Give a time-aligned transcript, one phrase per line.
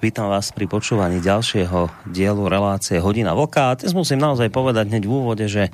[0.00, 3.68] Vítam vás pri počúvaní ďalšieho dielu relácie Hodina Vlka.
[3.68, 5.68] A dnes musím naozaj povedať hneď v úvode, že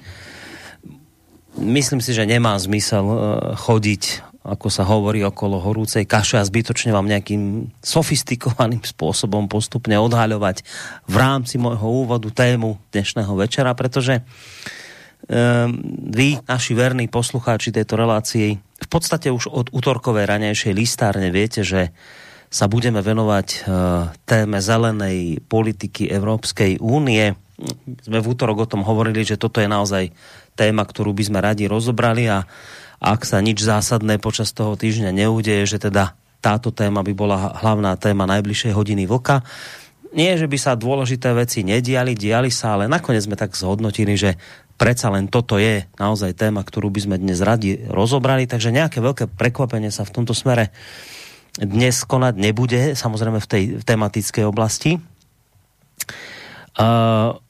[1.55, 3.19] myslím si, že nemá zmysel e,
[3.55, 4.03] chodiť,
[4.43, 10.67] ako sa hovorí, okolo horúcej kaše a zbytočne vám nejakým sofistikovaným spôsobom postupne odhaľovať
[11.07, 14.27] v rámci môjho úvodu tému dnešného večera, pretože
[15.31, 15.71] um,
[16.11, 21.95] vy, naši verní poslucháči tejto relácie, v podstate už od útorkovej ranejšej listárne viete, že
[22.57, 23.61] sa budeme venovať uh,
[24.25, 27.37] téme zelenej politiky Európskej únie.
[28.01, 30.17] Sme v útorok o tom hovorili, že toto je naozaj
[30.57, 32.49] téma, ktorú by sme radi rozobrali a
[32.97, 37.93] ak sa nič zásadné počas toho týždňa neudeje, že teda táto téma by bola hlavná
[38.01, 39.45] téma najbližšej hodiny vlka.
[40.17, 44.41] Nie, že by sa dôležité veci nediali, diali sa, ale nakoniec sme tak zhodnotili, že
[44.81, 49.29] predsa len toto je naozaj téma, ktorú by sme dnes radi rozobrali, takže nejaké veľké
[49.29, 50.73] prekvapenie sa v tomto smere
[51.61, 55.01] dnes konať nebude, samozrejme v tej tematickej oblasti.
[56.77, 57.41] Uh,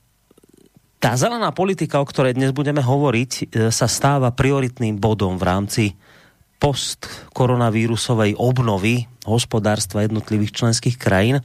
[0.96, 5.84] tá zelená politika, o ktorej dnes budeme hovoriť, e, sa stáva prioritným bodom v rámci
[6.56, 11.44] post-koronavírusovej obnovy hospodárstva jednotlivých členských krajín.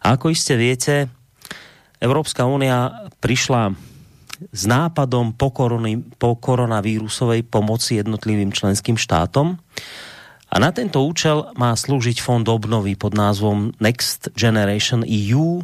[0.00, 1.12] A ako iste viete,
[2.00, 3.76] Európska únia prišla
[4.52, 9.60] s nápadom po, korony, po koronavírusovej pomoci jednotlivým členským štátom.
[10.56, 15.60] A na tento účel má slúžiť fond obnovy pod názvom Next Generation EU,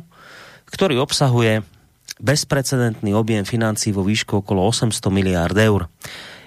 [0.69, 1.65] ktorý obsahuje
[2.21, 5.89] bezprecedentný objem financí vo výšku okolo 800 miliard eur.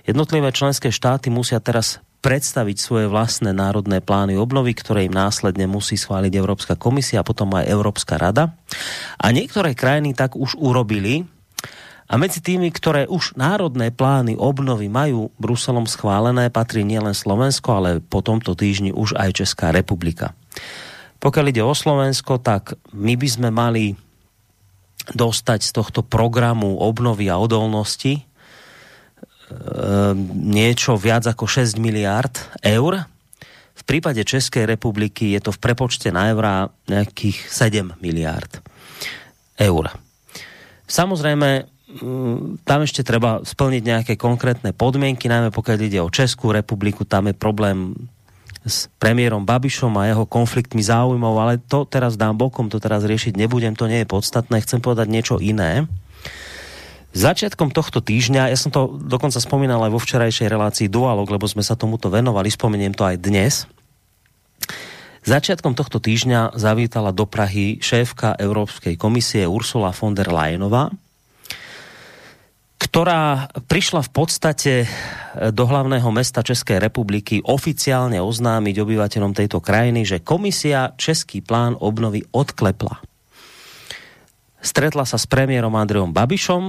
[0.05, 5.97] Jednotlivé členské štáty musia teraz predstaviť svoje vlastné národné plány obnovy, ktoré im následne musí
[5.97, 8.53] schváliť Európska komisia a potom aj Európska rada.
[9.17, 11.25] A niektoré krajiny tak už urobili,
[12.05, 17.89] a medzi tými, ktoré už národné plány obnovy majú Bruselom schválené, patrí nielen Slovensko, ale
[17.97, 20.37] po tomto týždni už aj Česká republika.
[21.17, 23.97] Pokiaľ ide o Slovensko, tak my by sme mali
[25.17, 28.23] dostať z tohto programu obnovy a odolnosti e,
[30.33, 33.01] niečo viac ako 6 miliard eur.
[33.73, 38.61] V prípade Českej republiky je to v prepočte na eurá nejakých 7 miliard
[39.57, 39.89] eur.
[40.85, 41.74] Samozrejme,
[42.67, 47.35] tam ešte treba splniť nejaké konkrétne podmienky, najmä pokiaľ ide o Českú republiku, tam je
[47.35, 47.95] problém
[48.65, 53.37] s premiérom Babišom a jeho konfliktmi záujmov, ale to teraz dám bokom, to teraz riešiť
[53.37, 55.85] nebudem, to nie je podstatné, chcem povedať niečo iné.
[57.15, 61.63] Začiatkom tohto týždňa, ja som to dokonca spomínal aj vo včerajšej relácii Dualog, lebo sme
[61.63, 63.53] sa tomuto venovali, spomeniem to aj dnes.
[65.23, 70.91] Začiatkom tohto týždňa zavítala do Prahy šéfka Európskej komisie Ursula von der Leyenová,
[72.95, 80.07] ktorá prišla v podstate e, do hlavného mesta Českej republiky oficiálne oznámiť obyvateľom tejto krajiny,
[80.07, 83.03] že komisia Český plán obnovy odklepla.
[84.63, 86.63] Stretla sa s premiérom Andreom Babišom,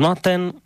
[0.00, 0.56] no a ten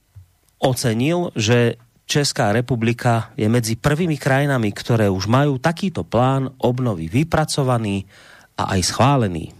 [0.63, 1.75] ocenil, že
[2.07, 8.07] Česká republika je medzi prvými krajinami, ktoré už majú takýto plán obnovy vypracovaný
[8.55, 9.51] a aj schválený.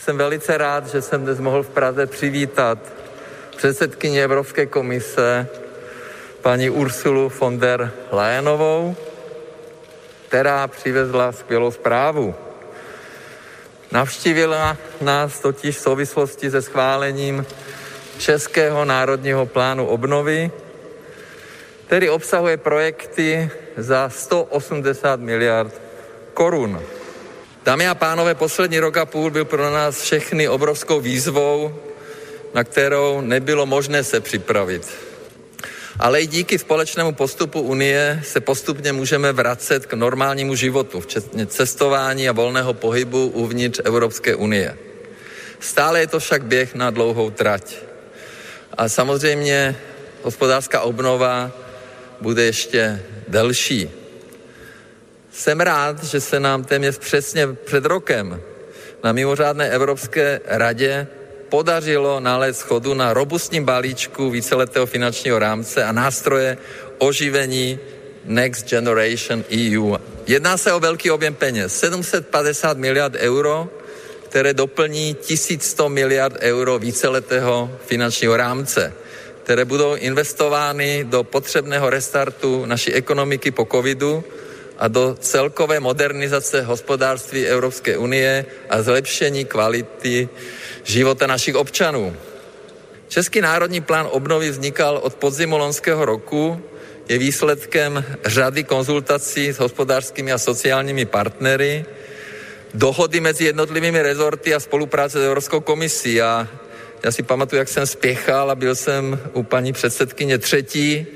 [0.00, 3.01] Jsem velice rád, že jsem dnes mohl v Praze přivítat
[3.56, 5.46] předsedkyni Evropské komise
[6.42, 8.96] paní Ursulu von der Leyenovou,
[10.28, 12.34] která přivezla skvělou zprávu.
[13.92, 17.46] Navštívila nás totiž v souvislosti se schválením
[18.18, 20.50] Českého národního plánu obnovy,
[21.86, 25.80] který obsahuje projekty za 180 miliard
[26.34, 26.80] korun.
[27.64, 31.74] Dámy a pánové, poslední rok a půl byl pro nás všechny obrovskou výzvou,
[32.54, 34.88] na kterou nebylo možné se připravit.
[35.98, 42.28] Ale i díky společnému postupu Unie se postupně můžeme vracet k normálnímu životu, včetně cestování
[42.28, 44.78] a volného pohybu uvnitř Evropské unie.
[45.60, 47.76] Stále je to však běh na dlouhou trať.
[48.78, 49.76] A samozřejmě
[50.22, 51.52] hospodářská obnova
[52.20, 53.90] bude ještě delší.
[55.32, 58.40] Jsem rád, že se nám téměř přesně před rokem
[59.04, 61.06] na mimořádné Evropské radě
[61.52, 66.56] podařilo nalézt schodu na robustním balíčku víceletého finančního rámce a nástroje
[66.98, 67.78] oživení
[68.24, 69.96] Next Generation EU.
[70.26, 73.68] Jedná se o velký objem peněz, 750 miliard euro,
[74.28, 78.92] které doplní 1100 miliard euro víceletého finančního rámce,
[79.44, 84.24] které budou investovány do potřebného restartu naší ekonomiky po covidu
[84.78, 90.28] a do celkové modernizace hospodářství Evropské unie a zlepšení kvality
[90.84, 92.16] života našich občanů.
[93.08, 96.62] Český národní plán obnovy vznikal od podzimu loňského roku,
[97.08, 101.84] je výsledkem řady konzultací s hospodářskými a sociálními partnery,
[102.74, 106.22] dohody mezi jednotlivými rezorty a spolupráce s Evropskou komisí.
[106.22, 106.48] A
[107.02, 111.06] já si pamatuju, jak jsem spěchal a byl jsem u paní předsedkyně třetí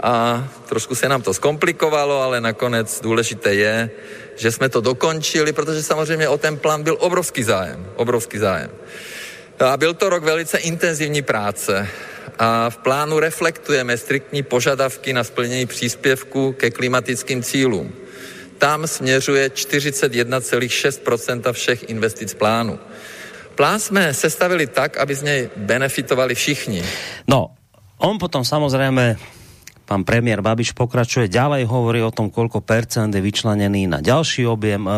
[0.00, 3.90] a trošku se nám to zkomplikovalo, ale nakonec důležité je,
[4.36, 8.70] že jsme to dokončili, protože samozřejmě o ten plán byl obrovský zájem, obrovský zájem.
[9.60, 11.88] A byl to rok velice intenzivní práce
[12.38, 17.92] a v plánu reflektujeme striktní požadavky na splnění příspěvku ke klimatickým cílům.
[18.58, 22.78] Tam směřuje 41,6% všech investic plánu.
[23.54, 26.84] Plán jsme sestavili tak, aby z něj benefitovali všichni.
[27.28, 27.50] No,
[27.98, 29.16] on potom samozřejmě
[29.84, 34.88] Pán premiér Babiš pokračuje ďalej, hovorí o tom, koľko percent je vyčlenený na ďalší objem,
[34.88, 34.92] e,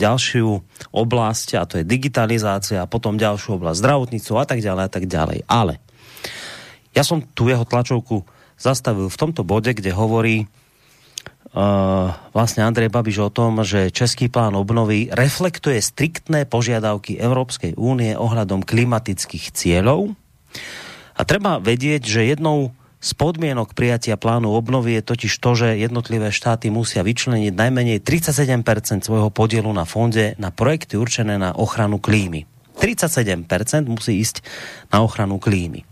[0.00, 0.48] ďalšiu
[0.96, 5.04] oblasť, a to je digitalizácia, a potom ďalšiu oblasť zdravotníctva a tak ďalej a tak
[5.04, 5.38] ďalej.
[5.44, 5.76] Ale
[6.96, 8.24] ja som tu jeho tlačovku
[8.56, 14.54] zastavil v tomto bode, kde hovorí uh, vlastne Andrej Babiš o tom, že Český plán
[14.54, 20.14] obnovy reflektuje striktné požiadavky Európskej únie ohľadom klimatických cieľov.
[21.18, 22.70] A treba vedieť, že jednou
[23.04, 29.04] z podmienok prijatia plánu obnovy je totiž to, že jednotlivé štáty musia vyčleniť najmenej 37%
[29.04, 32.48] svojho podielu na fonde na projekty určené na ochranu klímy.
[32.80, 33.44] 37%
[33.92, 34.40] musí ísť
[34.88, 35.84] na ochranu klímy.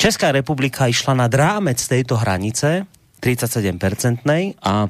[0.00, 2.88] Česká republika išla nad rámec tejto hranice
[3.20, 4.88] 37-percentnej a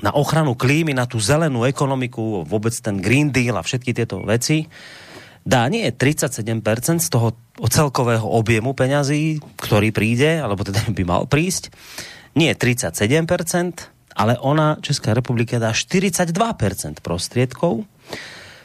[0.00, 4.70] na ochranu klímy, na tú zelenú ekonomiku, vôbec ten Green Deal a všetky tieto veci,
[5.44, 7.36] dá nie 37% z toho
[7.68, 11.70] celkového objemu peňazí, ktorý príde, alebo teda by mal prísť,
[12.34, 16.34] nie 37%, ale ona, Česká republika, dá 42%
[17.04, 17.86] prostriedkov,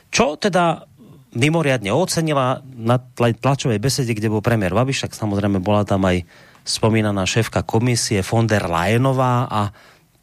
[0.09, 0.89] čo teda
[1.37, 6.25] mimoriadne ocenila na tlačovej besede, kde bol premiér Babiš, tak samozrejme bola tam aj
[6.65, 9.69] spomínaná šéfka komisie von der Leyenová a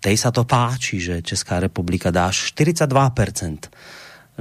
[0.02, 2.90] tej sa to páči, že Česká republika dá 42%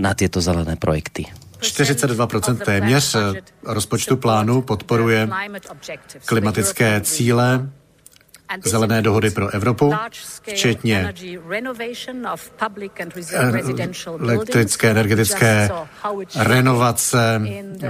[0.01, 1.29] na tieto zelené projekty.
[1.59, 3.15] 42% téměř
[3.63, 5.29] rozpočtu plánu podporuje
[6.25, 7.69] klimatické cíle
[8.65, 9.93] zelené dohody pro Evropu,
[10.41, 11.13] včetně
[14.19, 15.69] elektrické energetické
[16.35, 17.41] renovace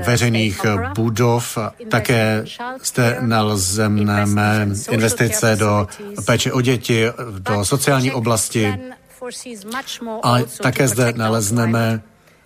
[0.06, 0.62] veřejných
[0.96, 1.58] budov.
[1.90, 2.46] Také
[2.84, 5.88] zde nalezneme investice do
[6.26, 7.06] péče o děti,
[7.40, 8.80] do sociální oblasti
[10.24, 12.02] a také zde nalezneme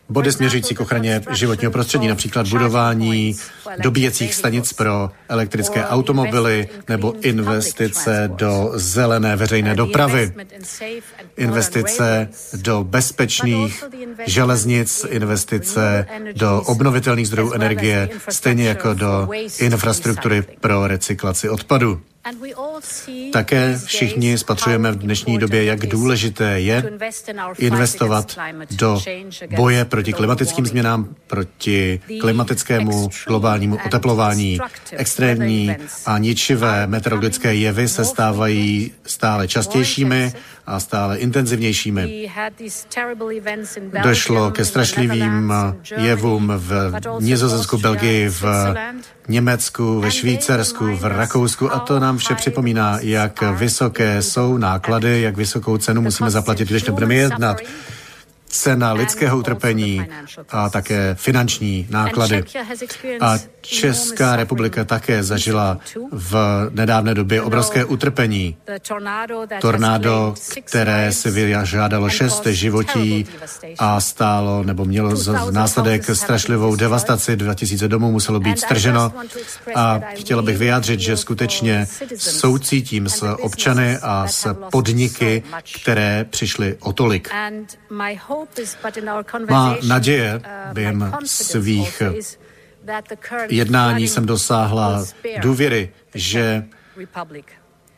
[0.10, 3.36] body směřující k ochraně životního prostředí, například budování
[3.82, 10.34] dobíjecích stanic pro elektrické automobily nebo investice do zelené veřejné dopravy,
[11.38, 13.84] investice do bezpečných
[14.26, 19.28] železnic, investice do obnovitelných zdrojů energie, stejně jako do
[19.60, 22.02] infrastruktury pro recyklaci odpadu.
[23.34, 26.92] Také všichni spatřujeme v dnešní době, jak důležité je
[27.58, 28.38] investovat
[28.72, 29.02] do
[29.56, 34.60] boje proti klimatickým změnám, proti klimatickému globálnímu oteplování.
[34.92, 40.34] Extrémní a ničivé meteorologické jevy se stávají stále častějšími
[40.70, 42.30] a stále intenzivnějšími.
[44.04, 45.54] Došlo ke strašlivým
[45.98, 48.44] jevům v Nizozemsku, Belgii, v
[49.28, 51.74] Německu, ve Švýcarsku, v Rakousku.
[51.74, 56.84] A to nám vše připomíná, jak vysoké jsou náklady, jak vysokou cenu musíme zaplatit, když
[56.84, 57.58] nebudeme jednat
[58.50, 60.06] cena lidského utrpení
[60.50, 62.44] a také finanční náklady.
[63.22, 65.78] A Česká republika také zažila
[66.12, 66.36] v
[66.72, 68.58] nedávné době obrovské utrpení.
[69.62, 73.26] Tornádo, které si vyžádalo šest životí
[73.80, 79.14] a stálo nebo mělo za následek strašlivou devastaci, 2000 domů muselo být strženo.
[79.76, 81.88] A chtěla bych vyjádřit, že skutečně
[82.18, 85.44] soucítím s občany a s podniky,
[85.82, 87.30] které přišly o tolik.
[89.50, 92.02] Má naděje uh, během svých
[93.50, 95.06] jednání jsem dosáhla
[95.42, 96.66] důvěry, že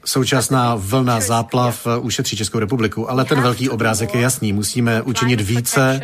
[0.06, 4.54] současná vlna záplav ušetří Českou republiku, ale ten velký obrázek je jasný.
[4.54, 6.02] Musíme učinit více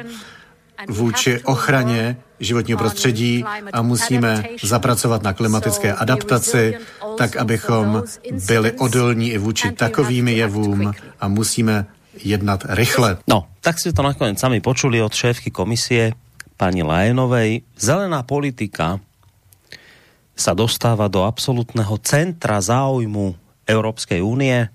[0.90, 6.78] vůči ochraně životního prostředí a musíme zapracovat na klimatické adaptaci,
[7.18, 8.04] tak abychom
[8.48, 11.86] byli odolní i vůči takovým jevům a musíme
[12.22, 13.22] jednat rychle.
[13.30, 16.14] No, tak si to nakonec sami počuli od šéfky komisie
[16.58, 17.62] pani Lajenovej.
[17.78, 19.00] Zelená politika
[20.38, 23.34] sa dostáva do absolútneho centra záujmu
[23.66, 24.70] Európskej únie,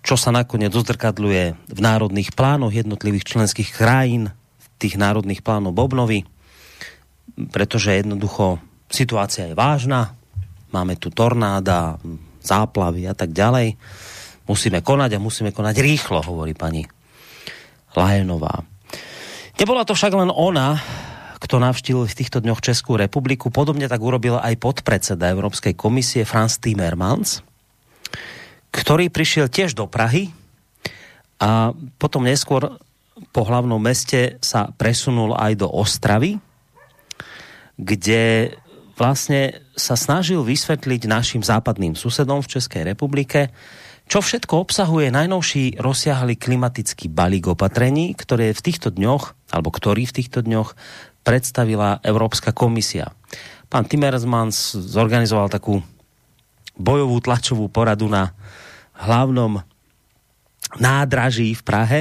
[0.00, 4.32] čo sa nakoniec odzrkadľuje v národných plánoch jednotlivých členských krajín,
[4.80, 6.24] tých národných plánov obnovy,
[7.52, 8.56] pretože jednoducho
[8.88, 10.16] situácia je vážna,
[10.72, 12.00] máme tu tornáda,
[12.40, 13.76] záplavy a tak ďalej.
[14.50, 16.82] Musíme konať a musíme konať rýchlo, hovorí pani
[17.94, 18.66] Lajenová.
[19.62, 20.74] Nebola to však len ona,
[21.38, 23.54] kto navštívil v týchto dňoch Českú republiku.
[23.54, 27.46] Podobne tak urobil aj podpredseda Európskej komisie Franz Timmermans,
[28.74, 30.34] ktorý prišiel tiež do Prahy
[31.38, 31.70] a
[32.02, 32.74] potom neskôr
[33.30, 36.42] po hlavnom meste sa presunul aj do Ostravy,
[37.78, 38.50] kde
[38.98, 43.54] vlastne sa snažil vysvetliť našim západným susedom v Českej republike,
[44.10, 50.16] čo všetko obsahuje najnovší rozsiahly klimatický balík opatrení, ktoré v týchto dňoch, alebo ktorý v
[50.18, 50.74] týchto dňoch
[51.22, 53.14] predstavila Európska komisia.
[53.70, 55.78] Pán Timmermans zorganizoval takú
[56.74, 58.34] bojovú tlačovú poradu na
[58.98, 59.62] hlavnom
[60.82, 62.00] nádraží v Prahe,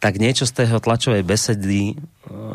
[0.00, 1.96] tak niečo z tého tlačovej besedy eh,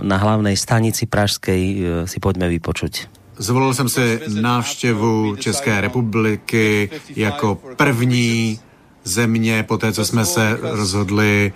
[0.01, 1.77] na hlavnej stanici Pražskej eh,
[2.09, 3.22] si poďme vypočuť.
[3.37, 8.59] Zvolil jsem si návštěvu České republiky jako první
[9.03, 11.53] země, po té, co jsme se rozhodli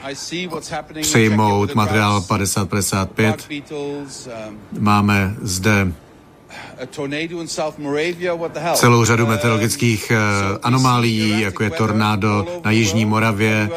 [1.01, 3.48] přijmout materiál 5055.
[4.79, 5.91] Máme zde
[8.74, 10.17] celou řadu meteorologických eh,
[10.63, 13.69] anomálií, jako je tornádo na Jižní Moravě,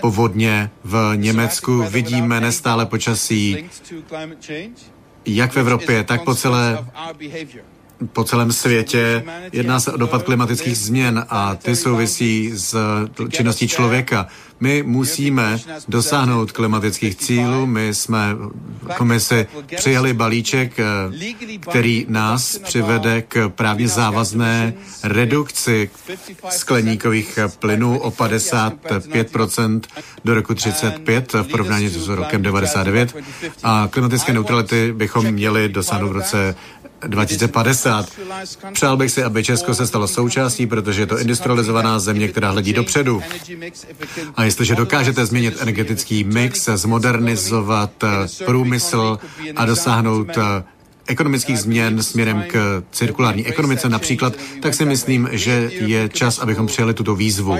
[0.00, 1.82] povodně v Německu.
[1.82, 3.70] Vidíme nestále počasí
[5.36, 6.78] jak v Evropě, tak po celé
[8.12, 9.24] po celém světě.
[9.52, 12.76] Jedná se o dopad klimatických změn a ty souvisí s
[13.30, 14.26] činností člověka.
[14.60, 17.66] My musíme dosáhnout klimatických cílů.
[17.66, 18.36] My jsme
[18.96, 20.84] komisi přijali balíček, eh,
[21.60, 25.90] který nás přivede k právně závazné redukci
[26.50, 29.86] skleníkových plynů o 55%
[30.24, 33.16] do roku 35 v porovnání s rokem 99
[33.62, 36.54] a klimatické neutrality bychom měli dosáhnout v roce
[37.06, 38.06] 2050.
[38.72, 42.72] Přál bych si, aby Česko se stalo součástí, protože je to industrializovaná země, která hledí
[42.72, 43.22] dopředu.
[44.36, 49.18] A jestliže dokážete změnit energetický mix, zmodernizovat eh, průmysl
[49.56, 50.64] a dosáhnout eh,
[51.10, 56.94] ekonomických změn směrem k cirkulární ekonomice například, tak si myslím, že je čas, abychom přijali
[56.94, 57.56] tuto výzvu.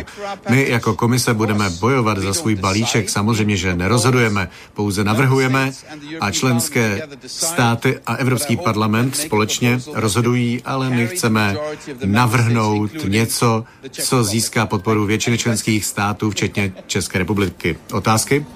[0.49, 5.73] My jako komise budeme bojovat za svůj balíček, samozřejmě, že nerozhodujeme, pouze navrhujeme
[6.21, 11.57] a členské státy a Evropský parlament společně rozhodují, ale my chceme
[12.05, 17.77] navrhnout něco, co získá podporu většiny členských států, včetně České republiky.
[17.93, 18.47] Otázky?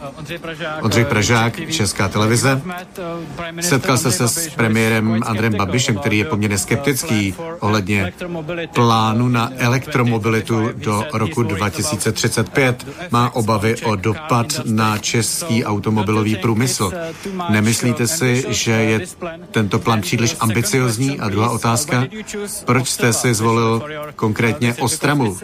[0.82, 2.62] Ondřej Pražák, Česká televize.
[3.60, 8.12] Setkal se se s premiérem premiérem Andrem Babišem, který je poměrně skeptický ohledně
[8.74, 12.86] plánu na elektromobilitu do roku 2035.
[13.10, 16.92] Má obavy o dopad na český automobilový průmysl.
[17.48, 19.00] Nemyslíte si, že je
[19.50, 21.20] tento plán příliš ambiciozní?
[21.20, 22.06] A druhá otázka,
[22.64, 23.82] proč jste si zvolil
[24.16, 25.36] konkrétně Ostramu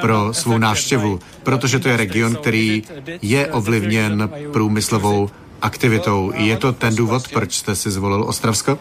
[0.00, 1.20] pro svou návštěvu?
[1.42, 2.82] Protože to je region, který
[3.22, 5.30] je ovlivněn průmyslovou
[5.62, 6.32] aktivitou.
[6.34, 8.78] Je to ten důvod, proč jste si zvolil Ostravsko?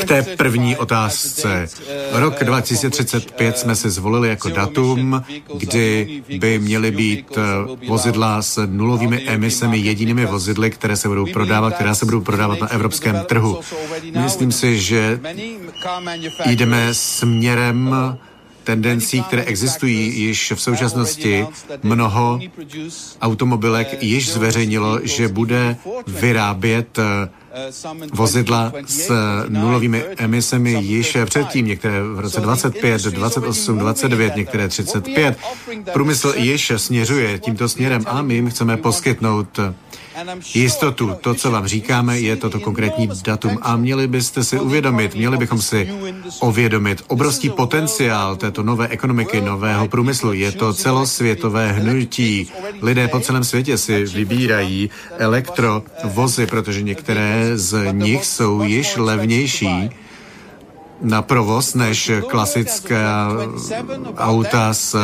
[0.00, 1.68] K té první otázce.
[2.12, 5.22] Rok 2035 jsme si zvolili jako datum,
[5.58, 11.74] kdy by měly být eh, vozidla s nulovými emisemi jedinými vozidly, které se budou prodávat,
[11.74, 13.60] která se budou prodávat na evropském trhu.
[14.22, 15.20] Myslím si, že
[16.46, 17.94] jdeme směrem
[18.64, 21.46] tendencí, které existují již v současnosti.
[21.82, 22.40] Mnoho
[23.20, 25.76] automobilek již zveřejnilo, že bude
[26.06, 27.28] vyrábět eh,
[28.12, 29.12] vozidla s
[29.48, 35.38] nulovými emisemi již předtím, některé v roce 25, 28, 29, některé 35.
[35.92, 39.60] Průmysl již směřuje tímto směrem a my jim chceme poskytnout
[40.54, 41.16] jistotu.
[41.20, 45.62] To, co vám říkáme, je toto konkrétní datum a měli byste si uvědomit, měli bychom
[45.62, 45.88] si
[46.42, 50.32] uvědomit obrovský potenciál této nové ekonomiky, nového průmyslu.
[50.32, 52.50] Je to celosvětové hnutí.
[52.82, 59.90] Lidé po celém světě si vybírají elektrovozy, protože některé z nich jsou již levnější
[61.02, 63.04] na provoz než klasické
[64.16, 64.96] auta s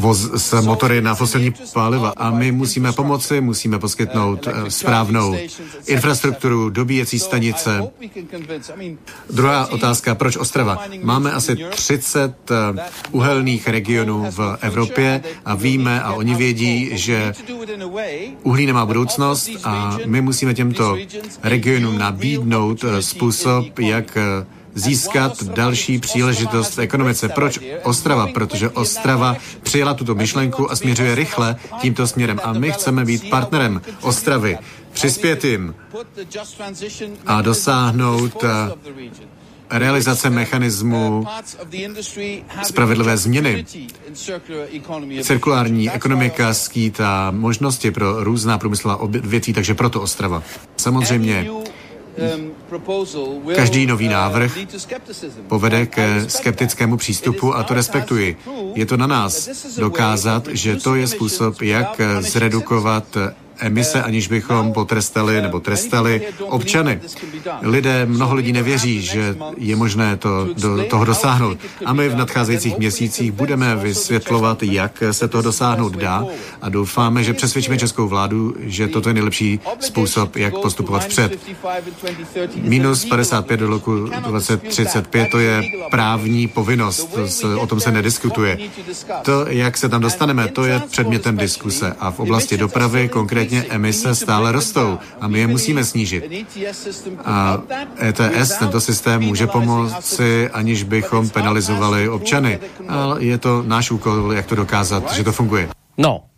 [0.00, 5.36] voz, s motory na fosilní paliva a my musíme pomoci, musíme poskytnout eh, správnou
[5.86, 7.90] infrastrukturu, dobíjecí stanice.
[9.30, 10.84] Druhá otázka, proč Ostrava?
[11.02, 12.56] Máme asi 30 eh,
[13.10, 17.32] uhelných regionů v Evropě a víme a oni vědí, že
[18.42, 20.96] uhlí nemá budoucnost a my musíme těmto
[21.42, 24.18] regionům nabídnout eh, způsob, jak
[24.74, 27.28] získat další příležitost v ekonomice.
[27.28, 28.26] Proč Ostrava?
[28.26, 32.40] Protože Ostrava přijela tuto myšlenku a směřuje rychle tímto směrem.
[32.44, 34.58] A my chceme být partnerem Ostravy,
[34.92, 35.74] přispět jim
[37.26, 38.48] a dosáhnout eh,
[39.70, 41.26] realizace mechanismu
[42.62, 43.66] spravedlivé změny.
[45.22, 50.42] Cirkulární ekonomika skýtá možnosti pro různá průmyslová odvětví, takže proto Ostrava.
[50.76, 51.50] Samozřejmě
[53.54, 54.58] Každý nový návrh
[55.48, 58.36] povede ke skeptickému přístupu a to respektuji.
[58.74, 59.48] Je to na nás
[59.78, 63.16] dokázat, že to je způsob, jak zredukovat
[63.60, 67.00] emise, aniž bychom potrestali nebo trestali občany.
[67.62, 71.58] Lidé, mnoho lidí nevěří, že je možné to, do, toho dosáhnout.
[71.84, 76.24] A my v nadcházejících měsících budeme vysvětlovat, jak se to dosáhnout dá
[76.62, 81.38] a doufáme, že přesvědčíme českou vládu, že toto je nejlepší způsob, jak postupovat vpřed.
[82.56, 87.18] Minus 55 do roku 2035 to je právní povinnost,
[87.58, 88.58] o tom se nediskutuje.
[89.22, 93.74] To, jak se tam dostaneme, to je předmětem diskuse a v oblasti dopravy konkrétně konkrétně
[93.74, 96.22] emise stále rostou a my je musíme snížit.
[97.24, 97.58] A
[97.98, 102.58] ETS, tento systém, může pomoci, aniž bychom penalizovali občany.
[102.88, 105.68] Ale je to náš úkol, jak to dokázat, že to funguje.
[105.98, 106.30] No,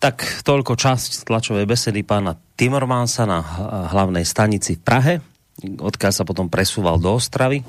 [0.00, 3.44] tak toľko časť tlačovej besedy pána Timmermansa na
[3.92, 5.14] hlavnej stanici v Prahe,
[5.60, 7.60] odkiaľ sa potom presúval do Ostravy.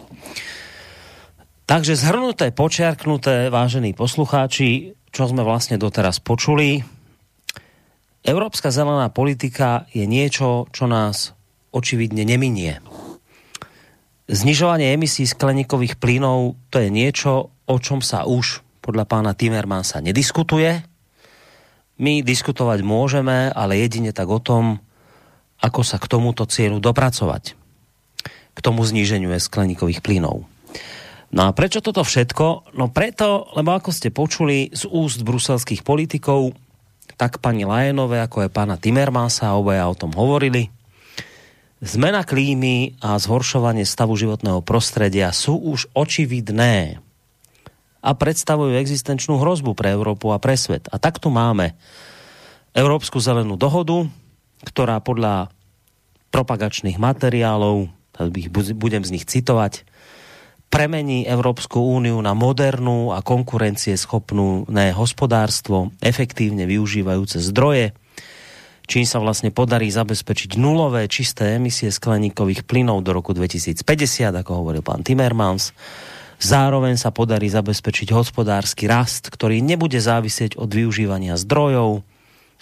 [1.67, 6.83] Takže zhrnuté, počiarknuté, vážení poslucháči, čo sme vlastne doteraz počuli,
[8.21, 11.33] Európska zelená politika je niečo, čo nás
[11.73, 12.77] očividne neminie.
[14.29, 20.85] Znižovanie emisí skleníkových plynov to je niečo, o čom sa už podľa pána Timmermansa nediskutuje.
[22.01, 24.81] My diskutovať môžeme, ale jedine tak o tom,
[25.61, 27.57] ako sa k tomuto cieľu dopracovať.
[28.51, 30.45] K tomu zníženiu skleníkových plynov.
[31.31, 32.75] No a prečo toto všetko?
[32.75, 36.51] No preto, lebo ako ste počuli z úst bruselských politikov,
[37.17, 40.71] tak pani Lajenové, ako je pána Timmermansa, obaja o tom hovorili.
[41.81, 47.01] Zmena klímy a zhoršovanie stavu životného prostredia sú už očividné
[48.01, 50.85] a predstavujú existenčnú hrozbu pre Európu a pre svet.
[50.93, 51.73] A takto máme
[52.77, 54.05] Európsku zelenú dohodu,
[54.61, 55.49] ktorá podľa
[56.29, 57.89] propagačných materiálov,
[58.77, 59.83] budem z nich citovať,
[60.71, 67.91] premení Európsku úniu na modernú a konkurencieschopnú ne, hospodárstvo, efektívne využívajúce zdroje,
[68.87, 73.83] čím sa vlastne podarí zabezpečiť nulové čisté emisie skleníkových plynov do roku 2050,
[74.31, 75.75] ako hovoril pán Timmermans.
[76.41, 82.01] Zároveň sa podarí zabezpečiť hospodársky rast, ktorý nebude závisieť od využívania zdrojov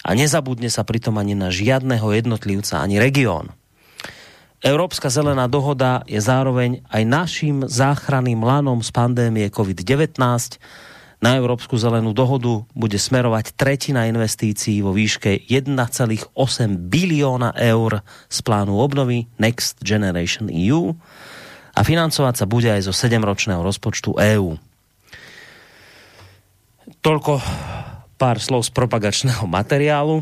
[0.04, 3.54] a nezabudne sa pritom ani na žiadného jednotlivca, ani región.
[4.60, 10.20] Európska zelená dohoda je zároveň aj naším záchranným lanom z pandémie COVID-19.
[11.20, 16.36] Na Európsku zelenú dohodu bude smerovať tretina investícií vo výške 1,8
[16.92, 20.92] bilióna eur z plánu obnovy Next Generation EU
[21.72, 24.60] a financovať sa bude aj zo 7-ročného rozpočtu EÚ.
[27.00, 27.40] Toľko
[28.20, 30.20] pár slov z propagačného materiálu.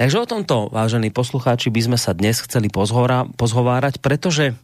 [0.00, 4.56] Takže o tomto, vážení poslucháči, by sme sa dnes chceli pozhora, pozhovárať, pretože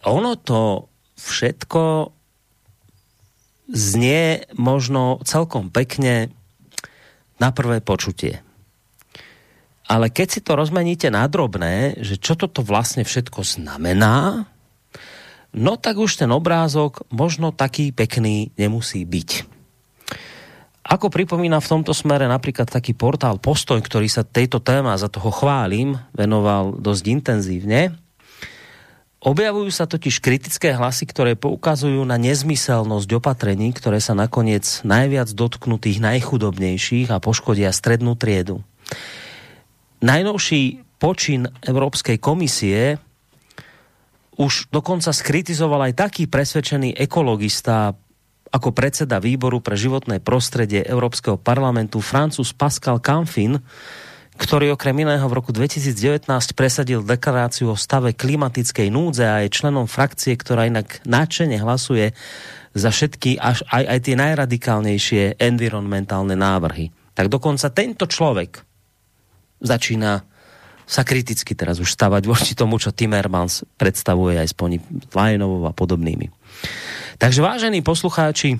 [0.00, 0.88] ono to
[1.20, 2.08] všetko
[3.68, 6.32] znie možno celkom pekne
[7.36, 8.40] na prvé počutie.
[9.84, 14.48] Ale keď si to rozmeníte na drobné, že čo toto vlastne všetko znamená,
[15.52, 19.51] no tak už ten obrázok možno taký pekný nemusí byť.
[20.82, 25.30] Ako pripomína v tomto smere napríklad taký portál Postoj, ktorý sa tejto téma, za toho
[25.30, 28.02] chválim, venoval dosť intenzívne,
[29.22, 35.78] Objavujú sa totiž kritické hlasy, ktoré poukazujú na nezmyselnosť opatrení, ktoré sa nakoniec najviac dotknú
[35.78, 38.66] tých najchudobnejších a poškodia strednú triedu.
[40.02, 42.98] Najnovší počin Európskej komisie
[44.42, 47.94] už dokonca skritizoval aj taký presvedčený ekologista
[48.52, 53.64] ako predseda výboru pre životné prostredie Európskeho parlamentu Francúz Pascal Canfin,
[54.36, 59.88] ktorý okrem iného v roku 2019 presadil deklaráciu o stave klimatickej núdze a je členom
[59.88, 62.12] frakcie, ktorá inak nadšene hlasuje
[62.72, 66.92] za všetky až aj, aj tie najradikálnejšie environmentálne návrhy.
[67.12, 68.64] Tak dokonca tento človek
[69.60, 70.24] začína
[70.88, 74.54] sa kriticky teraz už stavať voči tomu, čo Timmermans predstavuje aj s
[75.12, 76.28] Lajenovou a podobnými.
[77.22, 78.58] Takže vážení poslucháči,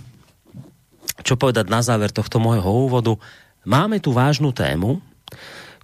[1.27, 3.18] čo povedať na záver tohto môjho úvodu,
[3.66, 5.03] máme tu vážnu tému,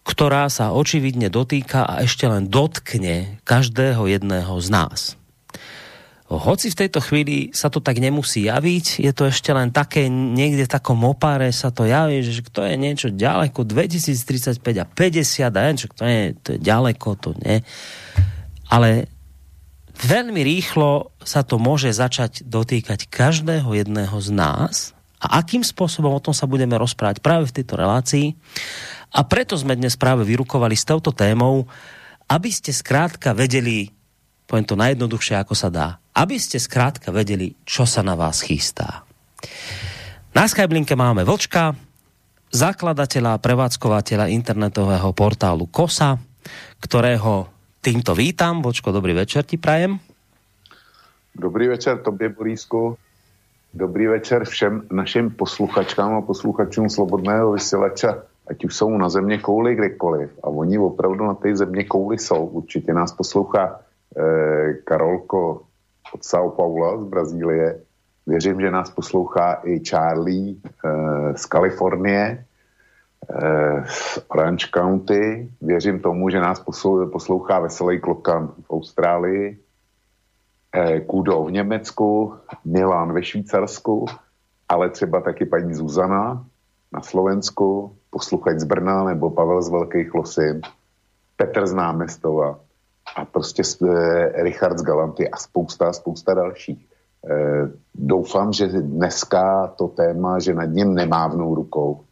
[0.07, 5.19] ktorá sa očividne dotýka a ešte len dotkne každého jedného z nás.
[6.31, 10.71] Hoci v tejto chvíli sa to tak nemusí javiť, je to ešte len také, niekde
[10.71, 15.91] takom opáre sa to javí, že to je niečo ďaleko, 2035 a 50 a niečo,
[15.91, 17.59] to je, to je ďaleko, to nie.
[18.71, 19.11] Ale
[20.05, 24.75] veľmi rýchlo sa to môže začať dotýkať každého jedného z nás
[25.19, 28.39] a akým spôsobom o tom sa budeme rozprávať práve v tejto relácii.
[29.11, 31.67] A preto sme dnes práve vyrukovali s touto témou,
[32.31, 33.91] aby ste skrátka vedeli,
[34.47, 39.03] poviem to najjednoduchšie, ako sa dá, aby ste zkrátka vedeli, čo sa na vás chystá.
[40.37, 41.75] Na Skyblinke máme Vlčka,
[42.53, 46.21] zakladateľa a prevádzkovateľa internetového portálu KOSA,
[46.79, 48.63] ktorého týmto vítam.
[48.63, 49.99] Vočko, dobrý večer ti prajem.
[51.35, 52.97] Dobrý večer tobě, Borísku.
[53.75, 59.75] Dobrý večer všem našim posluchačkám a posluchačům Slobodného vysílača, ať už jsou na země kouli
[59.75, 60.31] kdekoliv.
[60.43, 62.47] A oni opravdu na té země kouli jsou.
[62.47, 63.81] Určitě nás poslouchá
[64.17, 65.63] eh, Karolko
[66.15, 67.81] od São Paula z Brazílie.
[68.27, 72.45] Věřím, že nás poslouchá i Charlie eh, z Kalifornie,
[73.85, 75.53] z Orange County.
[75.61, 76.63] Věřím tomu, že nás
[77.13, 79.59] poslouchá Veselý Klokan v Austrálii,
[80.73, 84.07] eh, Kudo v Německu, Milan ve Švýcarsku,
[84.69, 86.45] ale třeba taky paní Zuzana
[86.93, 90.61] na Slovensku, posluchač z Brna nebo Pavel z Velkých Losin,
[91.37, 92.61] Petr z Námestova,
[93.17, 96.87] a prostě e, Richard z Galanty a spousta, spousta dalších.
[97.95, 102.08] Doufám, že dneska to téma, že nad ním nemávnou rukou,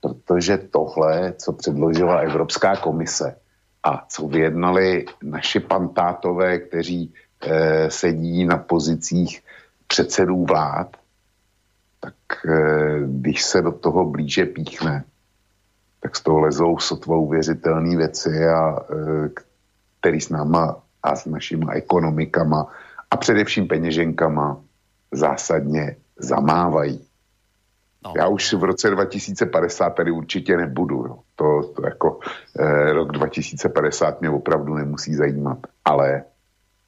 [0.00, 3.36] protože tohle, co předložila Evropská komise
[3.82, 9.42] a co vyjednali naši pantátové, kteří e, sedí na pozicích
[9.86, 10.96] předsedů vlád,
[12.00, 12.14] tak
[12.46, 15.04] e, když se do toho blíže píchne,
[16.00, 19.28] tak z toho lezou sotva uvěřitelné věci a e,
[20.00, 22.66] který s náma a s našimi ekonomikama
[23.10, 24.60] a především peněženkama
[25.12, 27.04] zásadně zamávají.
[28.04, 28.12] No.
[28.16, 30.96] Já už v roce 2050 tady určitě nebudu.
[30.96, 31.18] Jo.
[31.36, 32.20] To, to jako
[32.58, 35.58] eh, rok 2050 mě opravdu nemusí zajímat.
[35.84, 36.22] Ale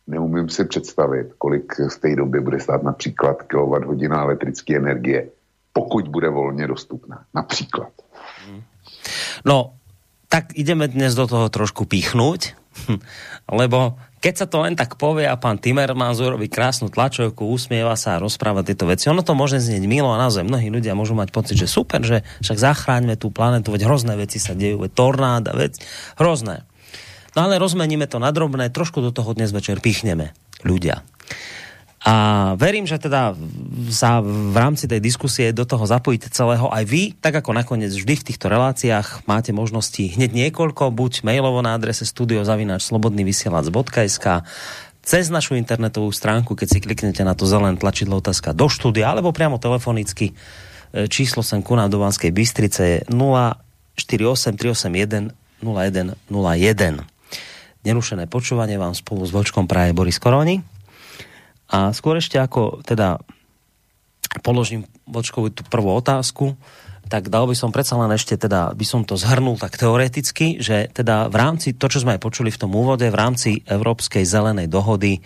[0.07, 5.29] neumím si představit, kolik v té době bude stát například kilowatt hodina elektrické energie,
[5.73, 7.25] pokud bude volně dostupná.
[7.35, 7.89] Například.
[9.45, 9.75] No,
[10.29, 12.53] tak ideme dnes do toho trošku pichnúť,
[13.61, 18.19] lebo keď sa to len tak povie a pán Timmermans urobí krásnu tlačovku, usmieva sa
[18.19, 21.31] a rozpráva tieto veci, ono to môže znieť milo a naozaj mnohí ľudia môžu mať
[21.31, 25.55] pocit, že super, že však zachráňme tú planetu, veď hrozné veci sa dejú, veď tornáda,
[25.55, 25.79] veď
[26.19, 26.67] hrozné.
[27.39, 30.35] No ale rozmeníme to na drobné, trošku do toho dnes večer pichneme
[30.67, 31.07] ľudia.
[31.99, 33.35] A verím, že teda
[33.91, 38.15] sa v rámci tej diskusie do toho zapojíte celého aj vy, tak ako nakoniec vždy
[38.15, 44.27] v týchto reláciách máte možnosti hneď niekoľko, buď mailovo na adrese studiozavináč.slobodnyvysielac.sk
[45.03, 49.35] cez našu internetovú stránku, keď si kliknete na to zelené tlačidlo otázka do štúdia, alebo
[49.35, 50.35] priamo telefonicky e,
[51.09, 55.35] číslo sem ku nám do Banskej Bystrice je 048 381
[55.65, 57.03] 0101.
[57.83, 60.78] Nerušené počúvanie vám spolu s Vočkom praje Boris Koroni.
[61.69, 63.21] A skôr ešte ako teda
[64.41, 66.57] položím Vočkovi tú prvú otázku,
[67.09, 70.93] tak dal by som predsa len ešte teda, by som to zhrnul tak teoreticky, že
[70.93, 74.69] teda v rámci, to čo sme aj počuli v tom úvode, v rámci Európskej zelenej
[74.69, 75.25] dohody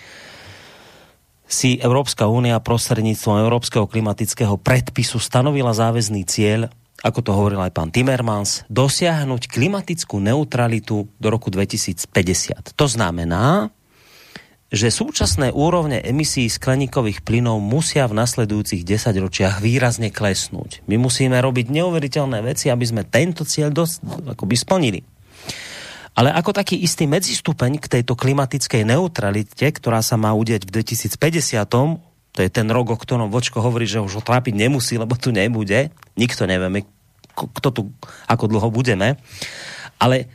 [1.53, 6.71] si Európska únia prostredníctvom Európskeho klimatického predpisu stanovila záväzný cieľ,
[7.03, 12.79] ako to hovoril aj pán Timmermans, dosiahnuť klimatickú neutralitu do roku 2050.
[12.79, 13.75] To znamená,
[14.73, 20.81] že súčasné úrovne emisí skleníkových plynov musia v nasledujúcich 10 ročiach výrazne klesnúť.
[20.89, 25.01] My musíme robiť neuveriteľné veci, aby sme tento cieľ dosť, akoby splnili.
[26.17, 31.21] Ale ako taký istý medzistupeň k tejto klimatickej neutralite, ktorá sa má udieť v 2050,
[32.33, 35.37] to je ten rok, o ktorom Vočko hovorí, že už ho trápiť nemusí, lebo tu
[35.37, 35.93] nebude.
[36.17, 36.89] Nikto nevieme,
[37.37, 37.83] kto tu,
[38.25, 39.21] ako dlho budeme.
[40.01, 40.33] Ale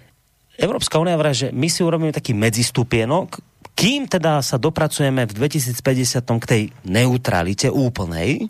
[0.61, 3.41] Európska únia vrá, že my si urobíme taký medzistupienok,
[3.77, 8.49] kým teda sa dopracujeme v 2050 k tej neutralite úplnej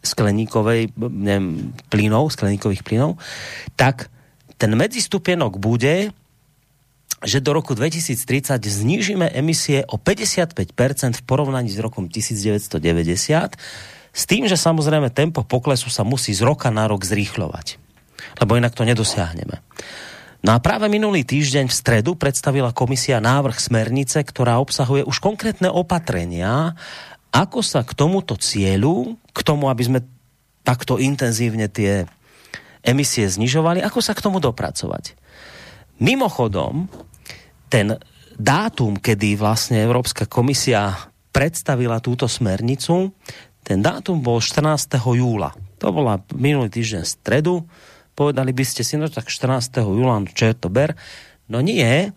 [0.00, 3.18] skleníkovej neviem, plynov, skleníkových plynov,
[3.74, 4.08] tak
[4.56, 6.14] ten medzistupienok bude,
[7.20, 12.78] že do roku 2030 znížime emisie o 55% v porovnaní s rokom 1990,
[14.10, 17.76] s tým, že samozrejme tempo poklesu sa musí z roka na rok zrýchľovať,
[18.40, 19.60] lebo inak to nedosiahneme.
[20.40, 25.68] No a práve minulý týždeň v stredu predstavila komisia návrh smernice, ktorá obsahuje už konkrétne
[25.68, 26.72] opatrenia,
[27.28, 30.00] ako sa k tomuto cieľu, k tomu, aby sme
[30.64, 32.08] takto intenzívne tie
[32.80, 35.12] emisie znižovali, ako sa k tomu dopracovať.
[36.00, 36.88] Mimochodom,
[37.68, 38.00] ten
[38.40, 40.96] dátum, kedy vlastne Európska komisia
[41.30, 43.12] predstavila túto smernicu,
[43.60, 44.96] ten dátum bol 14.
[44.96, 45.52] júla.
[45.78, 47.68] To bola minulý týždeň stredu.
[48.20, 49.80] Povedali by ste si, no tak 14.
[49.80, 50.92] júla, no čo je to ber?
[51.48, 52.12] No nie,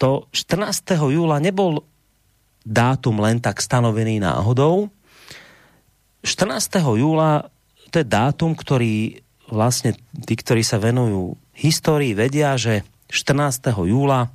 [0.00, 0.96] to 14.
[1.12, 1.84] júla nebol
[2.64, 4.88] dátum len tak stanovený náhodou.
[6.24, 6.80] 14.
[6.96, 7.52] júla
[7.92, 9.20] to je dátum, ktorý
[9.52, 9.92] vlastne
[10.24, 13.68] tí, ktorí sa venujú histórii, vedia, že 14.
[13.84, 14.32] júla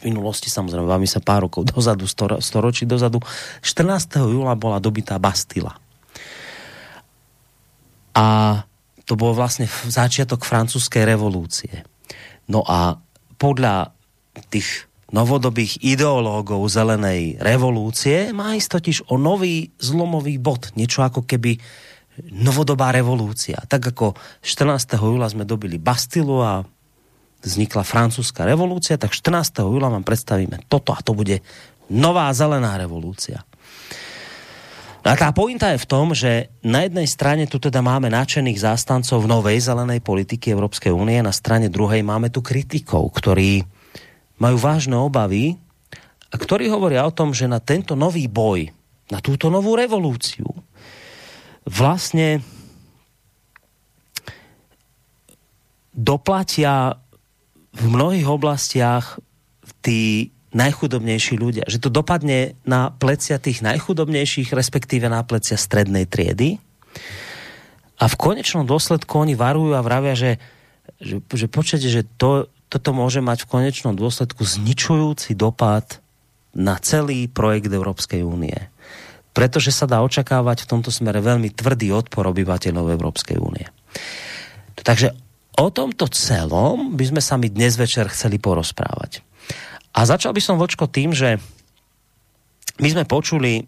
[0.08, 3.20] minulosti, samozrejme, vám sa pár rokov dozadu, stor, storočí dozadu,
[3.60, 4.24] 14.
[4.24, 5.76] júla bola dobitá Bastila.
[8.16, 8.24] A
[9.06, 11.86] to bol vlastne začiatok francúzskej revolúcie.
[12.50, 12.98] No a
[13.38, 13.94] podľa
[14.50, 20.74] tých novodobých ideológov zelenej revolúcie má ísť totiž o nový zlomový bod.
[20.74, 21.56] Niečo ako keby
[22.34, 23.60] novodobá revolúcia.
[23.70, 24.98] Tak ako 14.
[24.98, 26.66] júla sme dobili Bastilu a
[27.44, 29.62] vznikla francúzska revolúcia, tak 14.
[29.62, 31.38] júla vám predstavíme toto a to bude
[31.92, 33.46] nová zelená revolúcia.
[35.06, 38.58] No a tá pointa je v tom, že na jednej strane tu teda máme náčených
[38.58, 43.62] zástancov novej zelenej politiky Európskej únie, na strane druhej máme tu kritikov, ktorí
[44.42, 45.54] majú vážne obavy
[46.26, 48.66] a ktorí hovoria o tom, že na tento nový boj,
[49.06, 50.50] na túto novú revolúciu
[51.62, 52.42] vlastne
[55.94, 56.98] doplatia
[57.78, 59.22] v mnohých oblastiach
[59.86, 61.68] tí najchudobnejší ľudia.
[61.68, 66.56] Že to dopadne na plecia tých najchudobnejších, respektíve na plecia strednej triedy.
[68.00, 70.40] A v konečnom dôsledku oni varujú a vravia, že,
[70.96, 76.00] že, že počujete, že to, toto môže mať v konečnom dôsledku zničujúci dopad
[76.56, 78.56] na celý projekt Európskej únie.
[79.36, 83.68] Pretože sa dá očakávať v tomto smere veľmi tvrdý odpor obyvateľov Európskej únie.
[84.80, 85.12] Takže
[85.56, 89.24] O tomto celom by sme sa mi dnes večer chceli porozprávať.
[89.96, 91.40] A začal by som vočko tým, že
[92.76, 93.64] my sme počuli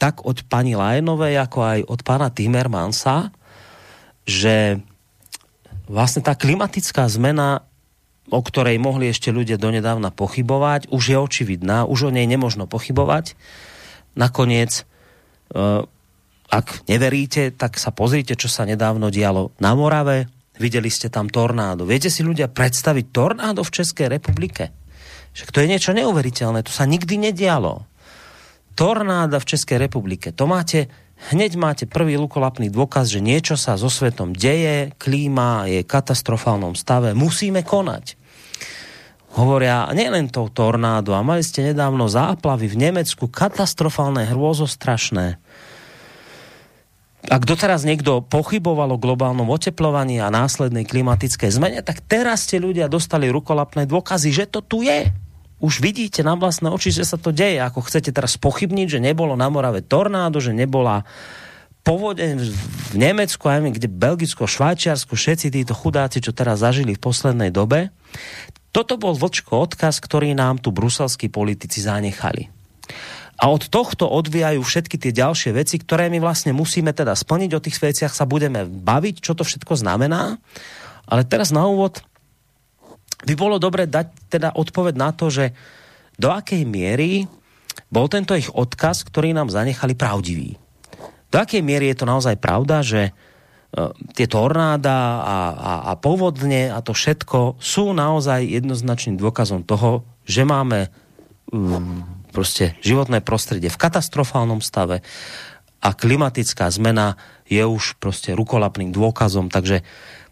[0.00, 3.28] tak od pani Lajenovej, ako aj od pána Timmermansa,
[4.24, 4.80] že
[5.84, 7.68] vlastne tá klimatická zmena,
[8.32, 13.36] o ktorej mohli ešte ľudia donedávna pochybovať, už je očividná, už o nej nemožno pochybovať.
[14.16, 14.88] Nakoniec,
[15.52, 15.84] eh,
[16.48, 21.88] ak neveríte, tak sa pozrite, čo sa nedávno dialo na Morave, Videli ste tam tornádo.
[21.88, 24.68] Viete si ľudia predstaviť tornádo v Českej republike?
[25.34, 26.66] Však to je niečo neuveriteľné.
[26.66, 27.86] To sa nikdy nedialo.
[28.74, 30.32] Tornáda v Českej republike.
[30.34, 30.88] To máte,
[31.30, 36.74] hneď máte prvý lukolapný dôkaz, že niečo sa so svetom deje, klíma je v katastrofálnom
[36.74, 38.16] stave, musíme konať.
[39.30, 45.38] Hovoria nielen to tornádo, a mali ste nedávno záplavy v Nemecku, katastrofálne, hrôzostrašné
[47.28, 52.88] ak doteraz niekto pochyboval o globálnom oteplovaní a následnej klimatickej zmene, tak teraz ste ľudia
[52.88, 55.12] dostali rukolapné dôkazy, že to tu je.
[55.60, 57.60] Už vidíte na vlastné oči, že sa to deje.
[57.60, 61.04] Ako chcete teraz pochybniť, že nebolo na Morave tornádo, že nebola
[61.84, 62.40] povodeň
[62.92, 67.92] v Nemecku, aj kde Belgicko, Švajčiarsko, všetci títo chudáci, čo teraz zažili v poslednej dobe.
[68.72, 72.59] Toto bol vlčko odkaz, ktorý nám tu bruselskí politici zanechali.
[73.40, 77.50] A od tohto odvíjajú všetky tie ďalšie veci, ktoré my vlastne musíme teda splniť.
[77.56, 80.36] O tých veciach sa budeme baviť, čo to všetko znamená.
[81.08, 82.04] Ale teraz na úvod
[83.24, 85.56] by bolo dobre dať teda odpoveď na to, že
[86.20, 87.24] do akej miery
[87.88, 90.60] bol tento ich odkaz, ktorý nám zanechali pravdivý.
[91.32, 96.68] Do akej miery je to naozaj pravda, že uh, tie tornáda a, a, a povodne
[96.68, 100.92] a to všetko sú naozaj jednoznačným dôkazom toho, že máme
[101.48, 105.00] um, prostě životné prostředí v katastrofálnom stave
[105.82, 107.16] a klimatická zmena
[107.50, 109.48] je už prostě rukolapným dôkazom.
[109.48, 109.82] Takže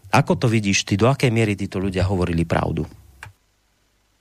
[0.09, 2.85] ako to vidíš ty, do aké míry tyto ľudia hovorili pravdu?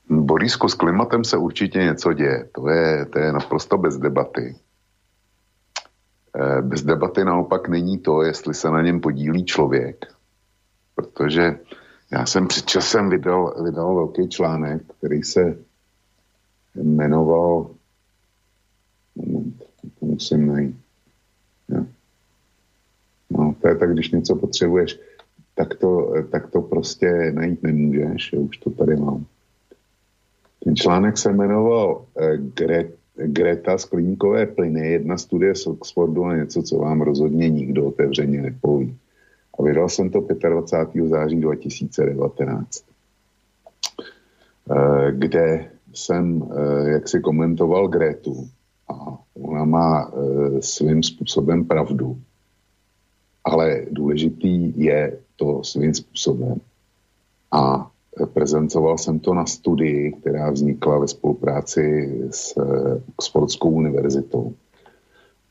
[0.09, 2.45] Borisku, s klimatem se určitě něco děje.
[2.53, 4.57] To je, to je naprosto bez debaty.
[6.37, 10.07] Eh, bez debaty naopak není to, jestli se na něm podílí člověk.
[10.95, 11.59] Protože
[12.13, 15.59] já jsem před časem vydal, vydal velký článek, který se
[16.75, 17.71] jmenoval,
[19.17, 19.65] moment,
[20.01, 20.77] to musím najít.
[21.69, 21.87] Ja.
[23.31, 24.99] No, to je tak, když něco potřebuješ
[25.59, 29.27] tak to, tak to prostě najít nemůžeš, už to tady mám.
[30.65, 36.63] Ten článek se jmenoval eh, Gret, Greta skleníkové plyny, jedna studie z Oxfordu a něco,
[36.63, 38.97] co vám rozhodně nikdo otevřeně nepoví.
[39.59, 41.09] A vydal jsem to 25.
[41.09, 42.85] září 2019,
[44.71, 48.49] eh, kde jsem eh, jak si komentoval Gretu
[48.89, 50.13] a ona má
[50.61, 52.17] svým způsobem pravdu.
[53.45, 56.61] Ale důležitý je to svým způsobem.
[57.53, 57.91] A
[58.27, 64.55] prezentoval jsem to na studii, která vznikla ve spolupráci s eh, Oxfordskou univerzitou.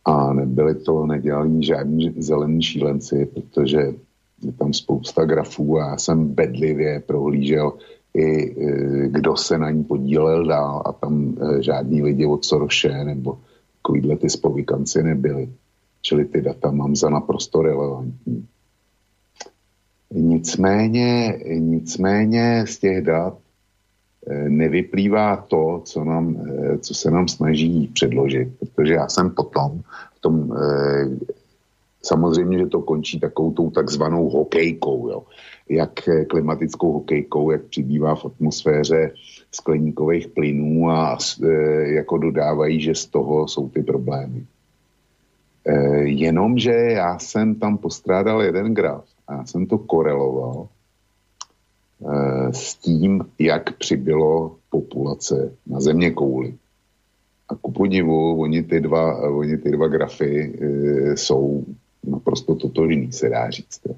[0.05, 3.93] A nebyli to, nedělali žádní zelení šílenci, protože
[4.41, 7.73] je tam spousta grafů a já jsem bedlivě prohlížel
[8.13, 13.03] i eh, kdo se na ní podílel dál a tam eh, žádní lidi od Soroše
[13.03, 13.37] nebo
[13.77, 15.49] takovýhle ty spovykanci nebyli.
[16.01, 18.47] Čili ty data mám za naprosto relevantní.
[20.11, 23.37] Nicméně, nicméně z těch dat
[24.27, 26.35] eh, nevyplývá to, co, nám,
[26.79, 29.81] co se nám snaží předložit, protože já jsem potom
[30.15, 30.53] v tom,
[32.01, 35.23] samozřejmě, že to končí takovou tou takzvanou hokejkou, jo.
[35.69, 39.12] Jak klimatickou hokejkou, jak přibývá v atmosféře
[39.51, 41.17] skleníkových plynů a
[41.84, 44.45] jako dodávají, že z toho jsou ty problémy.
[46.03, 50.67] Jenomže já jsem tam postrádal jeden graf, a já jsem to koreloval
[52.51, 56.53] s tím, jak přibylo populace na země kouli.
[57.49, 60.60] A ku podivu, oni ty dva, oni ty dva grafy
[61.15, 61.65] jsou
[62.03, 63.82] naprosto totožný, se dá říct.
[63.86, 63.95] Jo.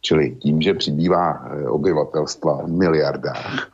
[0.00, 3.68] Čili tím, že přibývá eh, obyvatelstva v miliardách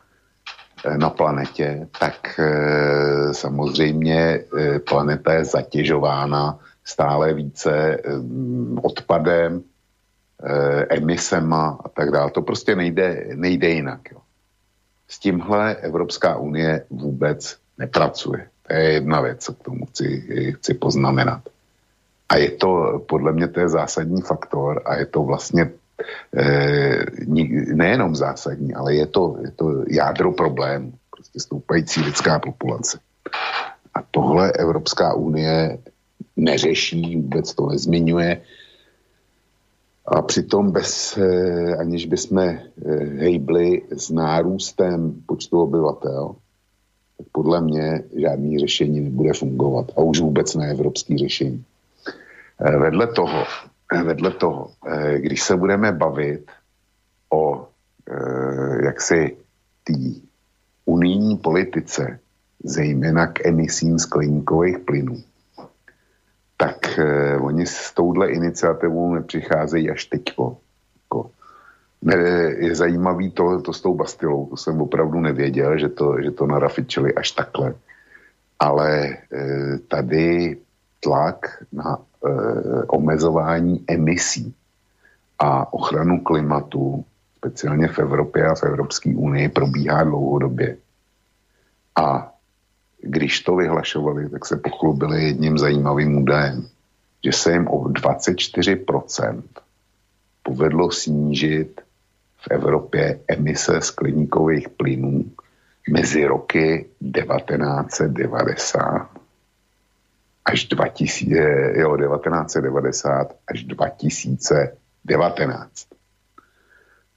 [0.97, 4.45] na planetě, tak e, samozřejmě
[4.89, 7.99] planeta je zatěžována stále více
[8.83, 9.63] odpadem,
[10.37, 12.31] Eh, emisema a tak dále.
[12.31, 14.01] To prostě nejde, nejde jinak.
[14.13, 14.19] Jo.
[15.09, 18.49] S tímhle Evropská unie vůbec nepracuje.
[18.69, 20.07] To je jedna věc, co k tomu chci,
[20.57, 21.43] chci poznamenat.
[22.29, 25.73] A je to, podle mě, to je zásadní faktor a je to vlastně eh,
[27.75, 32.99] nejenom zásadní, ale je to, je to jádro problému, prostě stoupající lidská populace.
[33.95, 35.79] A tohle Evropská unie
[36.37, 38.41] neřeší, vůbec to nezmiňuje,
[40.07, 42.61] a přitom bez, eh, aniž bychom eh,
[43.19, 46.35] hejbli s nárůstem počtu obyvatel,
[47.19, 49.93] tak podle mě žádný řešení nebude fungovat.
[49.97, 51.65] A už vůbec ne evropský řešení.
[52.61, 53.45] Eh, vedle toho,
[53.93, 54.71] vedle toho,
[55.17, 56.51] když se budeme bavit
[57.33, 57.69] o
[58.85, 59.37] jaksi
[59.85, 59.95] té
[60.85, 62.19] unijní politice,
[62.65, 65.23] zejména k emisím skleníkových plynů,
[66.57, 70.09] tak eh, oni s touhle iniciativou nepřicházejí až
[72.03, 72.17] ne,
[72.59, 76.47] je zajímavý to, to s tou Bastilou, to jsem opravdu nevěděl, že to, že to
[76.47, 77.75] narafičili až takhle.
[78.59, 80.57] Ale eh, tady
[81.01, 82.06] tlak na eh,
[82.87, 84.55] omezování emisí
[85.39, 87.05] a ochranu klimatu,
[87.37, 90.77] speciálně v Evropě a v Evropské unii, probíhá dlouhodobě.
[91.97, 92.33] A
[93.03, 96.67] když to vyhlašovali, tak se pochlubili jedním zajímavým údajem,
[97.25, 99.43] že se jim o 24%
[100.43, 101.81] povedlo snížit
[102.37, 105.25] v Evropě emise skleníkových plynů
[105.91, 109.16] mezi roky 1990
[110.47, 111.25] až 2000,
[111.75, 115.87] jo, 1990 až 2019.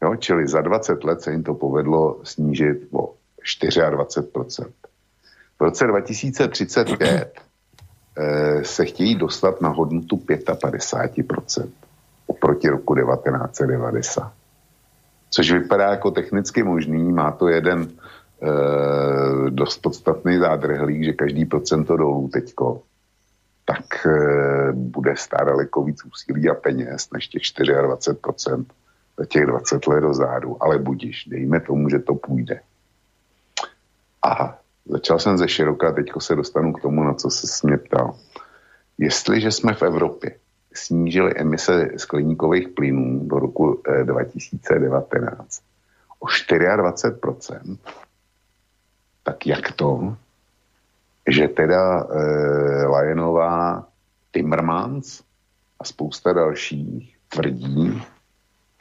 [0.03, 3.13] Jo, čili za 20 let se jim to povedlo snížit o
[3.59, 4.71] 24%.
[5.59, 7.33] V roce 2035
[8.17, 11.69] eh, se chtějí dostat na hodnotu 55%
[12.27, 14.33] oproti roku 1990.
[15.29, 17.87] Což vypadá jako technicky možný, má to jeden e,
[19.49, 22.81] dost podstatný zádrhlík, že každý procento dolů teďko,
[23.69, 28.65] tak e, bude stát daleko víc úsilí a peněz než těch 24%
[29.17, 30.63] za těch 20 let dozadu.
[30.63, 32.61] Ale budíš, dejme tomu, že to půjde.
[34.25, 38.15] A Začal jsem ze široka, teďko se dostanu k tomu, na co se mě ptal.
[38.97, 40.35] Jestliže jsme v Evropě
[40.73, 45.65] snížili emise skleníkových plynů do roku 2019 eh,
[46.19, 47.77] o 24%,
[49.23, 50.17] tak jak to,
[51.29, 53.87] že teda eh, Lajenová,
[54.31, 55.21] Timmermans
[55.79, 58.01] a spousta dalších tvrdí,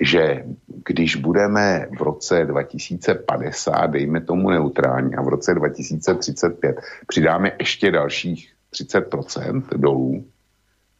[0.00, 0.44] že
[0.84, 8.52] když budeme v roce 2050, dejme tomu neutrální, a v roce 2035 přidáme ještě dalších
[8.72, 10.24] 30% dolů,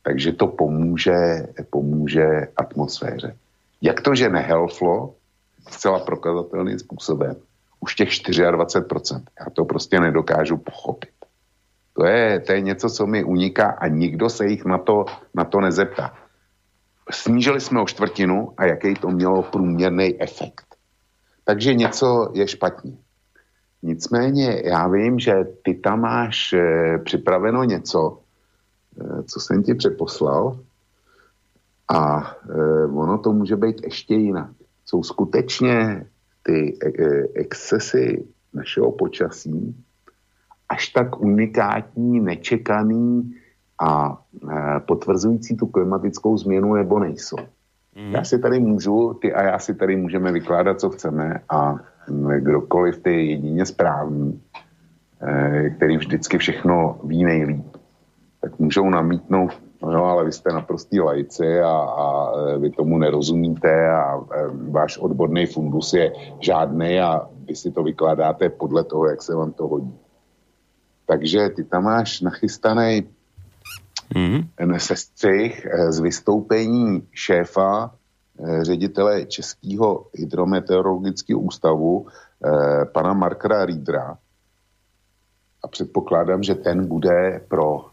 [0.02, 3.36] takže to pomůže, pomůže atmosféře.
[3.82, 5.14] Jak to, že nehelflo
[5.70, 7.36] zcela prokazatelným způsobem
[7.80, 9.22] už těch 24%.
[9.40, 11.17] Já to prostě nedokážu pochopit.
[11.98, 15.44] To je, to je něco, co mi uniká a nikdo se jich na to, na
[15.44, 16.14] to nezeptá.
[17.10, 20.66] Snížili jsme o čtvrtinu a jaký to mělo průměrný efekt.
[21.44, 22.96] Takže něco je špatně.
[23.82, 26.62] Nicméně já vím, že ty tam máš e,
[27.04, 28.18] připraveno něco,
[29.00, 30.60] e, co jsem ti přeposlal
[31.88, 34.50] a e, ono to může být ještě jinak.
[34.84, 36.06] Jsou skutečně
[36.42, 36.88] ty e,
[37.34, 38.24] excesy
[38.54, 39.84] našeho počasí
[40.68, 43.34] až tak unikátní, nečekaný
[43.82, 44.18] a
[44.50, 47.36] e, potvrzující tu klimatickou změnu nebo nejsou.
[47.96, 48.14] Mm.
[48.14, 51.76] Já si tady můžu, ty a já si tady můžeme vykládat, co chceme a
[52.38, 54.40] kdokoliv ty jedině správný,
[55.22, 57.76] e, který vždycky všechno ví nejlíp,
[58.40, 59.52] tak můžou namítnout,
[59.82, 64.20] no jo, ale vy jste naprostý lajci a, a e, vy tomu nerozumíte a
[64.70, 69.52] váš odborný fundus je žádný a vy si to vykládáte podle toho, jak se vám
[69.52, 69.98] to hodí.
[71.08, 73.08] Takže ty tam máš nachystaný
[74.14, 74.76] mm-hmm.
[74.76, 84.18] sestřih eh, z vystoupení šéfa eh, ředitele Českého hydrometeorologického ústavu eh, pana Markra Riedra
[85.64, 87.84] a předpokládám, že ten bude pro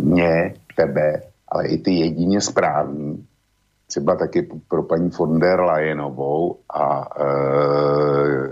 [0.00, 3.26] mě, tebe, ale i ty jedině správný,
[3.86, 7.24] třeba taky pro paní von der Leyenovou a e,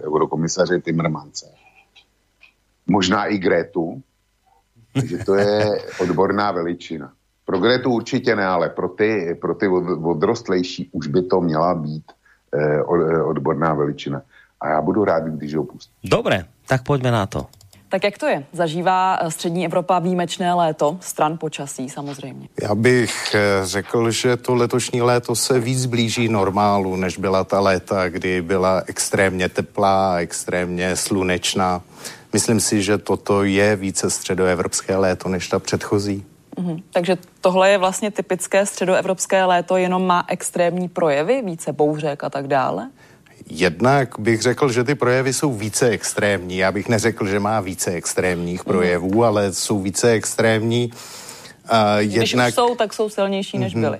[0.07, 1.47] eurokomisaře Timmermance
[2.87, 4.03] možná i Grétu,
[4.95, 7.13] takže to je odborná veličina.
[7.45, 12.05] Pro Grétu určitě ne, ale pro ty, pro ty odrostlejší už by to měla být
[12.55, 12.83] eh,
[13.23, 14.23] odborná veličina.
[14.61, 15.95] A já budu rád, když ho pustím.
[16.05, 17.47] Dobré, tak pojďme na to.
[17.89, 18.45] Tak jak to je?
[18.53, 22.49] Zažívá eh, střední Evropa výjimečné léto, stran počasí samozřejmě.
[22.63, 27.61] Já bych eh, řekl, že to letošní léto se víc blíží normálu, než byla ta
[27.61, 31.83] léta, kdy byla extrémně teplá, extrémně slunečná.
[32.37, 36.25] Myslím si, že toto je více středoevropské léto než ta předchozí.
[36.57, 36.83] Mm-hmm.
[36.93, 42.47] Takže tohle je vlastně typické středoevropské léto, jenom má extrémní projevy, více bouřek a tak
[42.47, 42.91] dále?
[43.51, 46.57] Jednak bych řekl, že ty projevy jsou více extrémní.
[46.57, 48.73] Já bych neřekl, že má více extrémních mhm.
[48.73, 49.23] projevů, mm.
[49.23, 50.93] ale jsou více extrémní.
[50.93, 52.49] Uh, Když jednak...
[52.49, 53.81] už jsou, tak jsou silnější, než mm-hmm.
[53.81, 53.99] byly.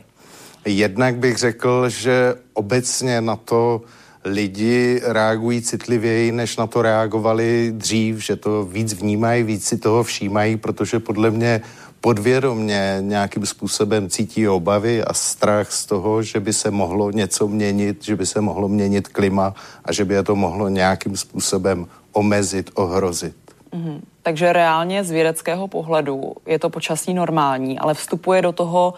[0.65, 3.81] Jednak bych řekl, že obecně na to
[4.27, 10.03] lidi reagují citlivěji, než na to reagovali dřív, že to víc vnímají, víc si toho
[10.03, 11.61] všímají, protože podle mě
[12.01, 18.05] podvědomně nějakým způsobem cítí obavy a strach z toho, že by se mohlo něco měnit,
[18.05, 19.55] že by se mohlo měnit klima
[19.85, 23.37] a že by je to mohlo nějakým způsobem omezit, ohrozit.
[23.73, 24.01] Mm-hmm.
[24.23, 28.95] Takže reálně z vědeckého pohledu je to počasí normální, ale vstupuje do toho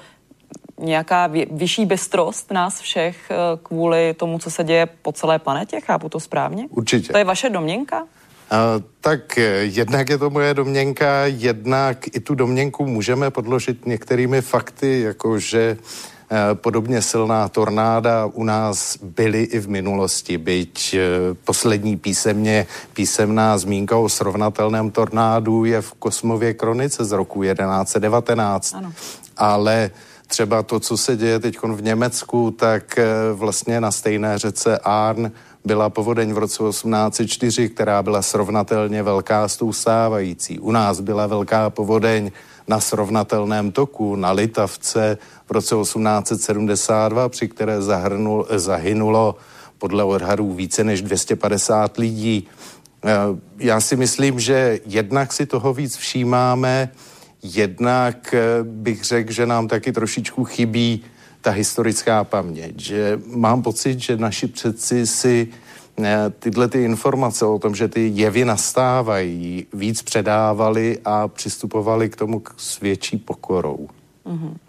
[0.79, 5.81] nějaká vyšší bystrost nás všech eh, kvůli tomu, co se děje po celé planetě?
[5.81, 6.67] Chápu to správně?
[6.71, 7.13] Určitě.
[7.13, 8.03] To je vaše domněnka?
[8.53, 14.43] Uh, tak eh, jednak je to moje domněnka, jednak i tu domněnku můžeme podložit některými
[14.43, 15.77] fakty, jakože
[16.31, 23.59] uh, podobně silná tornáda u nás byly i v minulosti, byť uh, poslední písemně, písemná
[23.59, 28.75] zmínka o srovnatelném tornádu je v Kosmově kronice z roku 1119.
[28.75, 28.93] Ano.
[29.37, 29.91] Ale
[30.29, 32.99] třeba to, co se děje teď v Německu, tak
[33.33, 35.33] vlastně na stejné řece Arn
[35.65, 40.59] byla povodeň v roce 1804, která byla srovnatelně velká s tou stávající.
[40.59, 42.31] U nás byla velká povodeň
[42.69, 49.37] na srovnatelném toku na Litavce v roce 1872, při které zahrnul, zahynulo
[49.79, 52.49] podle odhadů více než 250 lidí.
[53.05, 53.11] Eh,
[53.59, 56.91] já si myslím, že jednak si toho víc všímáme,
[57.43, 61.05] jednak eh, bych řekl, že nám taky trošičku chybí
[61.41, 65.49] ta historická paměť, že mám pocit, že naši předci si
[66.03, 72.17] eh, tyhle ty informace o tom, že ty jevy nastávají, víc předávali a přistupovali k
[72.17, 73.89] tomu s větší pokorou.
[74.27, 74.68] Mm-hmm.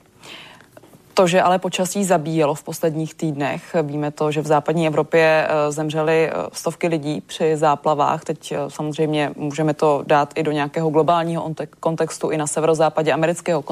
[1.19, 5.71] To, že ale počasí zabíjelo v posledních týdnech, víme to, že v západní Evropě eh,
[5.71, 8.23] zemřely eh, stovky lidí při záplavách.
[8.23, 12.29] Teď eh, samozřejmě můžeme to dát i do nějakého globálního kontextu.
[12.29, 13.63] I na severozápadě amerického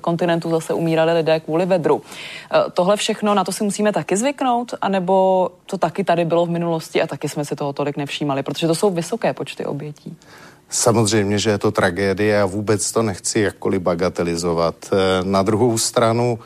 [0.00, 2.02] kontinentu zase umírali lidé kvůli vedru.
[2.72, 7.02] Tohle všechno, na to si musíme taky zvyknout, anebo to taky tady bylo v minulosti
[7.02, 10.16] a taky jsme si toho tolik nevšímali, protože to jsou vysoké počty obětí.
[10.70, 14.74] Samozřejmě, že je to tragédie a vůbec to nechci jakkoliv bagatelizovat.
[15.22, 16.38] Na druhou stranu,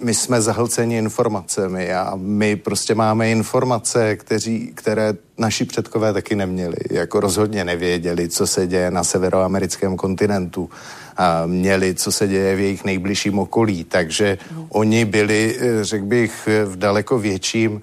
[0.00, 6.76] my jsme zahlceni informacemi a my prostě máme informace, kteří, které naši předkové taky neměli.
[6.90, 10.70] Jako rozhodně nevěděli, co se děje na severoamerickém kontinentu.
[11.16, 13.84] A měli, co se děje v jejich nejbližším okolí.
[13.84, 17.80] Takže oni byli, eh, řekl bych, v daleko větším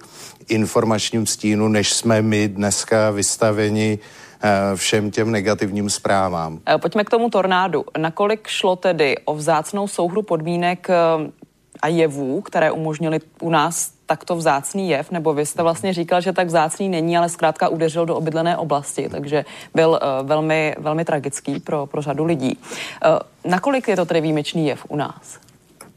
[0.48, 3.98] informačním stínu, než jsme my dneska vystaveni
[4.42, 6.60] eh, všem těm negativním zprávám.
[6.80, 7.84] Pojďme k tomu tornádu.
[7.98, 10.88] Nakolik šlo tedy o vzácnou souhru podmínek
[11.82, 16.32] a jevů, které umožnily u nás takto vzácný jev, nebo vy jste vlastně říkal, že
[16.32, 21.60] tak vzácný není, ale zkrátka udeřil do obydlené oblasti, takže byl uh, velmi, velmi tragický
[21.60, 22.58] pro, pro řadu lidí.
[23.06, 25.38] Uh, nakolik je to tedy výjimečný jev u nás?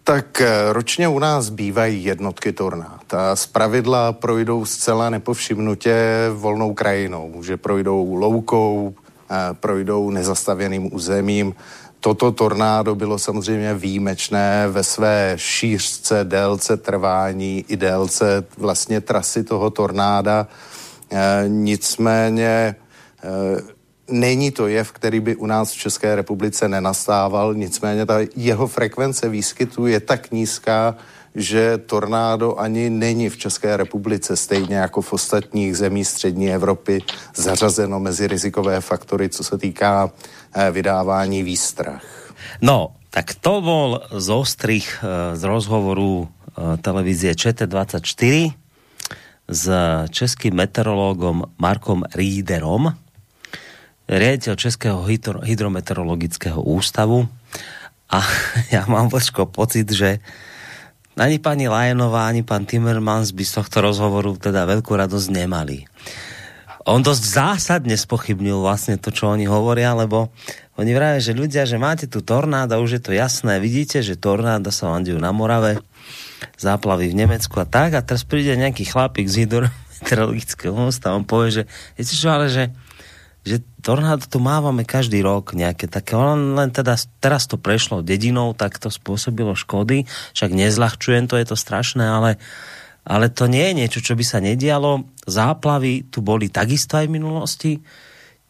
[0.03, 5.95] Tak eh, ročně u nás bývají jednotky tornád a z pravidla projdou zcela nepovšimnutě
[6.33, 8.93] volnou krajinou, že projdou loukou,
[9.59, 11.55] projdou nezastavěným územím,
[11.99, 19.69] Toto tornádo bylo samozřejmě výjimečné ve své šířce, délce trvání i délce vlastně trasy toho
[19.69, 20.47] tornáda.
[21.11, 22.75] E, nicméně e,
[24.07, 29.29] není to jev, který by u nás v České republice nenastával, nicméně ta jeho frekvence
[29.29, 30.95] výskytu je tak nízká,
[31.39, 37.01] že tornádo ani není v České republice, stejně jako v ostatních zemích střední Evropy,
[37.35, 42.03] zařazeno mezi rizikové faktory, co se týká eh, vydávání výstrach.
[42.61, 48.51] No, tak to bol z ostrých eh, z rozhovoru eh, televízie ČT24
[49.49, 49.65] s
[50.11, 52.93] českým meteorológom Markom Ríderom,
[54.09, 54.99] riaditeľ Českého
[55.41, 57.25] hydrometeorologického ústavu.
[58.09, 58.25] A
[58.73, 60.21] ja mám počko pocit, že
[61.19, 65.83] ani pani Lajenová, ani pán Timmermans by z tohto rozhovoru teda veľkú radosť nemali.
[66.87, 70.31] On dosť zásadne spochybnil vlastne to, čo oni hovoria, lebo
[70.79, 74.71] oni vrajú, že ľudia, že máte tu tornáda, už je to jasné, vidíte, že tornáda
[74.71, 75.83] sa vám na Morave,
[76.55, 81.61] záplavy v Nemecku a tak, a teraz príde nejaký chlapík z hydrometeorologického mosta on povie,
[81.61, 81.63] že
[81.99, 82.71] viete čo, ale že
[83.47, 88.51] že tornádo tu mávame každý rok nejaké také, on len teda teraz to prešlo dedinou,
[88.51, 90.03] tak to spôsobilo škody,
[90.35, 92.37] však nezľahčujem to, je to strašné, ale,
[93.07, 95.07] ale to nie je niečo, čo by sa nedialo.
[95.23, 97.71] Záplavy tu boli takisto aj v minulosti,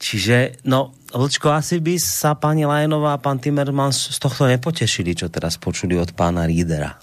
[0.02, 5.30] čiže no, Vlčko, asi by sa pani Lajenová a pán Timmermans z tohto nepotešili, čo
[5.30, 7.02] teraz počuli od pána Rídera.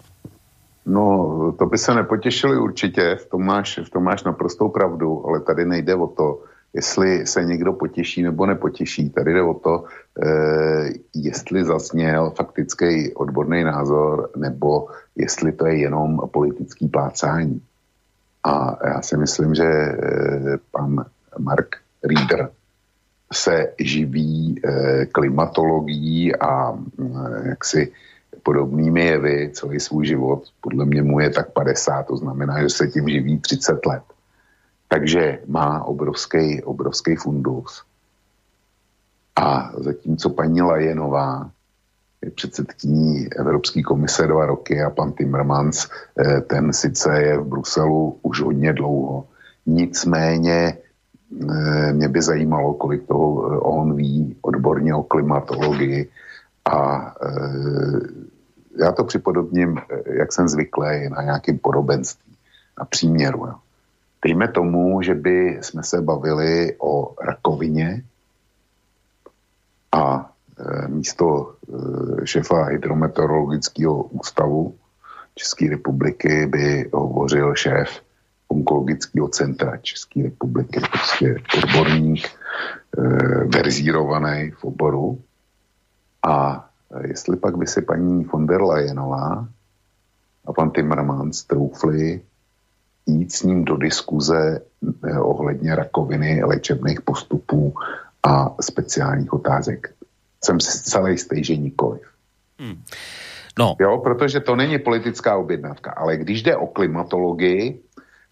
[0.86, 5.40] No, to by se nepotěšili určitě, v tom, máš, v tom máš naprostou pravdu, ale
[5.40, 6.42] tady nejde o to,
[6.76, 9.10] jestli se někdo potěší nebo nepotěší.
[9.10, 9.84] Tady jde o to,
[10.22, 17.60] eh, jestli zasněl faktický odborný názor nebo jestli to je jenom politický plácání.
[18.44, 19.96] A já si myslím, že eh,
[20.70, 21.04] pan
[21.38, 22.48] Mark Reader
[23.32, 26.78] se živí eh, klimatologií a
[27.44, 27.92] jaksi
[28.42, 30.42] podobnými jevy celý svůj život.
[30.60, 34.02] Podle mě mu je tak 50, to znamená, že se tím živí 30 let.
[34.88, 37.82] Takže má obrovský, obrovský fundus.
[39.36, 41.50] A zatímco paní Lajenová
[42.22, 48.18] je předsedkyní Evropské komise dva roky a pan Timmermans, eh, ten sice je v Bruselu
[48.22, 49.26] už hodně dlouho.
[49.66, 50.78] Nicméně
[51.50, 56.10] eh, mě by zajímalo, kolik toho eh, on ví odborně o klimatologii
[56.64, 57.14] a
[58.78, 62.32] já to připodobním, jak jsem zvyklý, na nějakém podobenství,
[62.78, 63.38] na příměru.
[63.46, 63.54] Jo.
[64.26, 68.02] Dejme tomu, že by jsme se bavili o rakovině
[69.92, 71.54] a e, místo
[72.22, 74.74] e, šefa hydrometeorologického ústavu
[75.34, 78.02] České republiky by hovořil šéf
[78.48, 83.02] onkologického centra České republiky, prostě odborník, e,
[83.44, 85.22] verzírovaný v oboru.
[86.26, 86.66] A
[87.00, 89.48] jestli pak by si paní von der Leyenová
[90.46, 92.20] a pan Timmermans troufli
[93.06, 94.60] jít s ním do diskuze
[95.08, 97.74] eh, ohledně rakoviny, léčebných postupů
[98.22, 99.94] a speciálních otázek.
[100.44, 102.02] Jsem si zcela jistý, že nikoliv.
[102.58, 102.82] Hmm.
[103.58, 103.76] No.
[103.80, 107.80] Jo, protože to není politická objednávka, ale když jde o klimatologii,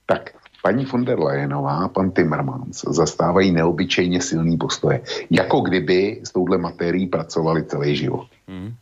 [0.07, 0.31] tak
[0.63, 5.01] paní von der Leyenová a pan Timmermans zastávají neobyčejně silný postoje.
[5.31, 8.27] Jako kdyby s touhle materií pracovali celý život.
[8.49, 8.75] Hmm.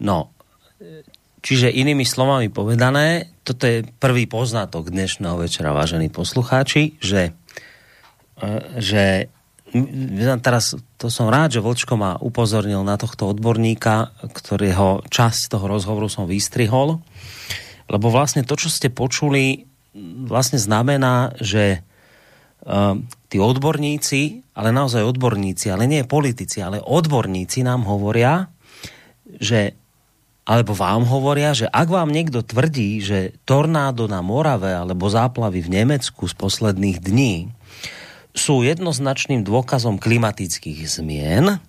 [0.00, 0.30] No,
[1.44, 7.36] Čiže inými slovami povedané, toto je prvý poznatok dnešného večera, vážení poslucháči, že,
[8.40, 9.28] e, že
[10.40, 16.08] teraz to som rád, že Vlčko ma upozornil na tohto odborníka, ktorého časť toho rozhovoru
[16.08, 17.04] som vystrihol,
[17.92, 19.68] lebo vlastne to, čo ste počuli,
[20.24, 21.84] vlastne znamená, že
[22.64, 22.96] uh,
[23.28, 28.48] tí odborníci, ale naozaj odborníci, ale nie politici, ale odborníci nám hovoria,
[29.26, 29.83] že
[30.44, 35.72] alebo vám hovoria, že ak vám niekto tvrdí, že tornádo na Morave alebo záplavy v
[35.82, 37.48] Nemecku z posledných dní
[38.36, 41.64] sú jednoznačným dôkazom klimatických zmien,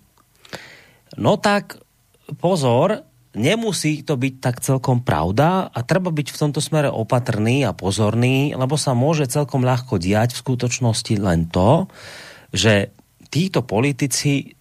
[1.15, 1.79] no tak
[2.41, 7.75] pozor, nemusí to byť tak celkom pravda a treba byť v tomto smere opatrný a
[7.75, 11.87] pozorný, lebo sa môže celkom ľahko diať v skutočnosti len to,
[12.51, 12.91] že
[13.31, 14.54] títo politici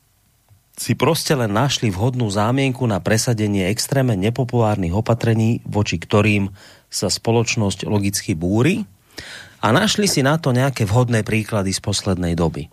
[0.75, 6.51] si prostě len našli vhodnú zámienku na presadenie extrémne nepopulárnych opatrení, voči ktorým
[6.91, 8.83] sa spoločnosť logicky búri
[9.63, 12.67] a našli si na to nejaké vhodné príklady z poslednej doby.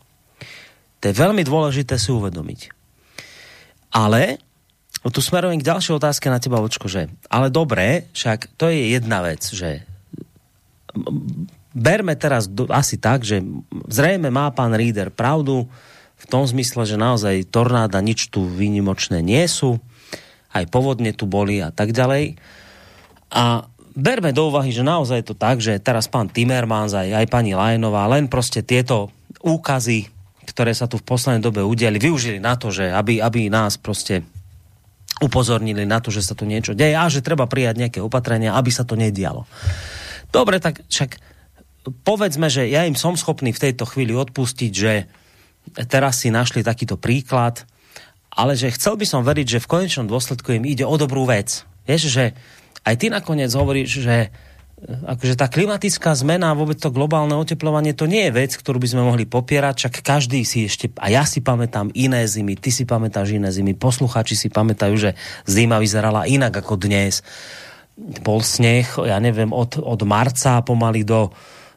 [1.02, 2.74] To je veľmi dôležité si uvedomiť.
[3.94, 4.42] Ale
[5.10, 9.26] tu smerujem k ďalšej otázke na teba, Vočko, že ale dobré, však to je jedna
[9.26, 9.86] vec, že
[11.74, 13.42] berme teraz asi tak, že
[13.90, 15.66] zrejme má pán Ríder pravdu,
[16.22, 19.82] v tom zmysle, že naozaj tornáda nič tu výnimočné nie sú,
[20.54, 22.38] aj povodne tu boli a tak ďalej.
[23.32, 23.66] A
[23.96, 27.56] berme do úvahy, že naozaj je to tak, že teraz pán Timmermans aj, aj pani
[27.56, 29.10] Lajnová len prostě tieto
[29.42, 30.08] úkazy,
[30.46, 34.22] ktoré sa tu v poslednej dobe udiali, využili na to, že aby, aby nás prostě
[35.22, 38.74] upozornili na to, že sa tu niečo deje a že treba prijať nejaké opatrenia, aby
[38.74, 39.46] sa to nedialo.
[40.34, 41.22] Dobre, tak však
[42.02, 45.06] povedzme, že ja im som schopný v tejto chvíli odpustiť, že
[45.88, 47.64] teraz si našli takýto príklad,
[48.32, 51.68] ale že chcel by som veriť, že v konečnom dôsledku im ide o dobrú vec.
[51.84, 52.26] Vieš, že
[52.88, 54.32] aj ty nakoniec hovoríš, že
[54.82, 58.90] akože tá klimatická zmena a vôbec to globálne oteplovanie, to nie je vec, ktorú by
[58.90, 62.90] sme mohli popierať, čak každý si ešte, a ja si pamätám iné zimy, ty si
[62.90, 65.14] pamätáš iné zimy, posluchači si pamätajú, že
[65.46, 67.22] zima vyzerala inak ako dnes.
[68.26, 71.30] Bol sneh, ja neviem, od, od marca pomaly do,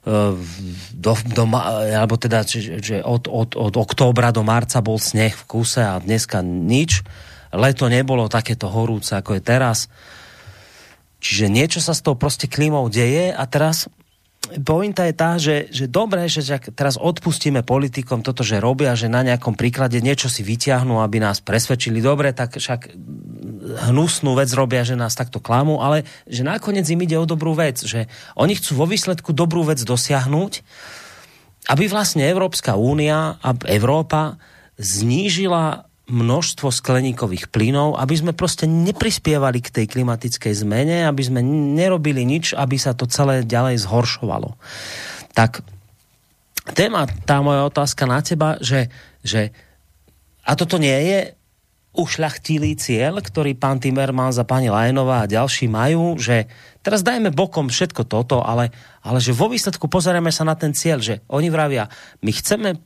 [0.04, 1.44] do, do,
[1.96, 5.96] alebo teda, že, že od, od, od októbra do marca bol sneh v kuse a
[5.96, 7.00] dneska nič.
[7.54, 9.88] Leto nebolo takéto horúce, ako je teraz.
[11.24, 13.88] Čiže niečo sa s tou prostě klímou deje a teraz
[14.62, 19.24] pointa je tá, že, že dobré, že teraz odpustíme politikom toto, že robia, že na
[19.24, 22.04] nejakom príklade niečo si vyťahnú, aby nás presvedčili.
[22.04, 22.92] Dobre, tak však
[23.90, 27.80] hnusnú vec robia, že nás takto klamú, ale že nakoniec im ide o dobrú vec,
[27.80, 30.52] že oni chcú vo výsledku dobrú vec dosiahnuť,
[31.72, 34.36] aby vlastne Európska únia a Európa
[34.76, 41.40] znížila množstvo skleníkových plynov, aby sme prostě neprispievali k tej klimatickej zmene, aby sme
[41.72, 44.52] nerobili nič, aby sa to celé ďalej zhoršovalo.
[45.32, 45.64] Tak
[46.76, 48.92] téma, tá moja otázka na teba, že,
[49.24, 49.48] že
[50.44, 51.18] a toto nie je
[51.94, 56.50] ušľachtilý cieľ, ktorý pán Timmermans a pani Lajnová a ďalší majú, že
[56.82, 60.98] teraz dajme bokom všetko toto, ale, ale že vo výsledku pozrieme sa na ten cieľ,
[61.00, 61.86] že oni vravia,
[62.20, 62.76] my chceme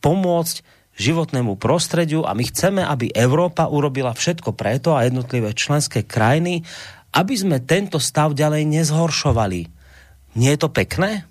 [0.00, 6.66] pomôcť životnému prostrediu a my chceme, aby Európa urobila všetko preto a jednotlivé členské krajiny,
[7.14, 9.60] aby sme tento stav ďalej nezhoršovali.
[10.36, 11.24] Nie je to pekné?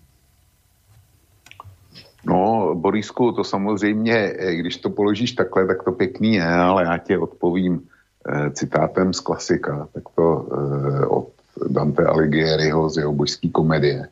[2.28, 6.98] No, Borisku, to samozřejmě, eh, když to položíš takhle, tak to pěkný je, ale já
[6.98, 11.28] tě odpovím eh, citátem z klasika, tak to eh, od
[11.68, 14.08] Dante Alighieriho z jeho božské komedie,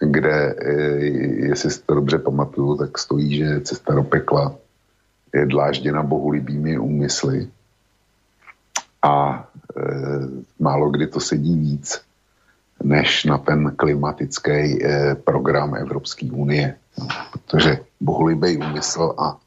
[0.00, 0.56] kde,
[1.50, 4.54] jestli si to dobře pamatuju, tak stojí, že cesta do pekla
[5.34, 7.50] je dlážděna bohulibými úmysly
[9.02, 9.82] a e,
[10.58, 12.08] málo kdy to sedí víc
[12.82, 16.76] než na ten klimatický eh, program Evropské unie.
[16.98, 19.38] No, protože bohulibej úmysl a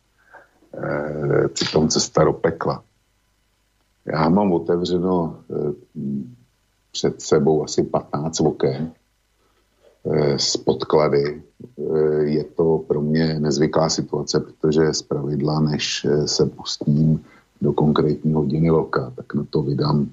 [0.73, 2.83] eh, přitom cesta do pekla.
[4.05, 5.73] Já mám otevřeno eh,
[6.91, 9.00] před sebou asi 15 oken eh,
[10.35, 11.41] s podklady.
[11.79, 17.23] Eh, je to pro mě nezvyklá situace, protože z pravidla, než eh, se pustím
[17.61, 20.07] do konkrétní hodiny loka, tak na to vydám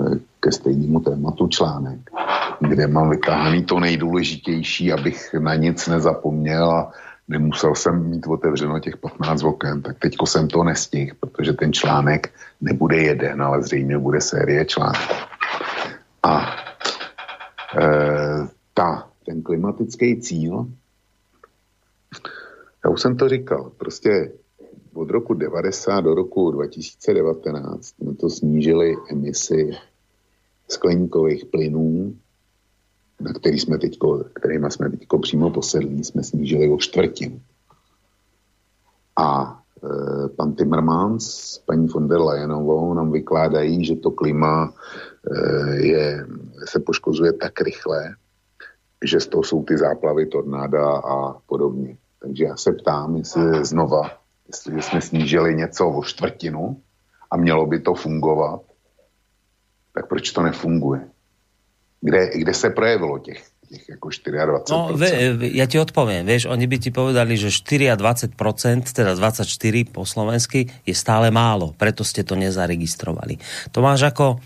[0.00, 2.10] eh, ke stejnému tématu článek
[2.68, 6.92] kde mám vytáhaný to nejdůležitější, abych na nic nezapomněl a
[7.28, 12.30] nemusel jsem mít otevřeno těch 15 oken, tak teďko jsem to nestihl, protože ten článek
[12.60, 15.14] nebude jeden, ale zřejmě bude série článků.
[16.22, 16.56] A
[17.78, 17.88] e,
[18.74, 20.66] ta, ten klimatický cíl,
[22.84, 24.32] já už jsem to říkal, prostě
[24.94, 29.70] od roku 90 do roku 2019 jsme to snížili emisi
[30.68, 32.16] skleníkových plynů
[33.22, 37.40] na který jsme teďko, kterýma jsme teďko přímo posedlí, jsme snížili o čtvrtinu.
[39.16, 44.74] A e, pan Timmermans s paní von der Leyenovou nám vykládají, že to klima
[45.30, 46.26] e, je,
[46.64, 48.14] se poškozuje tak rychle,
[49.02, 51.96] že z toho jsou ty záplavy, tornáda a podobně.
[52.22, 54.10] Takže já se ptám, jestli znova,
[54.46, 56.80] jestli jsme snížili něco o čtvrtinu
[57.30, 58.60] a mělo by to fungovat,
[59.94, 61.00] tak proč to nefunguje?
[62.00, 64.62] Kde, kde se projevilo těch, těch jako 24%?
[64.70, 65.08] No, ve,
[65.54, 68.34] ja ti odpoviem, vieš, oni by ti povedali, že 4 a 20%,
[68.90, 69.46] teda 24
[69.94, 73.38] po slovensky, je stále málo, preto ste to nezaregistrovali.
[73.70, 74.42] To máš ako,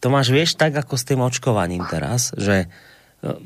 [0.00, 2.72] to máš, vieš, tak ako s tým očkovaním teraz, že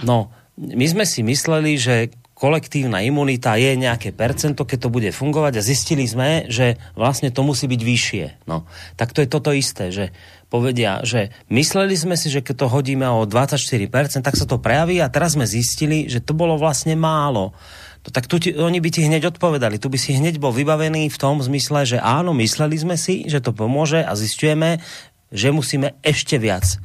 [0.07, 0.31] no,
[0.61, 5.67] my sme si mysleli, že kolektívna imunita je nejaké percento, keď to bude fungovať a
[5.67, 8.25] zistili sme, že vlastne to musí byť vyššie.
[8.49, 8.65] No,
[8.97, 10.13] tak to je toto isté, že
[10.49, 15.01] povedia, že mysleli sme si, že keď to hodíme o 24%, tak sa to prejaví
[15.05, 17.53] a teraz sme zistili, že to bolo vlastne málo.
[18.01, 19.77] No, tak tu ti, oni by ti hneď odpovedali.
[19.77, 23.45] Tu by si hneď bol vybavený v tom zmysle, že áno, mysleli sme si, že
[23.45, 24.81] to pomôže a zistujeme,
[25.29, 26.81] že musíme ešte viac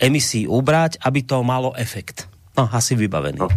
[0.00, 2.33] emisí ubrať, aby to malo efekt.
[2.58, 3.38] No, asi vybavený.
[3.38, 3.48] No.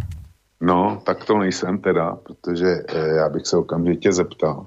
[0.62, 4.66] No, tak to nejsem teda, protože eh, já bych se okamžitě zeptal.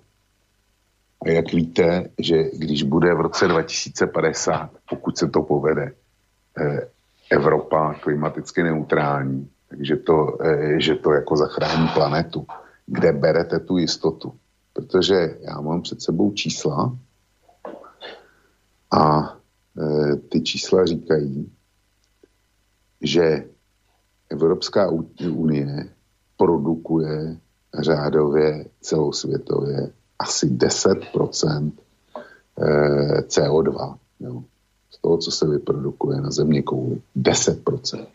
[1.27, 5.93] A jak víte, že když bude v roce 2050, pokud se to povede,
[6.61, 6.89] eh,
[7.31, 12.47] Evropa klimaticky neutrální, takže to, eh, že to jako zachrání planetu,
[12.87, 14.35] kde berete tu jistotu.
[14.73, 16.97] Protože já mám před sebou čísla
[18.91, 19.37] a
[19.79, 21.53] eh, ty čísla říkají,
[23.01, 23.45] že
[24.31, 24.91] Evropská
[25.31, 25.89] unie
[26.37, 27.37] produkuje
[27.79, 31.73] řádově celosvětově asi 10%
[32.59, 33.97] eh, CO2.
[34.21, 34.43] Jo.
[34.91, 37.03] Z toho, co se vyprodukuje na země kouli.
[37.17, 38.07] 10%.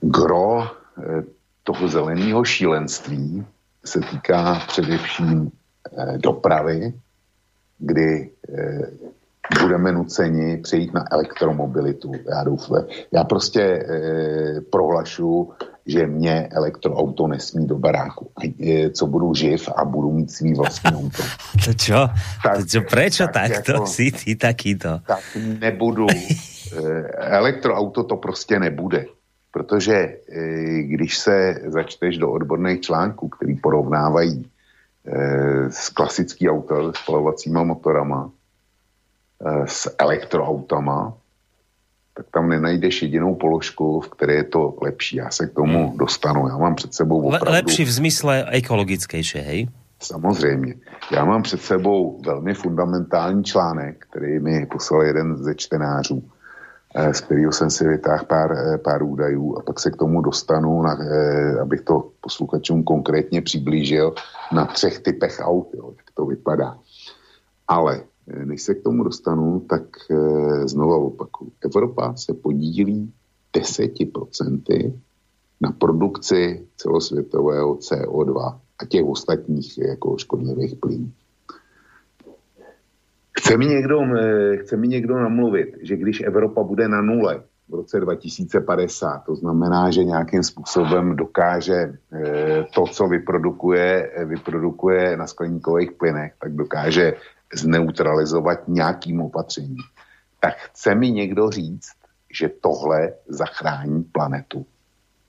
[0.00, 1.24] Gro eh,
[1.62, 3.46] toho zeleného šílenství
[3.84, 5.50] se týká především
[5.98, 6.94] eh, dopravy,
[7.78, 8.30] kdy
[9.62, 12.12] budeme nuceni přejít na elektromobilitu.
[12.30, 12.84] Já doufám.
[13.12, 15.52] Já prostě e, prohlašu,
[15.86, 18.30] že mě elektroauto nesmí do baráku.
[18.66, 21.22] E, co budu živ a budu mít svý vlastní auto.
[21.64, 22.08] To čo?
[22.42, 25.00] Tak, to čo prečo tak takto jako, si ty takýto?
[25.06, 25.22] Tak
[25.60, 26.06] nebudu.
[26.66, 27.02] E,
[27.38, 29.06] elektroauto to prostě nebude.
[29.50, 30.18] Protože e,
[30.82, 34.50] když se začteš do odborných článků, který porovnávají
[35.06, 38.35] e, s klasický auto s spalovacíma motorama, Eh,
[39.66, 41.14] s elektroautama,
[42.16, 45.16] tak tam nenajdeš jedinou položku, v které je to lepší.
[45.16, 45.98] Já se k tomu hmm.
[45.98, 46.48] dostanu.
[46.48, 47.52] Já mám před sebou opravdu...
[47.52, 49.68] Lepší v zmysle ekologickejší, hej?
[50.02, 50.74] Samozřejmě.
[51.12, 56.22] Já mám před sebou velmi fundamentální článek, který mi poslal jeden ze čtenářů,
[56.94, 60.20] eh, z kterého jsem si vytáhl pár, eh, pár údajů a pak se k tomu
[60.20, 60.96] dostanu, na,
[61.62, 64.14] abych to posluchačům konkrétně přiblížil
[64.52, 66.78] na třech typech aut, jo, jak to vypadá.
[67.68, 71.52] Ale než se k tomu dostanu, tak eh, znovu opakuju.
[71.64, 73.12] Evropa se podílí
[73.56, 74.92] 10%
[75.60, 81.10] na produkci celosvětového CO2 a těch ostatních jako škodlivých plynů.
[83.38, 87.74] Chce mi, někdo, eh, chce mi někdo namluvit, že když Evropa bude na nule v
[87.74, 91.74] roce 2050, to znamená, že nějakým způsobem dokáže
[92.12, 97.14] eh, to, co vyprodukuje, vyprodukuje na skleníkových plynech, tak dokáže
[97.54, 99.82] zneutralizovat nějakým opatřením,
[100.40, 101.92] tak chce mi někdo říct,
[102.32, 104.66] že tohle zachrání planetu.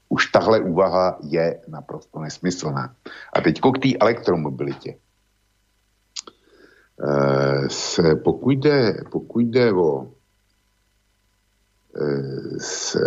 [0.10, 2.96] Už tahle úvaha je naprosto nesmyslná.
[3.34, 4.98] A teď k té elektromobilitě.
[7.04, 10.12] E, se, pokud, jde, pokud jde o
[11.96, 12.10] e,
[12.60, 12.98] s,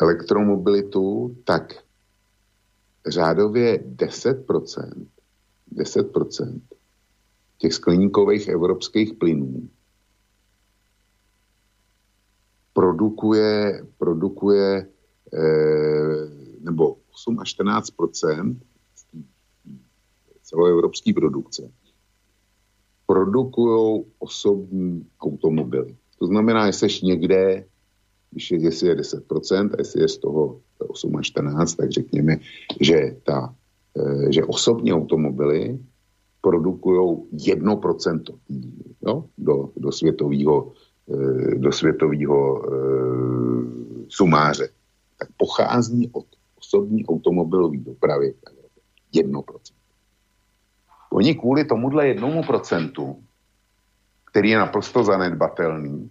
[0.00, 1.72] elektromobilitu, tak
[3.06, 5.06] řádově 10%,
[5.72, 6.60] 10%
[7.60, 9.68] těch skleníkových evropských plynů
[12.72, 14.86] produkuje, produkuje
[15.34, 16.30] eh,
[16.60, 18.56] nebo 8 až 14%
[20.42, 21.70] celoevropské produkce
[23.06, 25.96] produkují osobní automobily.
[26.18, 27.64] To znamená, jestli jsi někde,
[28.30, 32.36] když je, jestli je 10%, a jestli je z toho 8 až 14, tak řekněme,
[32.80, 33.54] že, ta,
[33.98, 35.78] eh, že osobní automobily
[36.40, 38.22] produkují 1%
[39.06, 40.80] jo, do, do světového eh,
[41.54, 42.70] do světového e,
[44.08, 44.68] sumáře,
[45.18, 46.26] tak pochází od
[46.58, 48.34] osobní automobilové dopravy
[49.14, 49.42] 1%.
[51.12, 53.16] Oni kvůli tomuhle jednomu procentu,
[54.30, 56.10] který je naprosto zanedbatelný,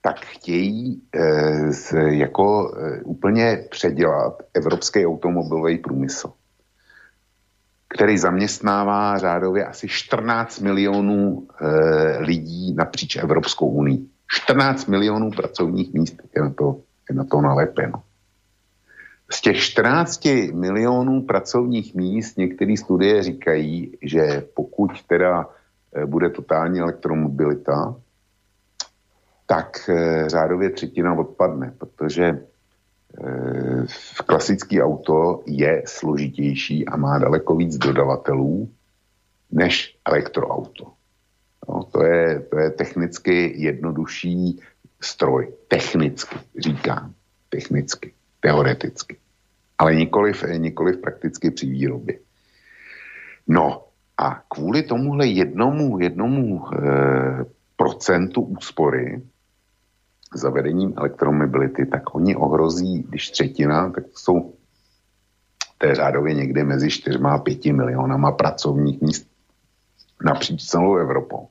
[0.00, 6.32] tak chtějí e, z, jako e, úplně předělat evropský automobilový průmysl
[7.94, 11.66] který zaměstnává řádově asi 14 milionů e,
[12.18, 14.06] lidí napříč Evropskou unii.
[14.28, 16.80] 14 milionů pracovních míst je na to,
[17.10, 18.02] je na to nalepeno.
[19.30, 25.48] Z těch 14 milionů pracovních míst některé studie říkají, že pokud teda
[25.94, 27.94] e, bude totální elektromobilita,
[29.46, 32.38] tak e, řádově třetina odpadne, protože
[34.26, 38.70] klasický auto je složitější a má daleko víc dodavatelů
[39.50, 40.92] než elektroauto.
[41.68, 44.60] No, to, je, to je technicky jednodušší
[45.00, 45.52] stroj.
[45.68, 47.14] Technicky, říkám.
[47.48, 49.16] Technicky, teoreticky.
[49.78, 52.18] Ale nikoliv, nikoliv prakticky při výrobě.
[53.48, 53.84] No
[54.18, 56.78] a kvůli tomuhle jednomu, jednomu e,
[57.76, 59.22] procentu úspory
[60.38, 64.54] zavedením elektromobility, tak oni ohrozí, když třetina, tak to jsou
[65.78, 69.26] té řádově někde mezi 4 a 5 milionama pracovních míst
[70.24, 71.48] napříč celou Evropou.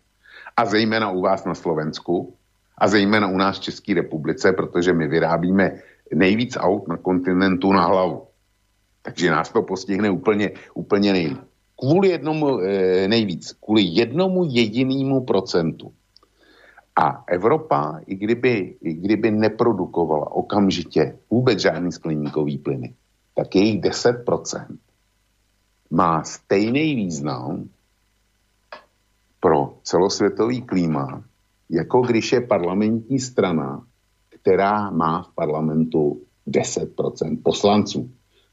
[0.58, 2.34] A zejména u vás na Slovensku
[2.78, 5.72] a zejména u nás v České republice, protože my vyrábíme
[6.14, 8.28] nejvíc aut na kontinentu na hlavu.
[9.02, 11.40] Takže nás to postihne úplně, úplně nejvíc.
[11.80, 15.94] Kvůli jednomu e, nejvíc, kvůli jednomu jedinému procentu.
[16.96, 22.94] A Evropa, i kdyby, i kdyby neprodukovala okamžitě vůbec žádný skleníkový plyny,
[23.36, 24.78] tak jejich 10%
[25.91, 27.70] má stejný význam
[29.39, 31.24] pro celosvětový klíma,
[31.70, 33.86] jako když je parlamentní strana,
[34.30, 38.12] která má v parlamentu 10% poslanců.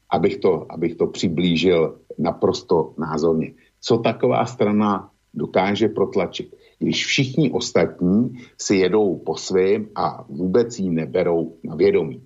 [0.09, 3.53] Abych to, abych to přiblížil naprosto názorně.
[3.81, 6.55] Co taková strana dokáže protlačit?
[6.81, 12.23] Když všichni ostatní si jedou po svém a vůbec jí neberou na vědomí.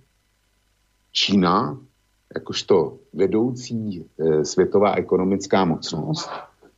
[1.12, 1.80] Čína,
[2.36, 6.30] jakožto vedoucí e, světová ekonomická mocnost,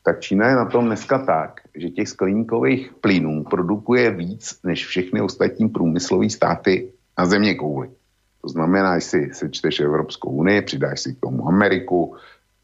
[0.03, 5.21] tak Čína je na tom dneska tak, že těch skleníkových plynů produkuje víc než všechny
[5.21, 7.89] ostatní průmyslové státy na země kouli.
[8.41, 12.15] To znamená, že si sečteš Evropskou unii, přidáš si k tomu Ameriku,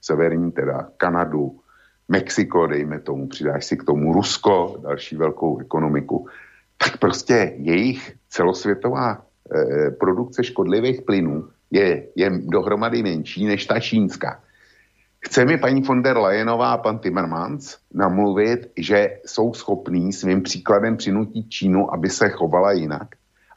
[0.01, 1.59] severní teda Kanadu,
[2.07, 6.27] Mexiko, dejme tomu, přidáš si k tomu Rusko, další velkou ekonomiku,
[6.77, 14.39] tak prostě jejich celosvětová e, produkce škodlivých plynů je, je dohromady menší než ta čínská.
[15.25, 20.97] Chce mi paní von der Leyenová a pan Timmermans namluvit, že jsou schopní svým příkladem
[20.97, 23.07] přinutit Čínu, aby se chovala jinak?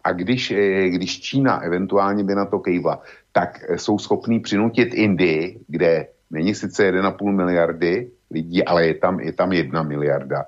[0.05, 4.95] A když, eh, když Čína eventuálně by na to kejvla, tak eh, jsou schopní přinutit
[4.95, 10.45] Indii, kde není sice 1,5 miliardy lidí, ale je tam, je tam jedna miliarda.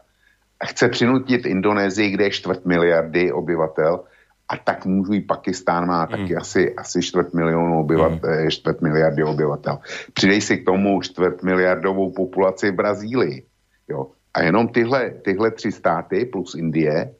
[0.61, 4.05] A chce přinutit Indonésii, kde je čtvrt miliardy obyvatel,
[4.49, 6.39] a tak můžu i Pakistán má taky hmm.
[6.39, 8.51] asi, asi čtvrt milionu obyvatel, hmm.
[8.51, 9.79] čtvrt miliardy obyvatel.
[10.13, 13.47] Přidej si k tomu čtvrt miliardovou populaci v Brazílii.
[13.89, 14.07] Jo.
[14.35, 17.15] A jenom tyhle, tyhle tři státy plus Indie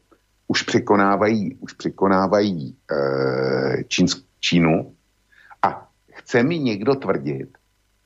[0.47, 4.93] už překonávají, už překonávají e, Čínsk, Čínu
[5.63, 7.58] a chce mi někdo tvrdit,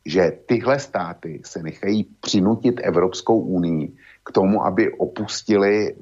[0.07, 3.92] že tyhle státy se nechají přinutit Evropskou unii
[4.24, 5.94] k tomu, aby opustili e,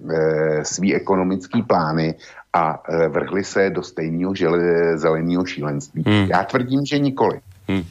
[0.64, 2.14] svý ekonomický plány
[2.52, 4.34] a e, vrhli se do stejného
[4.94, 6.02] zeleného šílenství.
[6.06, 6.26] Hmm.
[6.30, 7.40] Já tvrdím, že nikoli.
[7.68, 7.84] Hmm.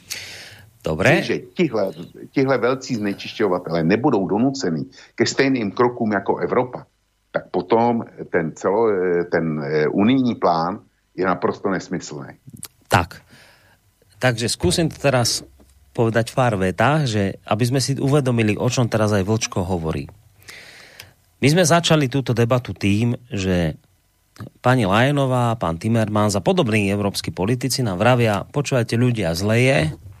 [0.84, 1.22] Dobré.
[1.22, 1.92] Že tihle,
[2.30, 4.84] tihle velcí znečišťovatele nebudou donuceni
[5.14, 6.86] ke stejným krokům jako Evropa,
[7.32, 10.80] tak potom ten, celo, e, ten unijní plán
[11.16, 12.40] je naprosto nesmyslný.
[12.88, 13.22] Tak.
[14.20, 15.40] Takže skúsim to teraz
[15.90, 20.06] povedať pár vetách, že aby sme si uvedomili, o čom teraz aj Vlčko hovorí.
[21.40, 23.80] My sme začali túto debatu tým, že
[24.60, 29.78] pani Lajenová, pán Timmermans a podobní európsky politici nám vravia, počúvajte ľudia, zle je,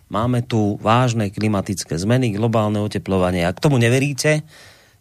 [0.08, 3.44] máme tu vážne klimatické zmeny, globálne oteplovanie.
[3.44, 4.42] Ak tomu neveríte,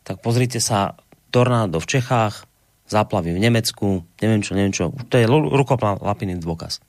[0.04, 1.00] tak pozrite sa
[1.32, 2.46] tornádo v Čechách,
[2.90, 4.92] záplavy v Nemecku, neviem čo, neviem čo.
[4.92, 6.82] To je rukoplápiny dôkaz.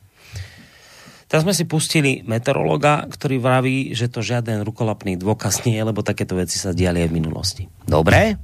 [1.31, 6.03] Teraz sme si pustili meteorologa, ktorý vraví, že to žiaden rukolapný dôkaz nie je, lebo
[6.03, 7.63] takéto veci sa diali aj v minulosti.
[7.87, 8.35] Dobre?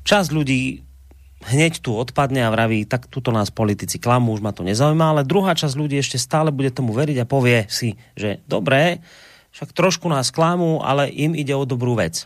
[0.00, 0.80] Čas ľudí
[1.52, 5.28] hneď tu odpadne a vraví, tak tuto nás politici klamú, už ma to nezaujíma, ale
[5.28, 9.04] druhá časť ľudí ešte stále bude tomu veriť a povie si, že dobré,
[9.52, 12.24] však trošku nás klamú, ale im ide o dobrú vec.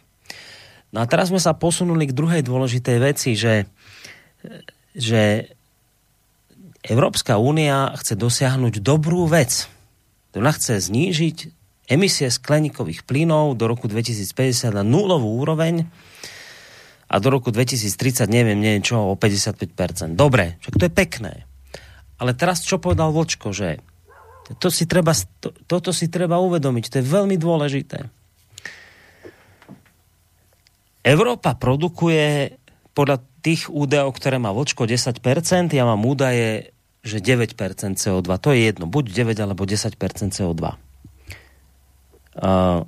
[0.95, 3.67] No a teraz sme sa posunuli k druhej dôležitej veci, že,
[4.95, 5.55] že
[6.81, 9.69] Európska únia chce dosiahnuť dobrú vec.
[10.33, 11.37] Ona chce znížiť
[11.91, 15.91] emisie skleníkových plynov do roku 2050 na nulovú úroveň
[17.11, 20.15] a do roku 2030 neviem, neviem čo, o 55%.
[20.15, 21.35] Dobre, však to je pekné.
[22.23, 23.83] Ale teraz čo povedal Vočko, že
[24.63, 25.11] to si treba,
[25.43, 28.07] to, toto si treba uvedomiť, to je veľmi dôležité.
[31.01, 32.55] Európa produkuje
[32.93, 35.17] podľa tých údajov, ktoré má Vočko 10%,
[35.73, 37.57] ja mám údaje, že 9%
[37.97, 38.29] CO2.
[38.29, 39.97] To je jedno, buď 9 alebo 10%
[40.31, 40.77] CO2.
[42.41, 42.87] Uh,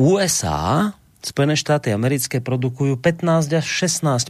[0.00, 4.26] USA Spojené štáty americké produkujú 15 až 16%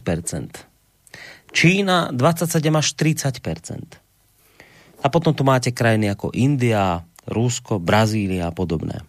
[1.49, 9.01] Čína 27 až 30% A potom tu máte krajiny ako India, Rusko, Brazília a podobné.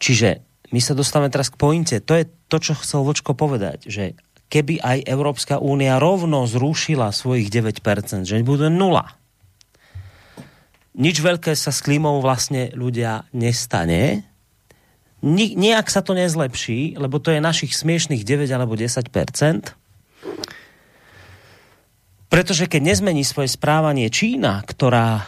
[0.00, 0.40] Čiže
[0.72, 1.96] my sa dostávame teraz k pointe.
[2.04, 4.16] To je to, čo chcel Vočko povedať, že
[4.46, 9.16] keby aj Európska únia rovno zrušila svojich 9%, že bude nula.
[10.96, 14.24] Nič veľké sa s klímou vlastne ľudia nestane,
[15.24, 19.10] Ni, nejak sa to nezlepší, lebo to je našich smiešných 9 alebo 10%
[22.28, 25.24] Pretože keď nezmení svoje správanie Čína, ktorá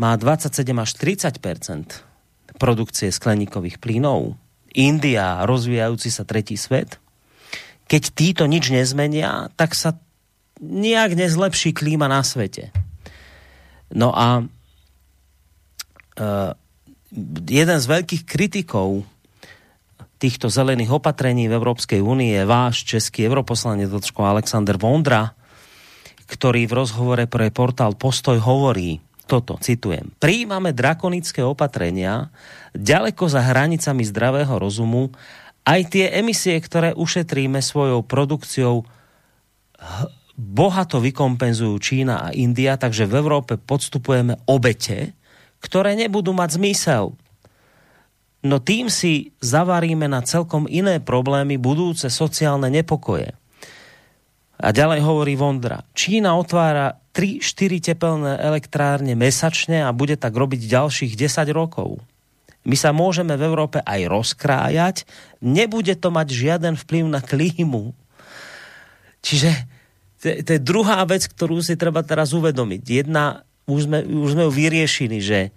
[0.00, 4.40] má 27 až 30% produkcie skleníkových plynov,
[4.70, 6.99] India, rozvíjajúci sa tretí svet,
[7.90, 9.98] keď títo nič nezmenia, tak sa
[10.62, 12.70] nejak nezlepší klíma na svete.
[13.90, 14.46] No a
[16.14, 16.54] uh,
[17.50, 19.02] jeden z veľkých kritikov
[20.22, 25.34] týchto zelených opatrení v Európskej únii je váš český europoslanec Alexander Vondra,
[26.30, 30.10] ktorý v rozhovore pre portál Postoj hovorí toto, citujem.
[30.18, 32.34] Prijímame drakonické opatrenia
[32.74, 35.14] ďaleko za hranicami zdravého rozumu,
[35.70, 38.82] aj tie emisie, ktoré ušetríme svojou produkciou,
[40.34, 45.14] bohato vykompenzujú Čína a India, takže v Európe podstupujeme obete,
[45.62, 47.14] ktoré nebudú mať zmysel
[48.44, 53.36] no tým si zavaríme na celkom iné problémy budúce sociálne nepokoje.
[54.60, 55.88] A ďalej hovorí Vondra.
[55.96, 62.04] Čína otvára 3-4 tepelné elektrárne mesačne a bude tak robiť ďalších 10 rokov.
[62.64, 64.96] My sa môžeme v Európe aj rozkrájať,
[65.40, 67.96] nebude to mať žiaden vplyv na klímu.
[69.24, 69.50] Čiže
[70.20, 72.82] to je druhá vec, ktorú si treba teraz uvedomiť.
[72.84, 75.48] Jedna, už sme, už sme ju vyriešili, že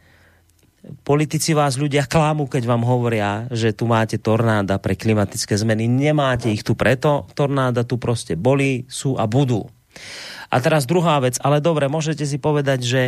[1.04, 5.92] politici vás ľudia klámu, keď vám hovoria, že tu máte tornáda pre klimatické zmeny.
[5.92, 9.68] Nemáte ich tu preto, tornáda tu prostě boli, sú a budú.
[10.52, 13.02] A teraz druhá vec, ale dobre, môžete si povedať, že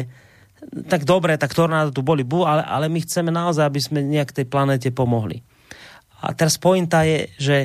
[0.90, 4.34] tak dobre, tak tornáda tu boli, bu, ale, ale my chceme naozaj, aby sme nejak
[4.34, 5.46] tej planete pomohli.
[6.26, 7.58] A teraz pointa je, že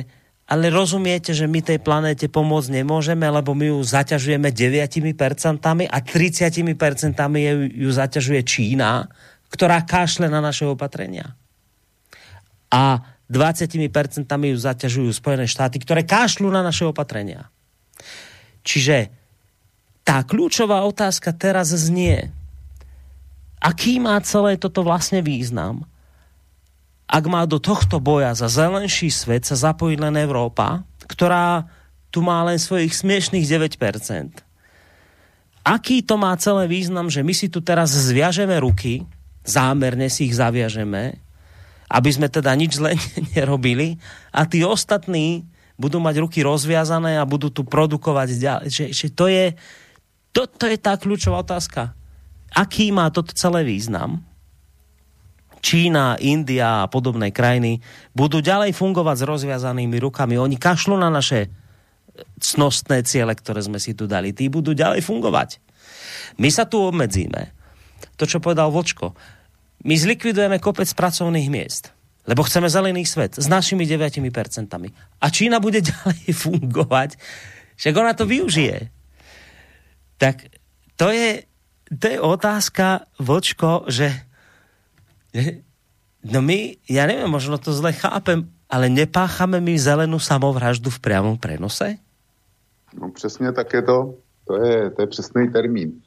[0.51, 6.59] ale rozumiete, že my tej planéte pomôcť nemôžeme, lebo my ju zaťažujeme 9% a 30%
[6.59, 9.07] ju, ju zaťažuje Čína,
[9.47, 11.39] ktorá kašle na naše opatrenia.
[12.67, 12.99] A
[13.31, 13.79] 20%
[14.27, 17.47] ju zaťažujú Spojené štáty, ktoré kašľú na naše opatrenia.
[18.67, 19.07] Čiže
[20.03, 22.27] tá kľúčová otázka teraz znie,
[23.61, 25.85] aký má celé toto vlastne význam,
[27.05, 31.67] ak má do tohto boja za zelenší svet sa zapojiť len Európa, ktorá
[32.09, 33.77] tu má len svojich smiešných 9%.
[35.61, 39.05] Aký to má celé význam, že my si tu teraz zviažeme ruky,
[39.45, 41.21] zámerne si ich zaviažeme,
[41.91, 42.95] aby sme teda nič zle
[43.35, 43.99] nerobili
[44.31, 45.45] a tí ostatní
[45.75, 48.67] budú mať ruky rozviazané a budú tu produkovať ďalej.
[48.69, 49.45] Že, že to, je,
[50.31, 51.97] to, to je tá kľúčová otázka.
[52.51, 54.23] Aký má toto celé význam?
[55.61, 57.79] Čína, India a podobné krajiny
[58.17, 60.35] budú ďalej fungovať s rozviazanými rukami.
[60.35, 61.53] Oni kašľú na naše
[62.41, 64.33] cnostné ciele, ktoré sme si tu dali.
[64.33, 65.61] Tí budú ďalej fungovať.
[66.41, 67.53] My sa tu obmedzíme
[68.17, 69.13] to, čo povedal Vočko.
[69.85, 71.93] My zlikvidujeme kopec pracovných miest,
[72.29, 74.21] lebo chceme zelený svet s našimi 9%.
[75.21, 77.09] A Čína bude ďalej fungovať,
[77.77, 78.89] však ona to využije.
[80.21, 80.53] Tak
[80.97, 81.49] to je,
[81.99, 84.11] to je otázka, Vočko, že
[86.23, 91.35] no my, ja neviem, možno to zle chápem, ale nepáchame my zelenú samovraždu v priamom
[91.35, 91.99] prenose?
[92.93, 94.15] No přesně tak je to.
[94.47, 96.01] To je, to je přesný termín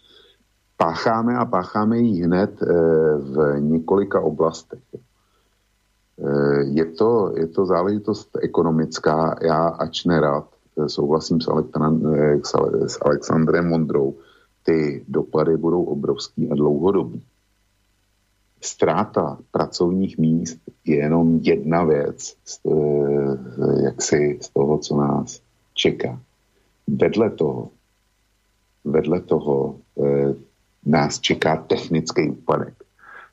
[0.77, 2.67] pácháme a pácháme ji hned eh,
[3.19, 4.83] v několika oblastech.
[4.95, 10.45] Eh, je to, je to záležitost ekonomická, já ač nerad,
[10.79, 11.49] eh, souhlasím s,
[12.87, 14.15] s Alexandrem Mondrou,
[14.65, 17.23] ty dopady budou obrovský a dlouhodobý.
[18.61, 22.61] Stráta pracovních míst je jenom jedna věc z,
[23.85, 25.41] jaksi z toho, co nás
[25.75, 26.21] čeká.
[26.87, 27.69] Vedle toho,
[28.85, 29.77] vedle toho
[30.87, 32.75] nás čeká technický úpadek.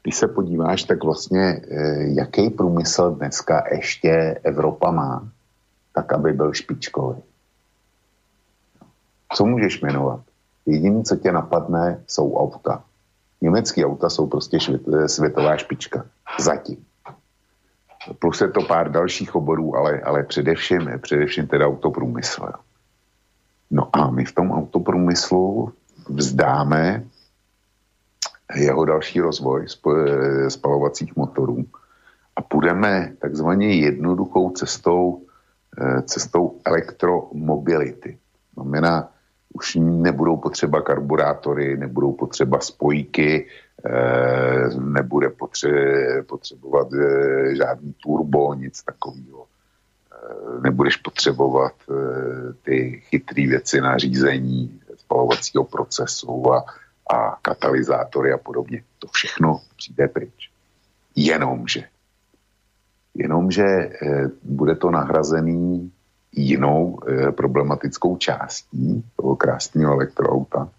[0.04, 5.30] Když se podíváš, tak vlastně eh, jaký průmysl dneska ještě Evropa má,
[5.94, 7.22] tak aby byl špičkový.
[9.34, 10.22] Co můžeš jmenovat?
[10.66, 12.84] Jediné, co tě napadne, jsou auta.
[13.42, 14.58] Německé auta jsou prostě
[14.94, 16.06] eh, světová špička.
[16.40, 16.86] Zatím.
[18.20, 22.52] Plus je to pár dalších oborů, ale, ale především, především teda autoprůmysl.
[23.72, 25.74] No a my v tom autoprůmyslu
[26.10, 27.04] vzdáme
[28.56, 29.66] jeho další rozvoj
[30.48, 31.66] spalovacích motorů
[32.36, 35.22] a půjdeme takzvaně jednoduchou cestou,
[35.78, 38.18] eh, cestou elektromobility.
[38.54, 39.12] Znamená,
[39.54, 43.48] už nebudou potřeba karburátory, nebudou potřeba spojky,
[43.86, 49.46] eh, nebude potře- potřebovat eh, žádný turbo, nic takového.
[49.46, 51.74] Eh, nebudeš potřebovat
[52.64, 56.66] ty chytré věci na řízení spalovacího procesu a,
[57.14, 58.84] a katalyzátory a podobně.
[59.00, 60.52] To všechno přijde pryč.
[61.16, 61.84] Jenomže,
[63.16, 63.90] jenomže
[64.44, 65.92] bude to nahrazený
[66.32, 70.70] jinou e, problematickou částí toho krásného elektroauta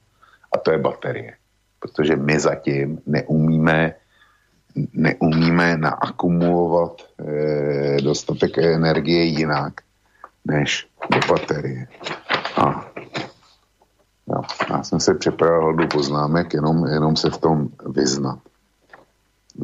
[0.53, 1.37] a to je baterie.
[1.81, 3.95] Protože my zatím neumíme
[4.93, 9.81] neumíme naakumulovat e, dostatek energie jinak
[10.45, 11.87] než do baterie.
[12.57, 12.89] A
[14.29, 18.39] jo, já jsem se připravil do poznámek, jenom, jenom se v tom vyznat.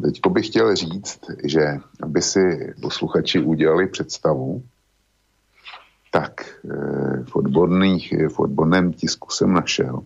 [0.01, 4.63] Teď bych chtěl říct, že aby si posluchači udělali představu,
[6.19, 10.03] tak eh, v, odborných, v odborném tisku jsem našel,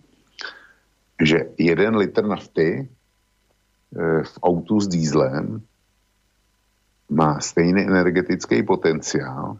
[1.18, 5.62] že jeden litr nafty eh, v autu s dýzlem
[7.10, 9.58] má stejný energetický potenciál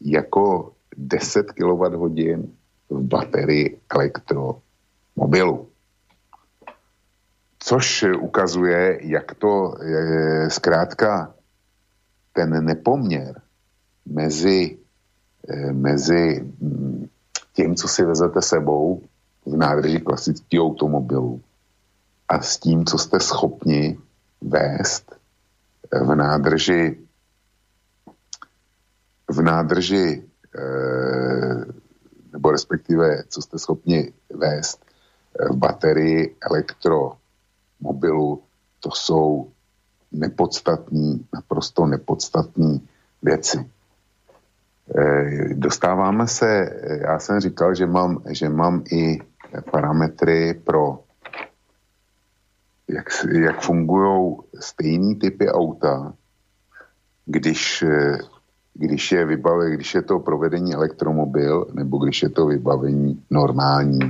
[0.00, 2.48] jako 10 kWh
[2.90, 5.68] v baterii elektromobilu.
[7.58, 11.34] Což ukazuje, jak to je zkrátka
[12.32, 13.40] ten nepoměr
[14.06, 14.81] mezi Eh,
[15.72, 17.08] mezi mm,
[17.52, 19.02] tím, co si vezete sebou
[19.46, 21.42] v nádrži klasického automobilu
[22.28, 23.98] a s tím, co jste schopni
[24.40, 25.16] vést
[25.92, 26.98] eh, v nádrži
[29.30, 30.24] v nádrži
[30.58, 31.64] eh,
[32.32, 34.84] nebo respektive, co jste schopni vést
[35.50, 38.42] v baterii elektromobilu,
[38.80, 39.50] to jsou
[40.12, 42.88] nepodstatní, naprosto nepodstatní
[43.22, 43.70] věci.
[44.98, 49.18] Eh, dostáváme se, eh, já jsem říkal, že mám, že mám i
[49.70, 50.98] parametry pro
[52.88, 56.12] jak, jak fungují stejný typy auta,
[57.26, 58.18] když, eh,
[58.74, 64.00] když je vybavení, když je to provedení elektromobil, nebo když je to vybavení normální,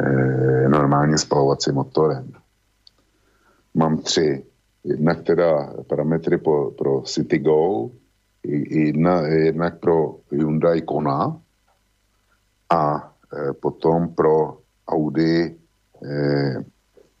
[0.00, 2.32] eh, normálně spalovacím motorem.
[3.74, 4.44] Mám tři.
[4.84, 7.90] Jednak teda parametry po, pro CityGo,
[8.44, 11.40] jedna, jednak pro Hyundai Kona
[12.70, 15.54] a e, potom pro Audi e,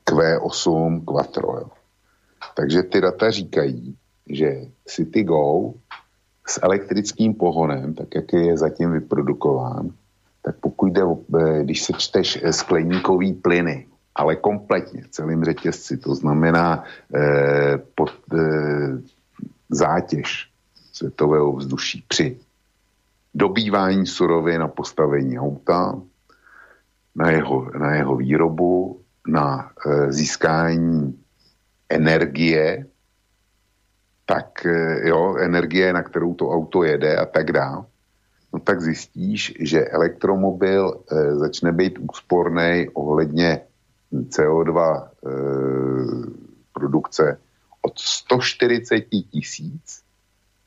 [0.06, 1.56] Q8 Quattro.
[1.58, 1.70] Jo.
[2.56, 3.96] Takže ty data říkají,
[4.30, 5.74] že City Go
[6.46, 9.90] s elektrickým pohonem, tak jak je zatím vyprodukován,
[10.42, 16.14] tak pokud jde, e, když se čteš skleníkový plyny, ale kompletně v celém řetězci, to
[16.14, 18.98] znamená eh, pod, eh,
[19.70, 20.49] zátěž
[21.00, 22.36] světového vzduší při
[23.34, 25.96] dobývání surovin na postavení auta,
[27.14, 31.18] na jeho, na jeho výrobu, na e, získání
[31.88, 32.86] energie,
[34.26, 37.84] tak e, jo, energie, na kterou to auto jede a tak dále,
[38.52, 43.60] no tak zjistíš, že elektromobil e, začne být úsporný ohledně
[44.12, 45.08] CO2 e,
[46.72, 47.40] produkce
[47.82, 49.00] od 140
[49.32, 50.09] tisíc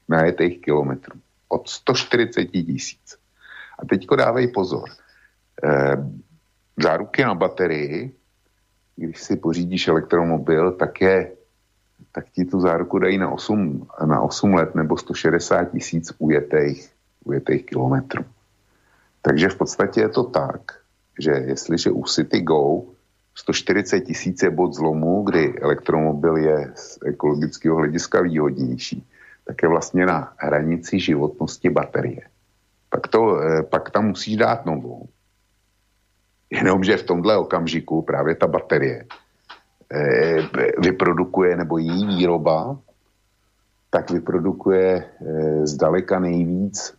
[0.10, 1.20] najetých kilometrů.
[1.48, 3.18] Od 140 tisíc.
[3.80, 4.90] A teďko dávej pozor.
[5.64, 5.98] E,
[6.84, 8.16] záruky na baterii,
[8.96, 11.32] když si pořídíš elektromobil, tak je
[12.12, 16.90] tak ti tu záruku dají na 8, na 8 let nebo 160 tisíc ujetých,
[17.24, 18.26] ujetých kilometrů.
[19.22, 20.62] Takže v podstatě je to tak,
[21.20, 22.84] že jestliže u City Go
[23.36, 29.08] 140 tisíc je bod zlomu, kdy elektromobil je z ekologického hlediska výhodnější,
[29.48, 32.22] tak je vlastně na hranici životnosti baterie.
[32.90, 35.08] Pak, to, eh, pak tam musíš dát novou.
[36.50, 39.06] Jenomže v tomhle okamžiku právě ta baterie
[39.94, 40.38] eh,
[40.78, 42.78] vyprodukuje, nebo její výroba,
[43.90, 46.94] tak vyprodukuje eh, zdaleka nejvíc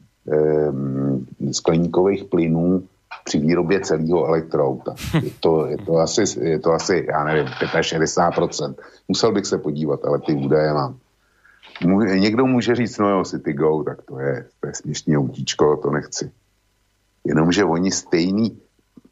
[1.52, 2.88] skleníkových plynů
[3.24, 4.94] při výrobě celého elektroauta.
[5.22, 8.74] Je to, je to, asi, je to asi, já nevím, 65%.
[9.08, 10.96] Musel bych se podívat, ale ty údaje mám.
[12.14, 15.90] Někdo může říct, no jo, City Go, tak to je, to je směšný autíčko, to
[15.90, 16.30] nechci.
[17.24, 18.60] Jenomže oni stejný,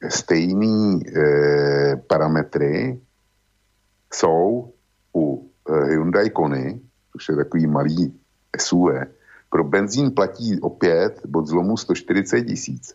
[0.09, 3.01] stejný e, parametry
[4.15, 4.73] jsou
[5.17, 6.81] u e, Hyundai Kony,
[7.13, 8.21] což je takový malý
[8.59, 8.91] SUV.
[9.51, 12.95] Pro benzín platí opět bod zlomu 140 tisíc.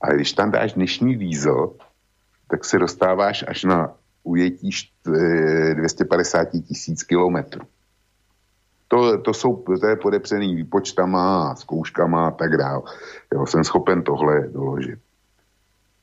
[0.00, 1.72] A když tam dáš dnešní diesel,
[2.50, 4.70] tak se dostáváš až na ujetí
[5.74, 7.66] 250 tisíc kilometrů.
[8.88, 12.82] To, to, jsou, to je podepřený výpočtama, zkouškama a tak dále.
[13.34, 14.98] Jo, jsem schopen tohle doložit.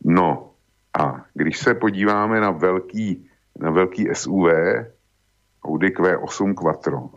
[0.05, 0.49] No
[0.99, 3.29] a když se podíváme na velký,
[3.59, 4.47] na velký SUV,
[5.63, 7.09] Audi Q8 Quattro,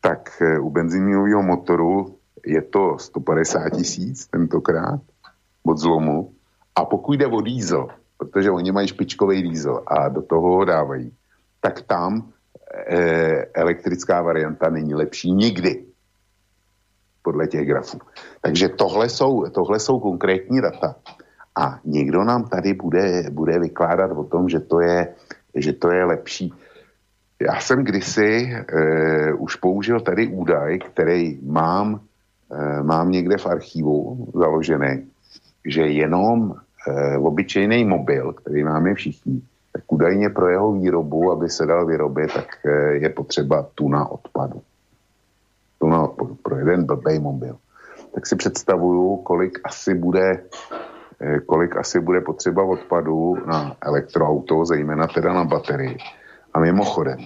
[0.00, 5.00] tak eh, u benzínového motoru je to 150 tisíc tentokrát
[5.62, 6.32] od zlomu.
[6.74, 7.88] A pokud jde o diesel,
[8.18, 11.12] protože oni mají špičkový diesel a do toho ho dávají,
[11.60, 12.32] tak tam
[13.54, 15.84] elektrická varianta není lepší nikdy
[17.22, 17.98] podle těch grafů.
[18.40, 20.96] Takže tohle jsou, tohle jsou konkrétní data.
[21.56, 25.14] A někdo nám tady bude, bude vykládat o tom, že to je,
[25.54, 26.52] že to je lepší.
[27.40, 32.00] Já jsem kdysi e, už použil tady údaj, který mám,
[32.50, 35.06] e, mám někde v archivu založený,
[35.64, 36.54] že jenom
[36.88, 39.42] e, obyčejný mobil, který máme všichni,
[39.78, 44.62] tak údajně pro jeho výrobu, aby se dal vyrobit, tak e, je potřeba tuna odpadu.
[45.78, 47.56] Tuna odpadu pro jeden blbej mobil.
[48.14, 50.42] Tak si představuju, kolik asi bude
[51.20, 55.96] e, kolik asi bude potřeba odpadu na elektroauto, zejména teda na baterii.
[56.54, 57.18] A mimochodem,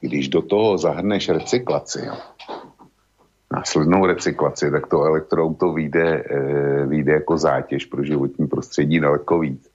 [0.00, 2.16] když do toho zahrneš recyklaci, jo,
[3.52, 9.69] následnou recyklaci, tak to elektroauto vyjde, e, vyjde jako zátěž pro životní prostředí daleko víc.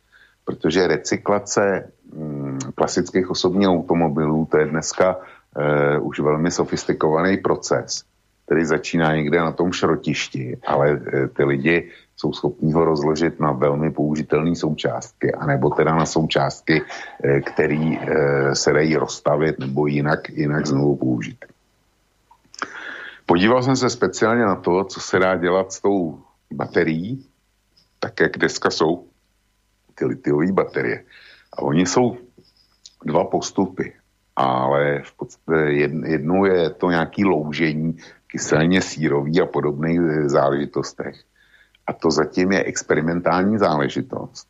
[0.46, 5.18] Protože recyklace mm, klasických osobních automobilů, to je dneska
[5.58, 8.04] e, už velmi sofistikovaný proces,
[8.46, 13.52] který začíná někde na tom šrotišti, ale e, ty lidi jsou schopní ho rozložit na
[13.52, 16.82] velmi použitelné součástky, anebo teda na součástky,
[17.24, 21.46] e, které e, se dají rozstavit nebo jinak, jinak znovu použít.
[23.26, 26.20] Podíval jsem se speciálně na to, co se dá dělat s tou
[26.54, 27.26] baterií,
[28.00, 29.08] tak jak dneska jsou
[29.96, 31.04] ty litiové baterie.
[31.54, 32.18] A oni jsou
[33.06, 33.94] dva postupy,
[34.36, 35.60] ale v podstatě
[36.06, 37.98] jednou je to nějaký loužení
[38.28, 41.16] kyselně sírový a podobných záležitostech.
[41.88, 44.48] A to zatím je experimentální záležitost.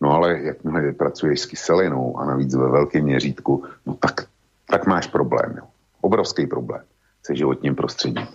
[0.00, 4.28] No ale jakmile pracuješ s kyselinou a navíc ve velkém měřítku, no tak,
[4.70, 5.54] tak máš problém.
[5.56, 5.64] Jo.
[6.00, 6.82] Obrovský problém
[7.26, 8.26] se životním prostředím.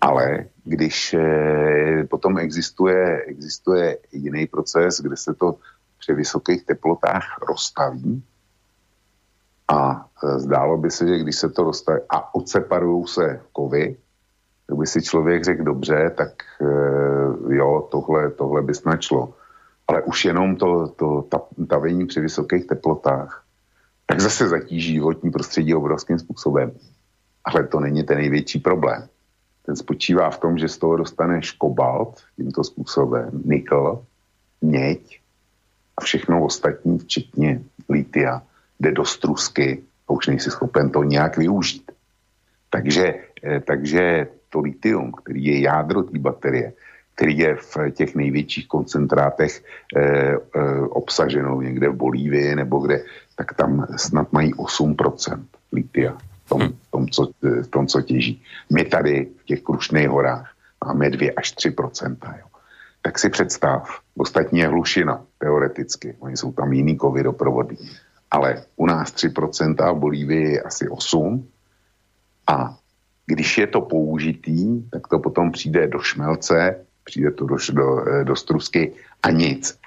[0.00, 5.56] Ale když eh, potom existuje, existuje jiný proces, kde se to
[5.98, 8.22] při vysokých teplotách rozstaví
[9.68, 13.96] a eh, zdálo by se, že když se to rozstaví a odseparují se kovy,
[14.66, 19.34] kdyby si člověk řekl dobře, tak eh, jo, tohle, tohle by snad šlo.
[19.88, 23.44] Ale už jenom to, to ta, tavení při vysokých teplotách,
[24.06, 26.72] tak zase zatíží životní prostředí obrovským způsobem.
[27.44, 29.08] Ale to není ten největší problém.
[29.68, 34.00] Ten spočívá v tom, že z toho dostaneš kobalt tímto způsobem, nikl,
[34.64, 35.20] měď
[35.96, 38.42] a všechno ostatní, včetně litia,
[38.80, 41.92] jde do strusky a už nejsi schopen to nějak využít.
[42.70, 43.14] Takže,
[43.44, 46.72] eh, takže to litium, který je jádro té baterie,
[47.14, 50.36] který je v těch největších koncentrátech eh, eh,
[50.96, 53.04] obsaženou někde v Bolívii nebo kde,
[53.36, 56.16] tak tam snad mají 8% litia
[56.48, 58.42] v tom, v tom, co, v tom, co těží.
[58.72, 60.48] My tady v těch Krušných horách
[60.84, 62.48] máme 2 až 3 jo.
[63.02, 66.16] Tak si představ, ostatní je hlušina, teoreticky.
[66.18, 67.76] Oni jsou tam jiný kovy doprovody.
[68.30, 71.48] Ale u nás 3% a v Bolívii asi 8
[72.46, 72.76] a
[73.26, 77.84] když je to použitý, tak to potom přijde do šmelce, přijde to do, do,
[78.24, 78.92] do strusky
[79.22, 79.78] a nic.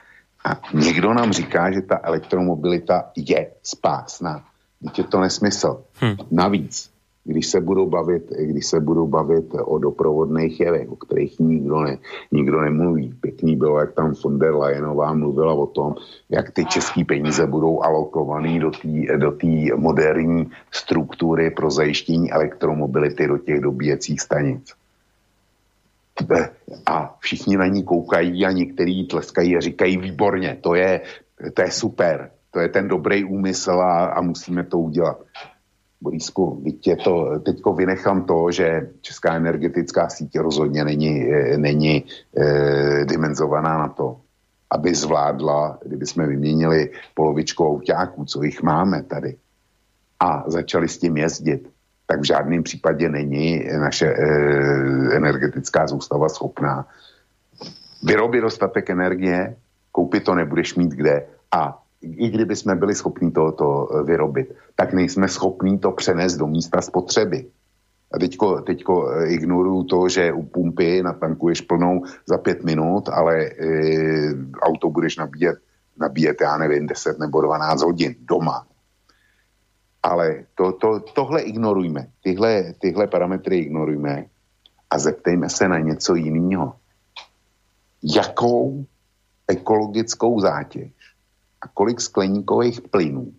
[0.45, 4.50] A někdo nám říká, že ta elektromobilita je spásná.
[4.97, 5.83] Je to nesmysl.
[5.93, 6.15] Hmm.
[6.31, 6.91] Navíc,
[7.23, 11.97] když se budou bavit, když se budou bavit o doprovodných jevech, o kterých nikdo, ne,
[12.31, 13.13] nikdo nemluví.
[13.21, 15.95] Pěkný bylo, jak tam von der Leyenová mluvila o tom,
[16.29, 23.37] jak ty české peníze budou alokované do té do moderní struktury pro zajištění elektromobility do
[23.37, 24.73] těch dobíjecích stanic.
[26.85, 31.01] A všichni na ní koukají a některý tleskají a říkají výborně, to je,
[31.53, 35.17] to je super, to je ten dobrý úmysl a, a musíme to udělat.
[36.01, 36.63] Borisku,
[37.03, 42.05] to, teďko vynechám to, že česká energetická síť rozhodně není, eh, není
[42.37, 44.17] e, dimenzovaná na to,
[44.71, 49.35] aby zvládla, kdyby jsme vyměnili polovičku autáků, co jich máme tady,
[50.19, 51.69] a začali s tím jezdit,
[52.07, 54.25] tak v žádném případě není naše e,
[55.15, 56.87] energetická zůstava schopná
[58.03, 59.55] vyrobit dostatek energie,
[59.91, 64.55] koupit to nebudeš mít kde a i kdyby jsme byli schopni to, to eh, vyrobit,
[64.75, 67.45] tak nejsme schopní to přenést do místa spotřeby.
[68.13, 73.45] A teďko, teďko eh, ignoruju to, že u pumpy natankuješ plnou za pět minut, ale
[73.45, 73.53] e,
[74.61, 75.57] auto budeš nabíjet,
[75.97, 78.67] nabíjet, já nevím, 10 nebo 12 hodin doma.
[80.03, 82.07] Ale to, to, tohle ignorujme.
[82.23, 84.25] Tyhle, tyhle parametry ignorujme
[84.89, 86.73] a zeptejme se na něco jiného.
[88.03, 88.85] Jakou
[89.47, 91.00] ekologickou zátěž
[91.61, 93.33] a kolik skleníkových plynů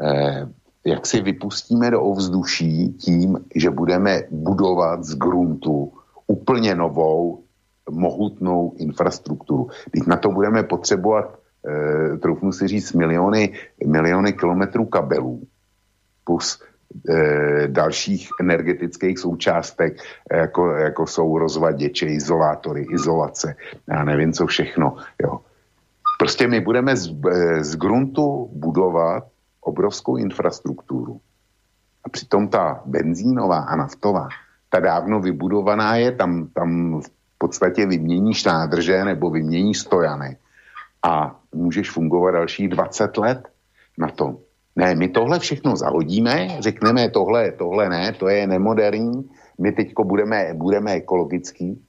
[0.00, 0.48] eh,
[0.86, 5.92] jak si vypustíme do ovzduší tím, že budeme budovat z gruntu
[6.26, 7.42] úplně novou,
[7.90, 9.68] mohutnou infrastrukturu.
[9.90, 13.52] Teď na to budeme potřebovat, eh, troufnu si říct, miliony,
[13.86, 15.42] miliony kilometrů kabelů
[16.24, 16.62] plus
[17.10, 19.98] eh, dalších energetických součástek,
[20.32, 23.56] jako, jako jsou rozvaděče, izolátory, izolace,
[23.90, 24.96] já nevím co všechno.
[25.22, 25.40] Jo.
[26.18, 29.24] Prostě my budeme z, eh, z gruntu budovat
[29.60, 31.20] obrovskou infrastrukturu.
[32.04, 34.28] A přitom ta benzínová a naftová,
[34.70, 40.36] ta dávno vybudovaná je, tam, tam v podstatě vyměníš nádrže nebo vyměníš stojany
[41.02, 43.48] a můžeš fungovat další 20 let
[43.98, 44.36] na tom.
[44.76, 50.54] Ne, my tohle všechno zahodíme, řekneme tohle, tohle ne, to je nemoderní, my teďko budeme,
[50.54, 51.82] budeme ekologický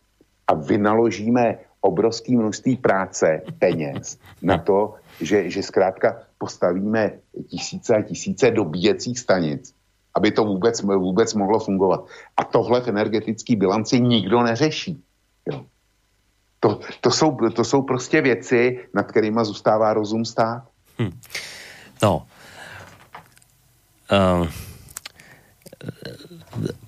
[0.48, 7.12] a vynaložíme obrovské množství práce, peněz na to, že, že zkrátka postavíme
[7.48, 9.74] tisíce a tisíce dobíjecích stanic,
[10.16, 12.06] aby to vůbec, vůbec mohlo fungovat.
[12.38, 15.04] A tohle v energetické bilanci nikdo neřeší.
[15.46, 15.66] Jo.
[16.60, 20.64] To, to, jsou, to jsou prostě věci, nad kterými zůstává rozum stát.
[21.00, 21.20] Hm.
[22.04, 22.28] No.
[24.12, 24.50] Um,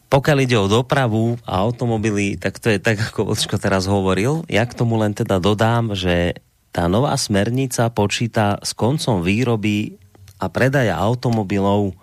[0.10, 4.42] pokiaľ ide o dopravu a automobily, tak to je tak, ako Vlčko teraz hovoril.
[4.50, 6.42] Ja k tomu len teda dodám, že
[6.74, 10.02] tá nová smernica počíta s koncom výroby
[10.42, 11.94] a predaja automobilov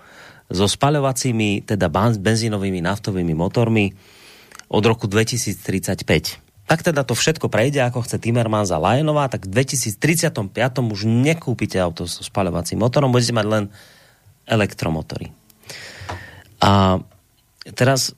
[0.46, 3.90] so spaľovacími, teda benzínovými naftovými motormi
[4.70, 6.06] od roku 2035.
[6.66, 10.50] Tak teda to všetko prejde, ako chce Timmermans a Lajenová, tak v 2035
[10.82, 13.64] už nekúpite auto so spaľovacím motorom, budete mať len
[14.46, 15.30] elektromotory.
[16.62, 17.02] A
[17.74, 18.14] teraz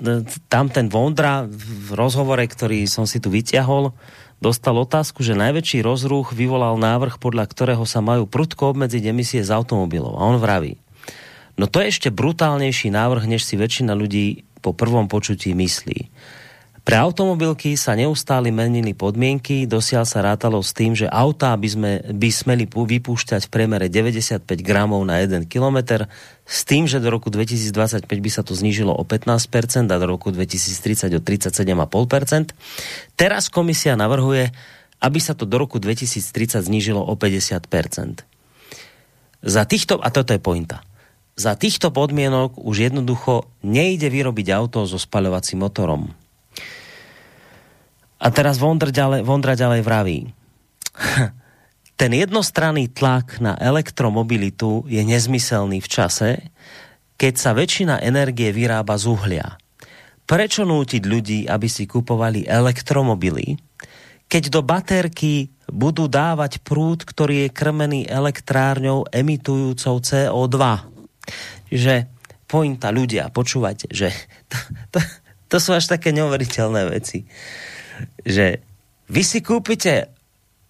[0.00, 3.94] e, tam ten Vondra v rozhovore, ktorý som si tu vyťahol,
[4.40, 9.52] dostal otázku, že najväčší rozruch vyvolal návrh, podľa ktorého sa majú prudko obmedziť emisie z
[9.52, 10.16] automobilov.
[10.16, 10.80] A on vraví,
[11.60, 16.08] no to je ešte brutálnejší návrh, než si väčšina ľudí po prvom počutí myslí.
[16.80, 21.92] Pre automobilky sa neustále menili podmienky, dosiaľ sa rátalo s tým, že autá by, sme,
[22.08, 26.08] by smeli vypúšťať v priemere 95 gramov na 1 km,
[26.48, 30.32] s tým, že do roku 2025 by sa to znížilo o 15% a do roku
[30.32, 32.56] 2030 o 37,5%.
[33.12, 34.48] Teraz komisia navrhuje,
[35.04, 38.24] aby sa to do roku 2030 znížilo o 50%.
[39.40, 40.80] Za týchto, a toto je pointa,
[41.36, 46.19] za týchto podmienok už jednoducho nejde vyrobiť auto so spaľovacím motorom
[48.20, 50.18] a teraz Vondra ďalej, Vondra ďalej vraví.
[52.00, 56.30] Ten jednostranný tlak na elektromobilitu je nezmyselný v čase,
[57.16, 59.48] keď sa väčšina energie vyrába z uhlia.
[60.24, 63.60] Prečo nútiť ľudí, aby si kupovali elektromobily,
[64.30, 70.56] keď do baterky budú dávať prúd, ktorý je krmený elektrárňou emitujúcou CO2.
[71.68, 72.08] Že
[72.46, 74.08] pointa ľudia, počúvate, že
[74.50, 74.56] to,
[74.96, 74.98] to,
[75.50, 77.26] to sú až také neuveriteľné veci
[78.22, 78.62] že
[79.10, 80.10] vy si kúpite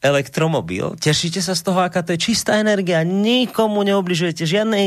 [0.00, 4.86] elektromobil, tešíte sa z toho, aká to je čistá energia, nikomu neobližujete, žiadnej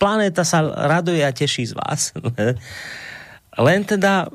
[0.00, 2.16] planéta sa raduje a teší z vás.
[3.68, 4.32] Len teda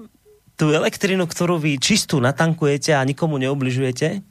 [0.54, 4.22] tú elektrinu, ktorú vy čistú natankujete a nikomu neobližujete,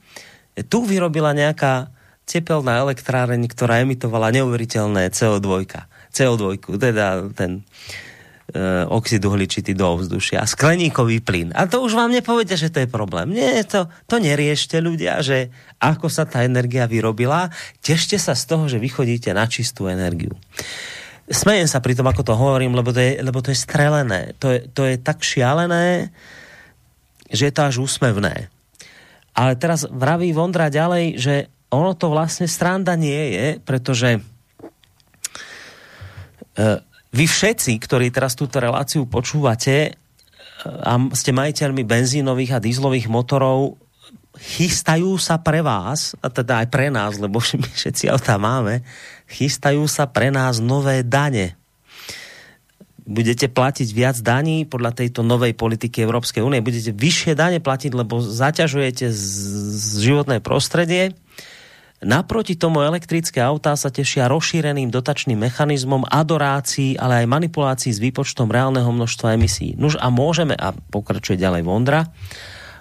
[0.71, 1.91] tu vyrobila nejaká
[2.23, 5.67] tepelná elektráreň, ktorá emitovala neuveriteľné CO2.
[6.15, 6.43] CO2,
[6.79, 8.06] teda ten Eh,
[8.87, 11.51] oxid uhličitý do ovzdušia, skleníkový plyn.
[11.51, 13.35] A to už vám nepovede, že to je problém.
[13.35, 15.51] Nie, to, to neriešte ľudia, že
[15.83, 17.51] ako sa tá energia vyrobila,
[17.83, 20.31] tešte sa z toho, že vychodíte na čistú energiu.
[21.27, 24.31] Smejem sa pri tom, ako to hovorím, lebo to je, lebo to je strelené.
[24.39, 26.15] To je, to je tak šialené,
[27.27, 28.47] že je to až úsmevné.
[29.35, 36.79] Ale teraz vraví Vondra ďalej, že ono to vlastne stranda nie je, pretože uh,
[37.11, 39.95] vy všetci, ktorí teraz túto reláciu počúvate
[40.65, 43.77] a ste majiteľmi benzínových a dízlových motorov,
[44.37, 48.85] chystajú sa pre vás, a teda aj pre nás, lebo my všetci autá máme,
[49.29, 51.57] chystajú sa pre nás nové dane.
[53.07, 56.59] Budete platiť viac daní podľa tejto novej politiky Európskej únie.
[56.59, 59.23] Budete vyššie dane platiť, lebo zaťažujete z,
[59.79, 61.15] z životné prostredie
[61.97, 68.53] Naproti tomu elektrické autá sa tešia rozšíreným dotačným mechanizmom adorácií, ale aj manipulácií s výpočtom
[68.53, 69.73] reálneho množstva emisí.
[69.73, 72.13] Nuž a môžeme, a pokračuje ďalej Vondra,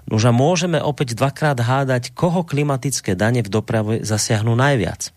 [0.05, 5.09] nuž a môžeme opäť dvakrát hádať, koho klimatické dane v doprave zasiahnu najviac.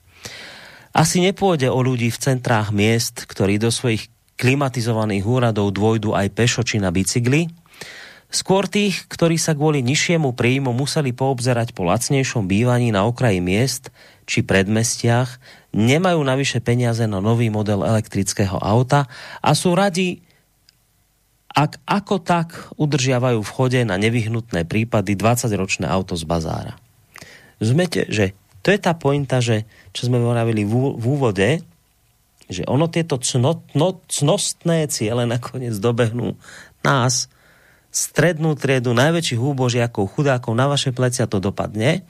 [0.96, 4.08] Asi nepôjde o ľudí v centrách miest, ktorí do svojich
[4.40, 7.52] klimatizovaných úradov dvojdu aj pešo či na bicykli,
[8.30, 13.90] Skôr tých, ktorí sa kvôli nižšiemu príjmu museli poobzerať po lacnejšom bývaní na okraji miest
[14.30, 15.42] či predmestiach,
[15.74, 19.10] nemajú navyše peniaze na nový model elektrického auta
[19.42, 20.22] a sú radi,
[21.50, 26.78] ak ako tak udržiavajú v chode na nevyhnutné prípady 20-ročné auto z bazára.
[27.58, 31.66] Zmete, že to je tá pointa, že čo sme hovorili v, úvode,
[32.46, 36.38] že ono tieto cnot, no, cnostné ciele nakoniec dobehnú
[36.86, 37.26] nás,
[37.90, 42.06] strednú triedu, najväčších úbožiakov, chudákov, na vaše plecia to dopadne.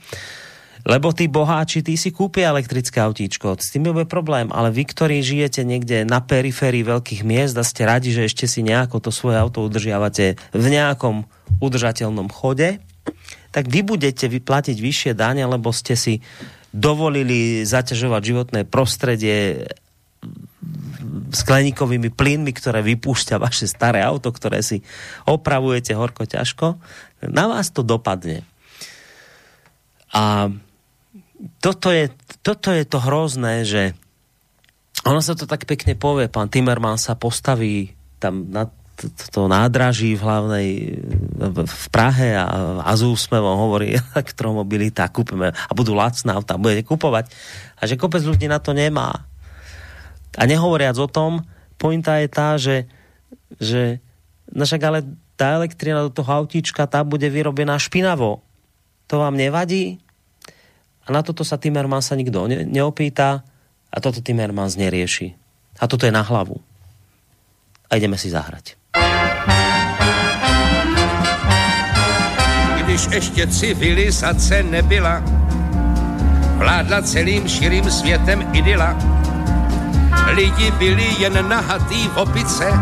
[0.80, 5.20] Lebo tí boháči, tí si kúpia elektrické autíčko, s tým je problém, ale vy, ktorí
[5.20, 9.36] žijete niekde na periférii veľkých miest a ste radi, že ešte si nejako to svoje
[9.36, 11.28] auto udržiavate v nejakom
[11.60, 12.80] udržateľnom chode,
[13.52, 16.24] tak vy budete vyplatiť vyššie dáne, lebo ste si
[16.72, 19.68] dovolili zaťažovať životné prostredie
[21.28, 24.80] skleníkovými plynmi, ktoré vypúšťa vaše staré auto, ktoré si
[25.28, 26.80] opravujete horko ťažko,
[27.28, 28.42] na vás to dopadne.
[30.10, 30.48] A
[31.60, 32.08] toto je,
[32.40, 33.92] toto je to hrozné, že
[35.04, 38.68] ono sa to tak pekne povie, pán Timmerman sa postaví tam na
[39.32, 40.68] to nádraží v hlavnej
[41.56, 47.32] v Prahe a, a s úsmevom hovorí elektromobilita, kúpime a budú lacná auta, budete kupovať.
[47.80, 49.29] A že kopec ľudí na to nemá.
[50.38, 51.42] A nehovoriac o tom,
[51.80, 52.86] pointa je tá, že,
[53.58, 53.98] že
[54.52, 54.98] no však ale
[55.34, 58.44] tá elektrina do toho autíčka, tá bude vyrobená špinavo.
[59.08, 59.98] To vám nevadí?
[61.08, 63.42] A na toto sa Timmermans sa nikto ne, neopýta
[63.90, 65.34] a toto Timmermans nerieši.
[65.80, 66.60] A toto je na hlavu.
[67.90, 68.76] A ideme si zahrať.
[72.84, 75.24] Když ještě civilizace nebyla,
[76.56, 79.19] vládla celým širým světem idyla
[80.34, 82.72] Lidi byli jen nahatý v opice,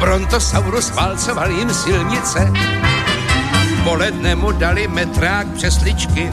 [0.00, 2.52] Brontosaurus válcoval jim silnice,
[3.84, 6.30] poledne mu dali metrák přesličky.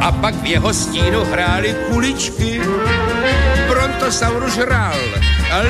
[0.00, 2.60] A pak v jeho stínu hráli kuličky.
[3.68, 4.98] Brontosaurus žrál,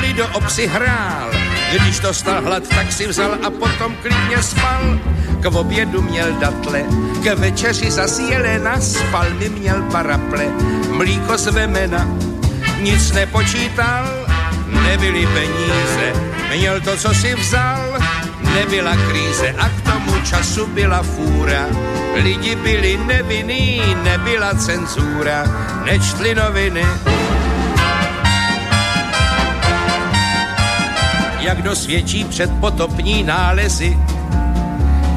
[0.01, 1.31] Lido obsi hrál,
[1.71, 4.99] když dostal hlad, tak si vzal a potom klidně spal.
[5.41, 6.83] K obědu měl datle,
[7.23, 10.45] k večeři zas jelena, spal mi měl paraple,
[10.91, 12.07] mlíko z vemena,
[12.81, 14.05] nic nepočítal,
[14.67, 16.13] nebyly peníze,
[16.57, 17.97] měl to, co si vzal,
[18.53, 21.65] nebyla kríze a k tomu času byla fůra.
[22.23, 25.43] Lidi byli nevinný, nebyla cenzura,
[25.85, 26.85] nečtli noviny.
[31.39, 33.97] Jak dosvědčí předpotopní nálezy,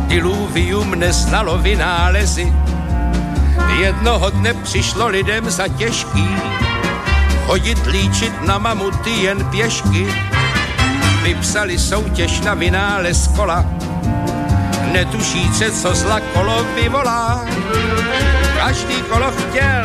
[0.07, 2.53] diluvium neznalo vynálezy.
[3.79, 6.29] Jednoho dne přišlo lidem za těžký,
[7.47, 10.07] chodit líčit na mamuty jen pěšky.
[11.23, 13.65] Vypsali soutěž na vynález kola,
[14.93, 17.45] netušíce, co zla kolo vyvolá.
[18.57, 19.85] Každý kolo chtěl,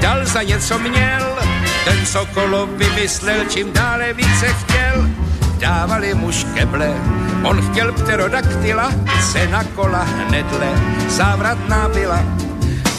[0.00, 1.38] dal za něco měl,
[1.84, 5.08] ten, co kolo vymyslel, čím dále více chtěl,
[5.58, 6.94] dávali mu škeble.
[7.42, 8.92] On chtěl pterodaktyla,
[9.32, 10.68] cena kola hnedle,
[11.08, 12.49] závratná byla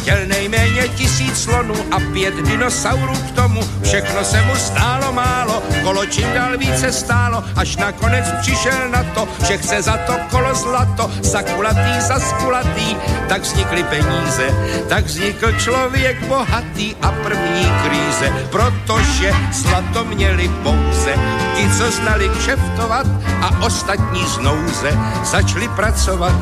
[0.01, 3.61] Chtěl nejméně tisíc slonů a pět dinosaurů k tomu.
[3.83, 9.27] Všechno se mu stálo málo, kolo čím dál více stálo, až nakonec přišel na to,
[9.47, 12.95] že chce za to kolo zlato, za kulatý, za skulatý.
[13.29, 14.47] Tak vznikly peníze,
[14.89, 21.13] tak vznikl člověk bohatý a první kríze, protože zlato měli pouze
[21.55, 23.07] ti, co znali kšeftovat
[23.41, 26.33] a ostatní znouze začali pracovat.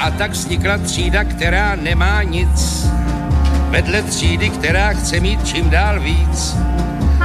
[0.00, 2.86] A tak vznikla třída, která nemá nic.
[3.68, 6.56] Vedle třídy, která chce mít čím dál víc.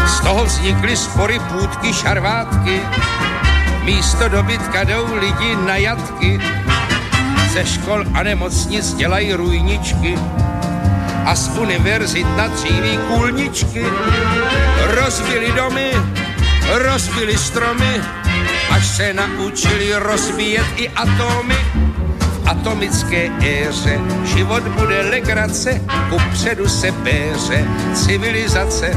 [0.07, 2.81] Z toho vznikly spory, půdky, šarvátky.
[3.83, 6.39] Místo dobytka jdou lidi na jatky.
[7.53, 10.15] Ze škol a nemocnic dělají rujničky
[11.25, 13.85] a z univerzit na tříví kůlničky.
[14.83, 15.91] Rozbili domy,
[16.71, 18.01] rozbili stromy,
[18.69, 21.84] až se naučili rozbíjet i atomy
[22.45, 23.99] atomické éře.
[24.23, 28.91] Život bude legrace, kupředu se péře civilizace.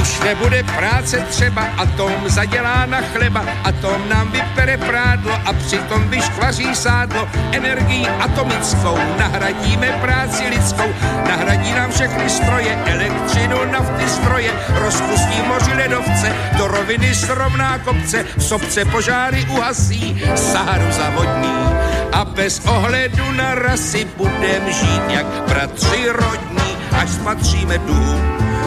[0.00, 6.74] Už nebude práce třeba, atom zadělá na chleba, atom nám vypere prádlo a přitom vyškvaří
[6.74, 7.28] sádlo.
[7.52, 10.88] Energií atomickou nahradíme práci lidskou,
[11.28, 18.84] nahradí nám všechny stroje, elektřinu, nafty, stroje, rozpustí moři ledovce, do roviny srovná kopce, sobce
[18.84, 21.77] požáry uhasí, Saharu zavodní
[22.12, 28.22] a bez ohledu na rasy budem žít jak bratři rodní, až spatříme dům.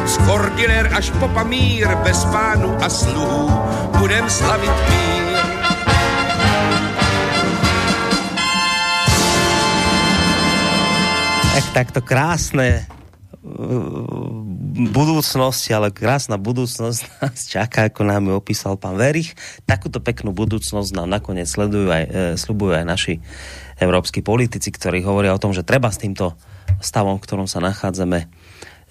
[0.06, 3.52] Z Kordiler až po Pamír, bez pánu a sluhů,
[3.98, 5.38] budem slavit mír.
[11.54, 12.88] Tak, takto krásne
[14.92, 19.36] budúcnosti, ale krásna budúcnosť nás čaká, ako nám ju opísal pán Verich.
[19.68, 23.14] Takúto peknú budúcnosť nám nakoniec sledujú aj, e, slubujú aj naši
[23.82, 26.38] európsky politici, ktorí hovoria o tom, že treba s týmto
[26.80, 28.30] stavom, v ktorom sa nachádzame,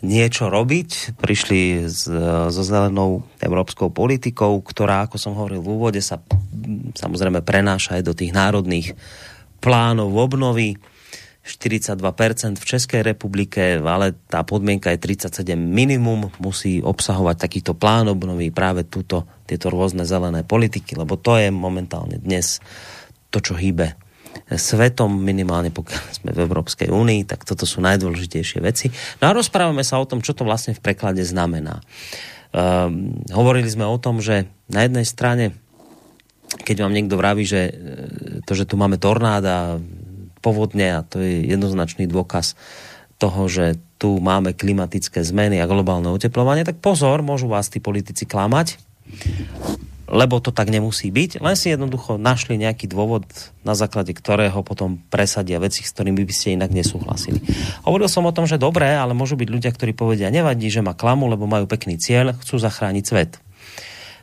[0.00, 1.20] niečo robiť.
[1.20, 2.08] Prišli s,
[2.48, 6.20] so zelenou európskou politikou, ktorá, ako som hovoril v úvode, sa
[6.96, 8.96] samozrejme prenáša aj do tých národných
[9.60, 10.80] plánov obnovy
[11.50, 11.98] 42%
[12.56, 18.86] v Českej republike, ale tá podmienka je 37 minimum, musí obsahovať takýto plán obnovy práve
[18.86, 22.62] túto, tieto rôzne zelené politiky, lebo to je momentálne dnes
[23.34, 23.98] to, čo hýbe
[24.50, 28.90] svetom, minimálne pokiaľ sme v Európskej únii, tak toto sú najdôležitejšie veci.
[29.22, 31.82] No a rozprávame sa o tom, čo to vlastne v preklade znamená.
[32.50, 35.54] Um, hovorili sme o tom, že na jednej strane,
[36.66, 37.70] keď vám niekto vraví, že
[38.42, 39.78] to, že tu máme tornáda,
[40.40, 42.56] povodne a to je jednoznačný dôkaz
[43.20, 48.24] toho, že tu máme klimatické zmeny a globálne oteplovanie, tak pozor, môžu vás tí politici
[48.24, 48.80] klamať,
[50.10, 53.28] lebo to tak nemusí byť, len si jednoducho našli nejaký dôvod,
[53.62, 57.38] na základe ktorého potom presadia veci, s ktorými by ste inak nesúhlasili.
[57.86, 60.98] Hovoril som o tom, že dobré, ale môžu byť ľudia, ktorí povedia, nevadí, že ma
[60.98, 63.38] klamu, lebo majú pekný cieľ, chcú zachrániť svet.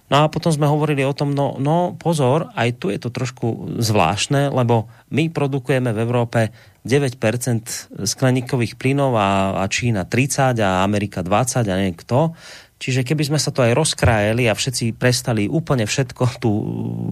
[0.07, 3.75] No a potom sme hovorili o tom, no, no pozor, aj tu je to trošku
[3.83, 6.39] zvláštne, lebo my produkujeme v Európe
[6.87, 7.19] 9%
[8.07, 12.31] skleníkových plynov a, a Čína 30 a Amerika 20 a neviem kto.
[12.79, 16.51] Čiže keby sme sa to aj rozkrájeli a všetci prestali úplne všetko tu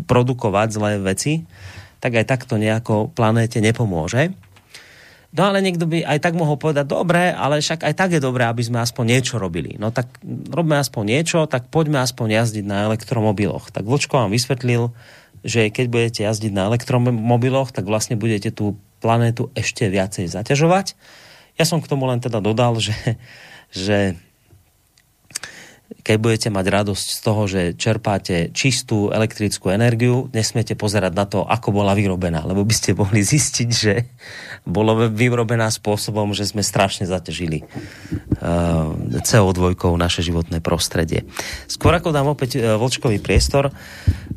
[0.08, 1.44] produkovať zlé veci,
[2.00, 4.32] tak aj takto nejako planéte nepomôže.
[5.36, 8.48] No ale niekto by aj tak mohol povedať, dobre, ale však aj tak je dobré,
[8.48, 9.76] aby sme aspoň niečo robili.
[9.76, 10.08] No tak
[10.48, 13.68] robme aspoň niečo, tak poďme aspoň jazdiť na elektromobiloch.
[13.76, 14.96] Tak Vlčko vám vysvetlil,
[15.44, 20.96] že keď budete jazdiť na elektromobiloch, tak vlastne budete tú planétu ešte viacej zaťažovať.
[21.60, 22.96] Ja som k tomu len teda dodal, že,
[23.76, 24.16] že
[25.86, 31.46] keď budete mať radosť z toho, že čerpáte čistú elektrickú energiu, nesmiete pozerať na to,
[31.46, 33.94] ako bola vyrobená, lebo by ste mohli zistiť, že
[34.66, 41.26] bolo vyrobená spôsobom, že sme strašne zaťažili uh, eh, CO2 naše životné prostredie.
[41.70, 43.70] Skôr ako dám opäť uh, Vlčkový priestor,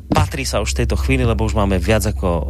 [0.09, 2.45] patrí sa už v tejto chvíli, lebo už máme viac ako uh,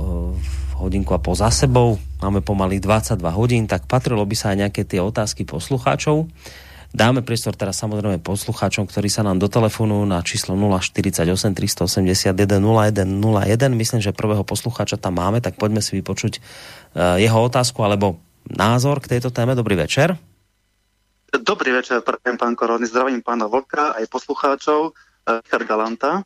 [0.80, 4.82] hodinku a po za sebou, máme pomaly 22 hodín, tak patrilo by sa aj nejaké
[4.88, 6.28] tie otázky poslucháčov.
[6.90, 11.22] Dáme priestor teraz samozrejme poslucháčom, ktorí sa nám do telefonu na číslo 048
[11.54, 13.78] 381 0101.
[13.78, 18.18] Myslím, že prvého poslucháča tam máme, tak poďme si vypočuť uh, jeho otázku alebo
[18.50, 19.54] názor k tejto téme.
[19.54, 20.18] Dobrý večer.
[21.30, 22.90] Dobrý večer, pán Korony.
[22.90, 24.98] Zdravím pána Vlka aj poslucháčov.
[25.30, 26.26] Uh, Richard Galanta.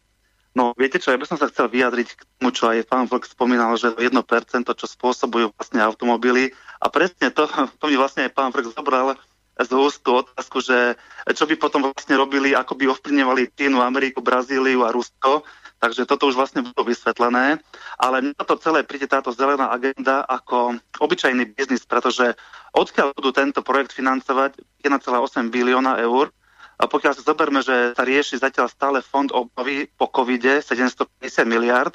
[0.56, 3.26] No, viete čo, ja by som sa chcel vyjadriť k tomu, čo aj pán Vlk
[3.26, 4.16] spomínal, že 1%,
[4.64, 6.56] čo spôsobujú vlastne automobily.
[6.80, 7.52] A presne to,
[7.84, 9.20] to mi vlastne aj pán Vlk zobral
[9.54, 10.98] z úst otázku, že
[11.30, 15.46] čo by potom vlastne robili, ako by ovplyvňovali Čínu, Ameriku, Brazíliu a Rusko.
[15.78, 17.62] Takže toto už vlastne bolo vysvetlené.
[18.00, 22.34] Ale mňa to celé príde táto zelená agenda ako obyčajný biznis, pretože
[22.74, 26.34] odkiaľ budú tento projekt financovať 1,8 bilióna eur,
[26.82, 31.94] a pokiaľ si zoberme, že sa rieši zatiaľ stále fond obnovy po covide 750 miliard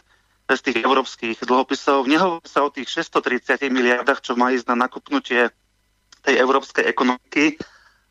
[0.48, 5.52] z tých európskych dlhopisov, nehovorí sa o tých 630 miliardách, čo má ísť na nakupnutie
[6.24, 7.59] tej európskej ekonomiky.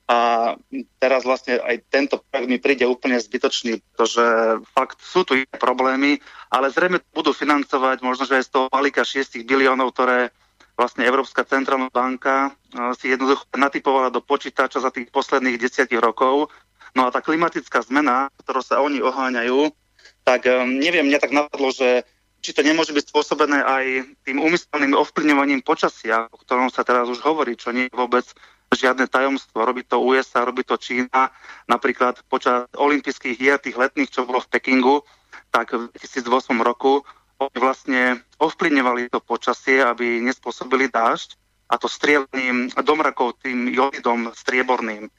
[0.07, 0.55] A
[1.03, 4.23] teraz vlastne aj tento projekt mi príde úplne zbytočný, pretože
[4.71, 9.43] fakt sú tu problémy, ale zrejme budú financovať možno, že aj z toho balíka 6
[9.43, 10.31] biliónov, ktoré
[10.79, 12.55] vlastne Európska centrálna banka
[12.95, 16.55] si jednoducho natypovala do počítača za tých posledných desiatich rokov.
[16.95, 19.75] No a tá klimatická zmena, ktorou sa oni oháňajú,
[20.23, 22.07] tak neviem, mňa tak napadlo, že
[22.41, 23.85] či to nemôže byť spôsobené aj
[24.23, 28.23] tým úmyselným ovplyvňovaním počasia, o ktorom sa teraz už hovorí, čo nie je vôbec
[28.71, 29.63] žiadne tajomstvo.
[29.63, 31.31] Robí to USA, robí to Čína.
[31.71, 35.01] Napríklad počas olympijských hier, tých letných, čo bolo v Pekingu,
[35.49, 37.01] tak v 2008 roku
[37.37, 38.01] oni vlastne
[38.41, 41.37] ovplyvňovali to počasie, aby nespôsobili dážď
[41.69, 45.11] a to strielením domrakov tým jodidom strieborným.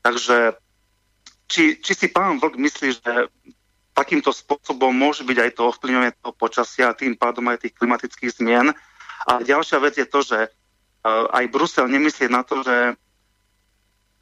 [0.00, 0.56] Takže
[1.48, 3.12] či, či si pán Vlk myslí, že
[3.98, 8.30] takýmto spôsobom môže byť aj to ovplyvňovanie toho počasia a tým pádom aj tých klimatických
[8.38, 8.70] zmien.
[9.26, 10.50] A ďalšia vec je to, že e,
[11.10, 12.94] aj Brusel nemyslí na to, že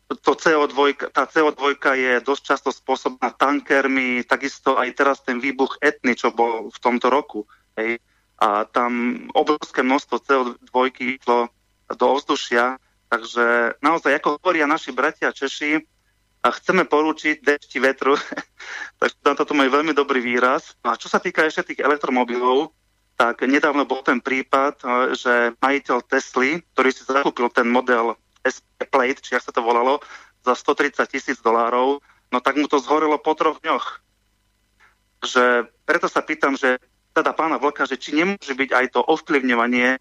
[0.07, 6.15] to CO2, tá CO2 je dosť často spôsobná tankermi, takisto aj teraz ten výbuch etny,
[6.15, 7.45] čo bol v tomto roku.
[7.77, 8.01] Hej.
[8.41, 10.73] a tam obrovské množstvo CO2
[11.21, 11.53] išlo
[11.93, 12.81] do ovzdušia,
[13.13, 15.85] takže naozaj, ako hovoria naši bratia Češi,
[16.47, 18.15] a chceme porúčiť dešti vetru,
[19.03, 20.79] tak na toto majú veľmi dobrý výraz.
[20.87, 22.71] A čo sa týka ešte tých elektromobilov,
[23.19, 24.79] tak nedávno bol ten prípad,
[25.19, 28.15] že majiteľ Tesly, ktorý si zakúpil ten model
[28.47, 29.99] SP Plate, či ak sa to volalo,
[30.47, 31.99] za 130 tisíc dolárov,
[32.31, 33.87] no tak mu to zhorelo po troch dňoch.
[35.27, 36.79] Že, preto sa pýtam, že
[37.17, 39.99] teda pána Vlka, že či nemôže byť aj to ovplyvňovanie,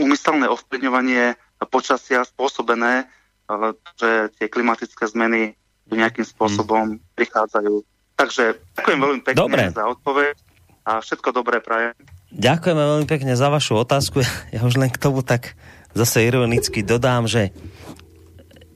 [0.00, 1.36] úmyselné ovplyvňovanie
[1.68, 3.06] počasia spôsobené,
[3.52, 5.52] ale že tie klimatické zmeny
[5.92, 7.02] nejakým spôsobom hmm.
[7.18, 7.84] prichádzajú.
[8.16, 9.62] Takže ďakujem veľmi pekne Dobre.
[9.68, 10.34] za odpoveď
[10.88, 11.92] a všetko dobré prajem.
[12.32, 14.24] Ďakujeme veľmi pekne za vašu otázku.
[14.54, 15.52] Ja už len k tomu tak
[15.92, 17.52] zase ironicky dodám, že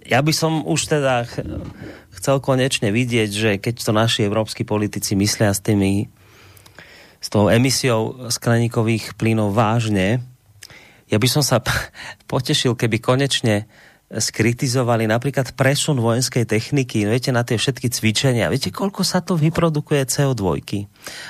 [0.06, 1.26] ja by som už teda
[2.14, 6.12] chcel konečne vidieť, že keď to naši európsky politici myslia s tými
[7.16, 10.22] s tou emisiou skleníkových plynov vážne,
[11.10, 11.58] ja by som sa
[12.30, 13.66] potešil, keby konečne
[14.06, 18.46] skritizovali napríklad presun vojenskej techniky, viete, na tie všetky cvičenia.
[18.46, 20.62] Viete, koľko sa to vyprodukuje CO2?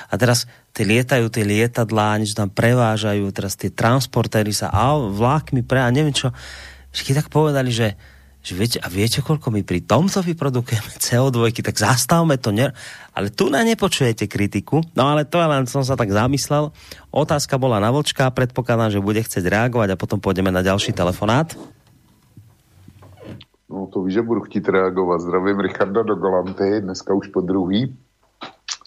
[0.09, 0.45] A teraz
[0.77, 5.89] tie lietajú tie lietadlá, niečo tam prevážajú, teraz tie transportéry sa a vlákmi pre a
[5.89, 6.29] neviem čo.
[6.93, 7.97] Všetky tak povedali, že
[8.47, 12.55] že viete, a viete, koľko my pri tomto vyprodukujeme CO2, tak zastavme to.
[12.55, 12.71] Ne...
[13.11, 14.79] Ale tu na nepočujete kritiku.
[14.95, 16.71] No ale to len som sa tak zamyslel.
[17.11, 21.59] Otázka bola na Vlčka, predpokladám, že bude chcieť reagovať a potom pôjdeme na ďalší telefonát.
[23.69, 25.21] No to víš, že budu chtít reagovat.
[25.21, 27.97] Zdravím Richarda do Galanty, dneska už po druhý.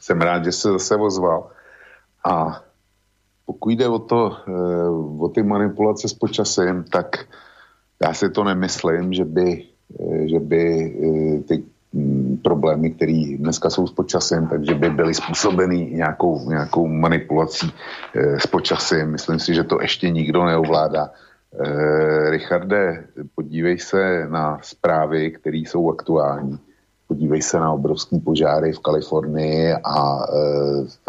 [0.01, 1.51] Jsem rád, že se zase ozval.
[2.25, 2.61] A
[3.47, 7.17] pokud jde o, to, eh, o ty manipulace s počasem, tak
[8.03, 9.65] já si to nemyslím, že by,
[10.01, 15.15] eh, že by eh, ty mm, problémy, které dneska jsou s počasem, takže by byly
[15.15, 17.73] způsobeny nějakou, nějakou manipulací
[18.15, 19.11] s počasem.
[19.11, 21.11] Myslím si, že to ještě nikdo neovládá.
[21.51, 23.05] Eh, Richarde,
[23.35, 26.59] podívej se na zprávy, které jsou aktuální.
[27.09, 31.09] Podívej se na obrovské požáry v Kalifornii a eh, v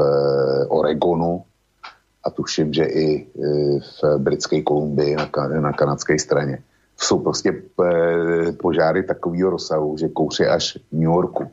[0.68, 1.44] Oregonu
[2.24, 6.64] a tuším, že i eh, v britské Kolumbii na, na kanadské straně.
[6.98, 11.52] Jsou prostě eh, požáry takového rozsahu, že kouří až v New Yorku.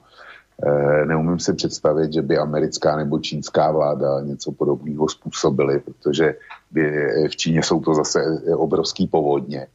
[0.66, 6.34] Eh, neumím si představit, že by americká nebo čínská vláda něco podobného způsobily, protože
[6.70, 9.66] by v Číně jsou to zase obrovský povodně,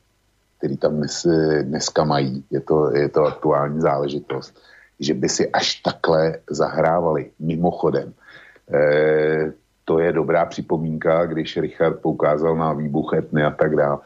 [0.58, 1.28] který tam dnes,
[1.62, 2.44] dneska mají.
[2.52, 4.60] Je to, je to aktuální záležitost.
[5.00, 7.32] Že by si až takhle zahrávali.
[7.40, 8.14] Mimochodem,
[8.74, 9.52] e,
[9.86, 13.98] to je dobrá připomínka, když Richard poukázal na výbuch etny a tak dále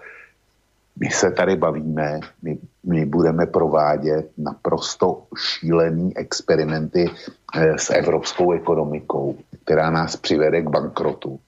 [1.00, 7.10] my se tady bavíme, my, my budeme provádět naprosto šílený experimenty
[7.56, 11.40] eh, s evropskou ekonomikou, která nás přivede k bankrotu.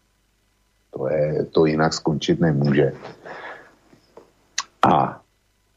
[0.92, 2.92] To, je, to jinak skončit nemůže.
[4.92, 5.22] A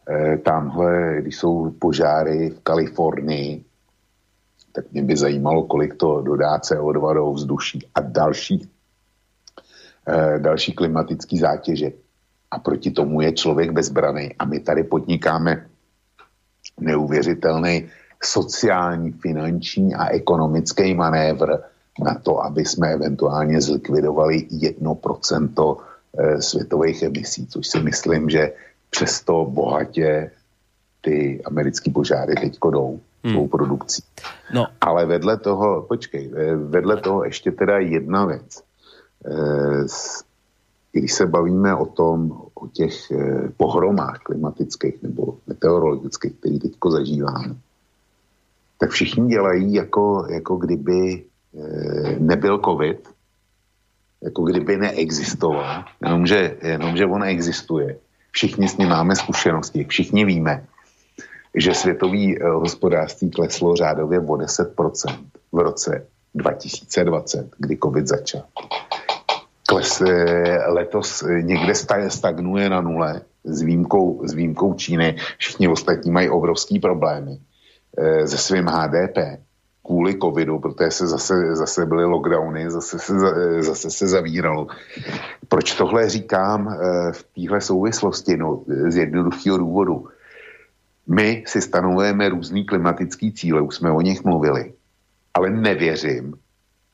[0.09, 3.65] e, tamhle, když jsou požáry v Kalifornii,
[4.73, 8.70] tak mě by zajímalo, kolik to dodá CO2 do vzduší a další,
[10.09, 11.93] e, další klimatické zátěže
[12.52, 14.34] a proti tomu je člověk bezbraný.
[14.38, 15.66] A my tady podnikáme
[16.80, 17.88] neuvěřitelný
[18.22, 21.58] sociální, finanční a ekonomický manévr
[22.04, 25.76] na to, aby jsme eventuálně zlikvidovali 1%
[26.18, 28.52] eh, světových emisí, což si myslím, že
[28.90, 30.30] přesto bohatě
[31.00, 33.34] ty americké požáry teď jdou hmm.
[33.34, 34.02] svou produkcí.
[34.54, 34.66] No.
[34.80, 38.62] Ale vedle toho, počkej, eh, vedle toho ještě teda jedna věc.
[40.93, 47.55] Když se bavíme o tom, o těch eh, pohromách klimatických nebo meteorologických, které teď zažíváme,
[48.78, 51.24] tak všichni dělají, jako, jako kdyby
[51.55, 53.09] eh, nebyl covid,
[54.23, 57.98] jako kdyby neexistoval, jenomže, jenomže on existuje.
[58.31, 60.66] Všichni s ním máme zkušenosti, všichni víme,
[61.55, 68.43] že světový eh, hospodářství kleslo řádově o 10% v roce 2020, kdy covid začal
[69.73, 71.74] kles, eh, letos eh, někde
[72.09, 75.16] stagnuje na nule s výjimkou, s výjimkou Číny.
[75.39, 77.39] Všichni ostatní mají obrovský problémy
[77.99, 79.19] eh, se svým HDP
[79.86, 83.12] kvůli covidu, protože se zase, zase byly lockdowny, zase se,
[83.61, 84.66] zase se zavíralo.
[85.49, 86.77] Proč tohle říkám
[87.12, 88.36] v téhle souvislosti?
[88.36, 90.09] No, z jednoduchého důvodu.
[91.07, 94.73] My si stanovujeme různý klimatický cíle, už jsme o nich mluvili,
[95.35, 96.35] ale nevěřím,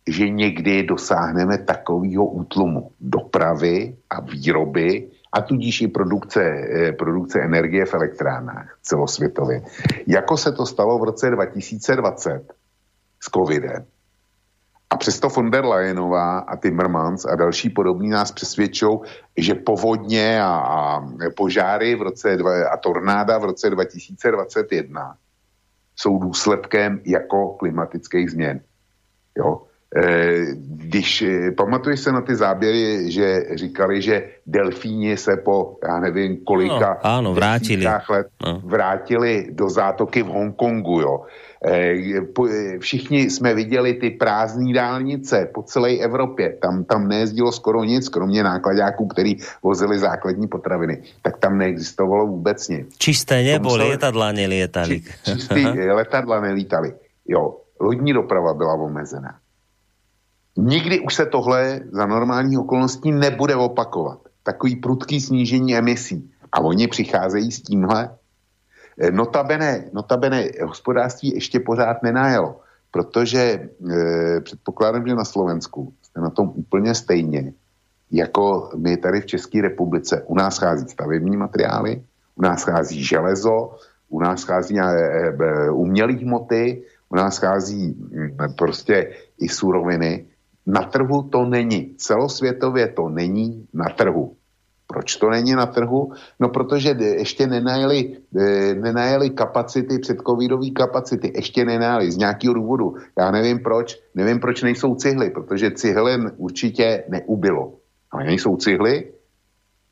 [0.08, 7.84] že někdy dosáhneme takového útlumu dopravy a výroby a tudíž i produkce, eh, produkce energie
[7.84, 9.62] v elektrárnách celosvětově.
[10.06, 12.52] Jako se to stalo v roce 2020
[13.20, 13.84] s covidem.
[14.90, 19.02] A přesto von der Leyenová a Timmermans a další podobní nás přesvědčou,
[19.36, 21.00] že povodně a, a
[21.36, 25.16] požáry v roce dva, a tornáda v roce 2021
[25.96, 28.60] jsou důsledkem jako klimatických změn.
[29.36, 29.67] Jo?
[29.96, 36.00] E, když e, pamatuješ se na ty záběry, že říkali, že delfíni se po, já
[36.00, 37.86] nevím, kolika no, áno, vrátili.
[38.08, 38.60] let no.
[38.64, 41.24] vrátili do zátoky v Hongkongu, jo.
[41.64, 46.52] Eh, všichni jsme viděli ty prázdné dálnice po celé Evropě.
[46.62, 51.02] Tam, tam nejezdilo skoro nic, kromě nákladňáků, který vozili základní potraviny.
[51.22, 52.94] Tak tam neexistovalo vůbec nic.
[52.98, 55.00] Čisté nebo letadla nelietali.
[55.00, 56.94] Či, čistý letadla nelítali.
[57.28, 59.34] Jo, lodní doprava byla omezená.
[60.58, 64.18] Nikdy už se tohle za normální okolností nebude opakovat.
[64.42, 66.30] Takový prudký snížení emisí.
[66.52, 68.10] A oni přicházejí s tímhle
[68.98, 72.60] Eh, notabene, notabene hospodářství ještě pořád nenajelo,
[72.90, 73.68] protože e,
[74.40, 77.52] předpokládám, že na Slovensku jste na tom úplně stejně,
[78.10, 80.22] jako my tady v České republice.
[80.26, 82.02] U nás schází stavební materiály,
[82.34, 83.76] u nás schází železo,
[84.08, 90.26] u nás schází e, e, umělé hmoty, u nás schází e, prostě i suroviny.
[90.68, 91.94] Na trhu to není.
[91.96, 94.36] Celosvětově to není na trhu.
[94.86, 96.12] Proč to není na trhu?
[96.40, 98.16] No protože ještě nenajeli,
[98.80, 102.94] nenajeli kapacity, předcovidové kapacity, ještě nenajeli z nějakého důvodu.
[103.18, 107.72] Já nevím proč, nevím proč nejsou cihly, protože cihlen určitě neubylo.
[108.10, 109.12] Ale nejsou cihly,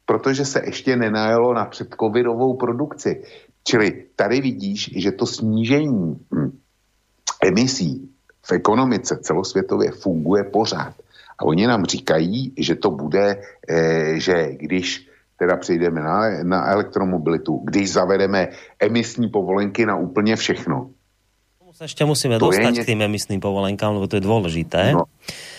[0.06, 3.22] protože se ještě nenajelo na předcovidovou produkci.
[3.64, 6.58] Čili tady vidíš, že to snížení hm,
[7.46, 8.15] emisí
[8.46, 10.94] v ekonomice celosvětově funguje pořád.
[11.38, 15.08] A oni nám říkají, že to bude, e, že když
[15.38, 18.48] teda přejdeme na, na elektromobilitu, když zavedeme
[18.80, 20.90] emisní povolenky na úplně všechno.
[21.72, 22.82] se ještě musíme to dostat je...
[22.82, 24.92] k tým emisným povolenkám, lebo to je důležité.
[24.92, 25.04] No,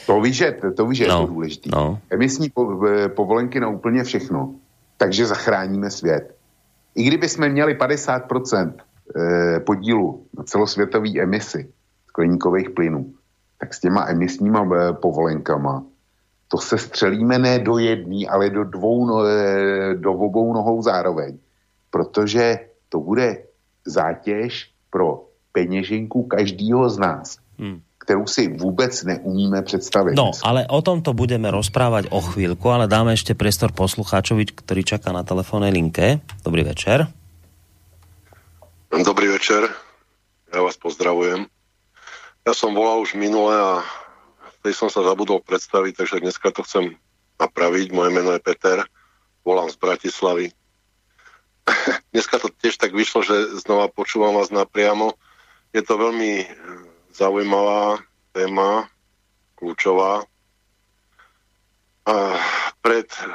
[0.05, 1.69] to víš, že, to víš, že no, je to důležité.
[1.73, 1.99] No.
[2.09, 4.55] Emisní po, e, povolenky na úplně všechno,
[4.97, 6.35] takže zachráníme svět.
[6.95, 11.69] I kdyby jsme měli 50% e, podílu na celosvětové emisi
[12.17, 13.13] skleníkových plynů,
[13.61, 15.85] tak s těma emisníma eh, povolenkama
[16.47, 21.37] to se střelíme ne do jedné, ale do dvou, no, eh, do obou nohou zároveň.
[21.91, 23.43] Protože to bude
[23.85, 27.37] zátěž pro peněženku každého z nás.
[27.59, 30.15] Hmm kterou si vůbec neumíme představit.
[30.15, 35.11] No, ale o tomto budeme rozprávať o chvíľku, ale dáme ešte priestor poslucháčovi, ktorý čaká
[35.11, 36.23] na telefónnej linke.
[36.39, 37.11] Dobrý večer.
[38.95, 39.67] Dobrý večer,
[40.55, 41.51] ja vás pozdravujem.
[42.47, 43.83] Ja som volal už minule a
[44.63, 46.95] tej som sa zabudol predstaviť, takže dneska to chcem
[47.43, 47.91] napraviť.
[47.91, 48.87] Moje meno je Peter,
[49.43, 50.55] volám z Bratislavy.
[52.15, 55.11] dneska to tiež tak vyšlo, že znova počúvam vás napriamo.
[55.75, 56.47] Je to veľmi eh,
[57.11, 57.99] zaujímavá
[58.31, 58.87] téma,
[59.59, 60.23] kľúčová.
[62.07, 62.15] A
[62.79, 63.27] pred eh,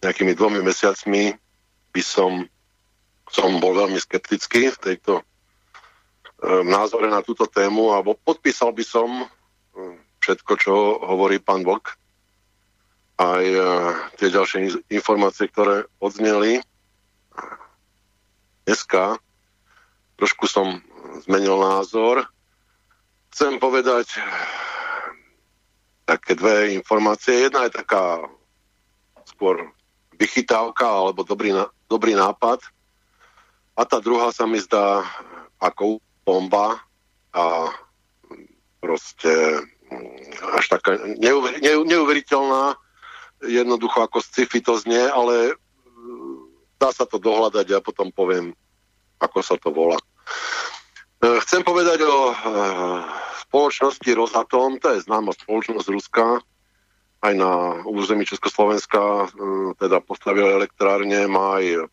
[0.00, 1.36] nejakými dvomi mesiacmi
[1.92, 2.48] by som,
[3.28, 5.27] som bol veľmi skeptický v tejto
[6.44, 9.26] názore na túto tému a podpísal by som
[10.22, 11.98] všetko, čo hovorí pán Vlk.
[13.18, 13.44] Aj
[14.14, 16.62] tie ďalšie informácie, ktoré odzneli.
[18.62, 19.18] Dneska
[20.18, 20.78] trošku som
[21.26, 22.26] zmenil názor.
[23.34, 24.18] Chcem povedať
[26.06, 27.50] také dve informácie.
[27.50, 28.22] Jedna je taká
[29.26, 29.74] skôr
[30.14, 31.54] vychytávka alebo dobrý,
[31.90, 32.62] dobrý nápad.
[33.78, 35.06] A tá druhá sa mi zdá
[35.58, 36.76] ako bomba
[37.32, 37.72] a
[38.84, 42.76] proste mm, až taká neuver, neuveriteľná,
[43.48, 45.56] jednoducho ako sci-fi to znie, ale
[45.88, 46.36] mm,
[46.76, 48.52] dá sa to dohľadať a ja potom poviem,
[49.24, 49.96] ako sa to volá.
[49.96, 52.34] E, chcem povedať o e,
[53.48, 56.44] spoločnosti Rosatom, to je známa spoločnosť Ruska,
[57.18, 59.26] aj na území Československa e,
[59.80, 61.88] teda postavila elektrárne, má aj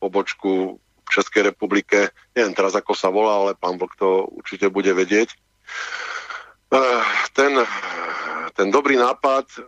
[0.00, 0.82] pobočku
[1.16, 2.12] v Českej republike.
[2.36, 5.32] Neviem teraz, ako sa volá, ale pán Vlk to určite bude vedieť.
[6.68, 7.56] Eh, ten,
[8.52, 9.64] ten dobrý nápad eh,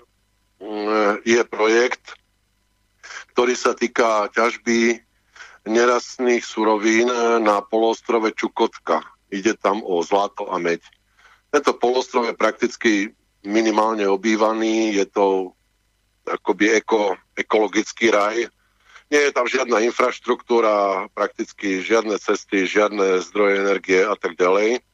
[1.25, 2.21] je projekt,
[3.33, 5.01] ktorý sa týka ťažby
[5.65, 7.09] nerastných surovín
[7.41, 9.01] na polostrove Čukotka.
[9.33, 10.85] Ide tam o zlato a meď.
[11.49, 12.93] Tento polostrov je prakticky
[13.41, 15.57] minimálne obývaný, je to
[16.29, 18.49] akoby eko, ekologický raj,
[19.09, 24.85] nie je tam žiadna infraštruktúra, prakticky žiadne cesty, žiadne zdroje energie a tak ďalej.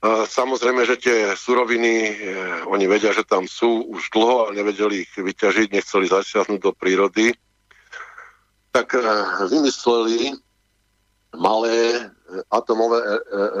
[0.00, 2.12] A samozrejme, že tie suroviny, e,
[2.72, 7.36] oni vedia, že tam sú už dlho a nevedeli ich vyťažiť, nechceli zasiahnuť do prírody,
[8.72, 9.04] tak e,
[9.52, 10.40] vymysleli
[11.36, 12.02] malé e,
[12.48, 12.96] atomové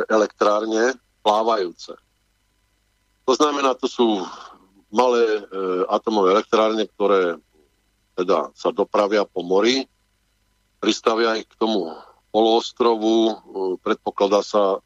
[0.08, 1.92] elektrárne plávajúce.
[3.28, 4.24] To znamená, to sú
[4.88, 5.44] malé
[5.92, 7.36] atomové elektrárne, ktoré
[8.20, 9.88] teda sa dopravia po mori,
[10.76, 11.88] pristavia ich k tomu
[12.30, 13.40] poloostrovu,
[13.80, 14.78] predpokladá sa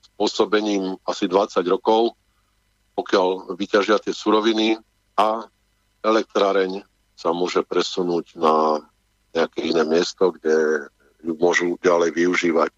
[0.00, 2.16] spôsobením asi 20 rokov,
[2.96, 4.80] pokiaľ vyťažia tie suroviny
[5.16, 5.44] a
[6.00, 6.84] elektráreň
[7.16, 8.80] sa môže presunúť na
[9.36, 10.88] nejaké iné miesto, kde
[11.20, 12.72] ju môžu ďalej využívať.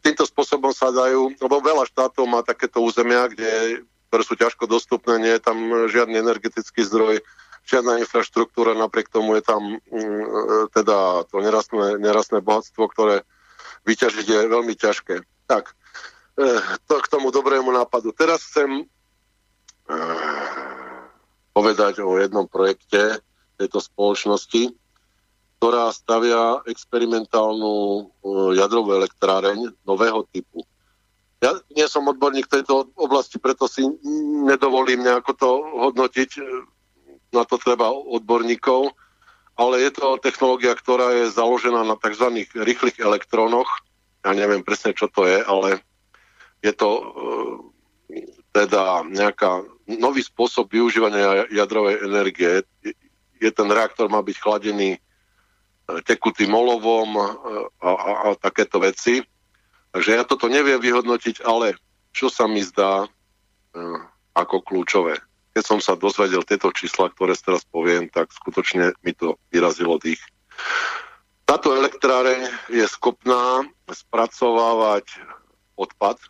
[0.00, 5.16] Týmto spôsobom sa dajú, lebo veľa štátov má takéto územia, kde, ktoré sú ťažko dostupné,
[5.20, 5.56] nie je tam
[5.88, 7.24] žiadny energetický zdroj,
[7.66, 13.22] žiadna infraštruktúra, napriek tomu je tam mm, teda to nerastné, nerastné bohatstvo, ktoré
[13.86, 15.22] vyťažiť je veľmi ťažké.
[15.46, 15.74] Tak,
[16.38, 16.44] e,
[16.86, 18.10] to k tomu dobrému nápadu.
[18.14, 18.84] Teraz chcem e,
[21.52, 23.20] povedať o jednom projekte
[23.60, 24.74] tejto spoločnosti,
[25.62, 28.10] ktorá stavia experimentálnu
[28.58, 30.66] jadrovú elektráreň nového typu.
[31.38, 33.86] Ja nie som odborník tejto oblasti, preto si
[34.46, 35.50] nedovolím nejako to
[35.86, 36.30] hodnotiť.
[37.32, 38.92] Na to treba odborníkov.
[39.52, 42.48] Ale je to technológia, ktorá je založená na tzv.
[42.56, 43.68] rýchlych elektrónoch.
[44.24, 45.84] Ja neviem presne, čo to je, ale
[46.64, 47.56] je to uh,
[48.52, 52.64] teda nejaká nový spôsob využívania jadrovej energie.
[53.40, 55.00] Je ten reaktor má byť chladený
[56.06, 57.28] tekutým olovom a,
[57.82, 59.20] a, a takéto veci.
[59.92, 61.76] Takže ja toto neviem vyhodnotiť, ale
[62.16, 63.08] čo sa mi zdá e,
[64.32, 65.20] ako kľúčové.
[65.52, 70.20] Keď som sa dozvedel tieto čísla, ktoré teraz poviem, tak skutočne mi to vyrazilo dých.
[71.44, 75.04] Táto elektráreň je schopná spracovávať
[75.76, 76.28] odpad e,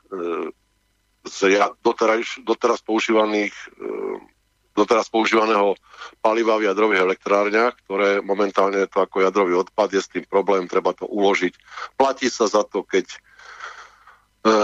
[1.23, 1.39] z
[1.79, 4.33] doteraz, doteraz používaných e,
[4.73, 5.77] doteraz používaného
[6.25, 10.65] paliva v jadrových elektrárniach, ktoré momentálne je to ako jadrový odpad, je s tým problém,
[10.65, 11.53] treba to uložiť.
[12.01, 13.19] Platí sa za to, keď e,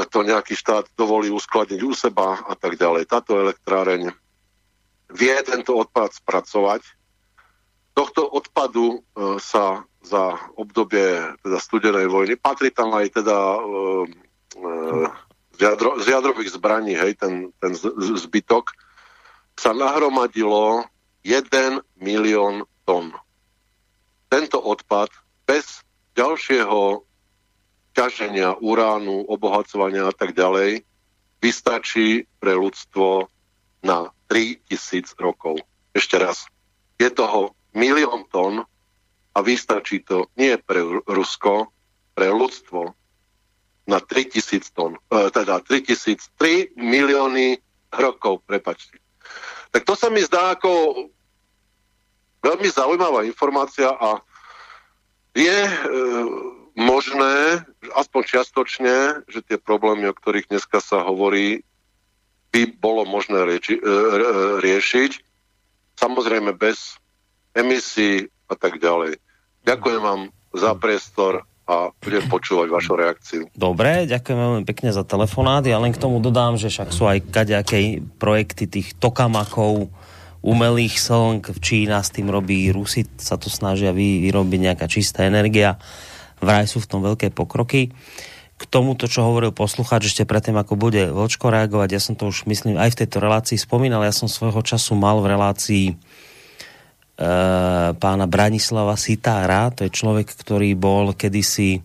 [0.09, 3.05] to nejaký štát dovolí uskladniť u seba a tak ďalej.
[3.05, 4.11] Táto elektráreň
[5.13, 6.83] vie tento odpad spracovať.
[7.97, 8.99] Tohto odpadu e,
[9.43, 13.61] sa za obdobie teda studenej vojny, patrí tam aj teda e,
[15.57, 18.73] z, jadro, z jadrových zbraní, hej, ten, ten zbytok,
[19.59, 20.87] sa nahromadilo
[21.27, 23.11] 1 milión tón.
[24.31, 25.11] Tento odpad
[25.43, 25.83] bez
[26.15, 27.03] ďalšieho
[27.99, 30.87] ťaženia uránu, obohacovania a tak ďalej
[31.43, 33.27] vystačí pre ľudstvo
[33.83, 35.59] na 3000 rokov.
[35.97, 36.47] Ešte raz,
[37.01, 38.65] je toho milión tón
[39.33, 41.73] a vystačí to nie pre Rusko,
[42.13, 42.93] pre ľudstvo
[43.89, 47.57] na 3000 tón, e, teda 3000, 3 milióny
[47.95, 49.01] rokov, prepačte.
[49.73, 51.09] Tak to sa mi zdá ako
[52.45, 54.21] veľmi zaujímavá informácia a
[55.33, 55.75] je e,
[56.79, 57.65] možné,
[57.97, 61.65] aspoň čiastočne, že tie problémy, o ktorých dneska sa hovorí,
[62.53, 64.27] by bolo možné rieči, e, e,
[64.65, 65.13] riešiť.
[65.99, 66.97] Samozrejme bez
[67.53, 69.21] emisí a tak ďalej.
[69.67, 70.21] Ďakujem vám
[70.55, 73.43] za priestor a budem počúvať vašu reakciu.
[73.53, 75.61] Dobre, ďakujem veľmi pekne za telefonát.
[75.69, 79.93] Ja len k tomu dodám, že však sú aj kaďaké projekty tých tokamakov,
[80.41, 85.27] umelých slnk, v Čína s tým robí, Rusi sa to snažia vy, vyrobiť nejaká čistá
[85.29, 85.77] energia.
[86.39, 87.91] Vraj sú v tom veľké pokroky.
[88.59, 92.51] K tomuto, čo hovoril poslucháč ešte predtým, ako bude Vočko reagovať, ja som to už
[92.51, 95.87] myslím aj v tejto relácii spomínal, ja som svojho času mal v relácii
[97.19, 101.83] Eh, pána Branislava Sitára, to je človek, ktorý bol kedysi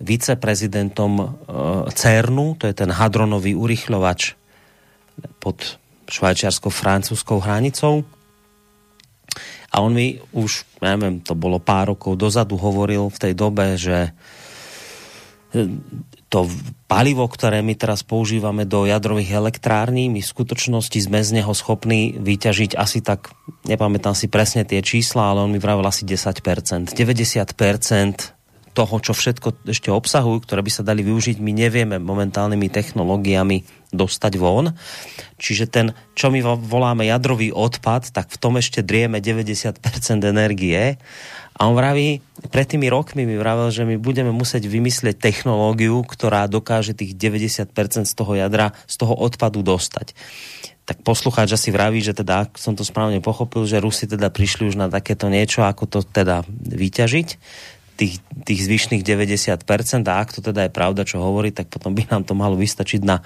[0.00, 1.28] viceprezidentom eh,
[1.92, 4.32] CERNu, to je ten hadronový urychľovač
[5.44, 5.76] pod
[6.08, 8.00] švajčiarsko-francúzskou hranicou.
[9.68, 14.16] A on mi už, neviem, to bolo pár rokov dozadu, hovoril v tej dobe, že
[16.30, 16.46] to
[16.86, 22.14] palivo, ktoré my teraz používame do jadrových elektrární, my v skutočnosti sme z neho schopní
[22.14, 23.34] vyťažiť asi tak,
[23.66, 26.94] nepamätám si presne tie čísla, ale on mi vravel asi 10%.
[26.94, 26.94] 90%
[28.70, 34.32] toho, čo všetko ešte obsahujú, ktoré by sa dali využiť, my nevieme momentálnymi technológiami dostať
[34.38, 34.70] von.
[35.42, 39.82] Čiže ten, čo my voláme jadrový odpad, tak v tom ešte drieme 90%
[40.22, 41.02] energie
[41.60, 46.48] a on vraví, pred tými rokmi mi vravel, že my budeme musieť vymyslieť technológiu, ktorá
[46.48, 47.68] dokáže tých 90%
[48.08, 50.16] z toho jadra, z toho odpadu dostať.
[50.88, 54.72] Tak poslucháč asi vraví, že teda, ak som to správne pochopil, že Rusi teda prišli
[54.72, 57.28] už na takéto niečo, ako to teda vyťažiť,
[58.00, 59.60] tých, tých zvyšných 90%
[60.08, 63.04] a ak to teda je pravda, čo hovorí, tak potom by nám to malo vystačiť
[63.04, 63.20] na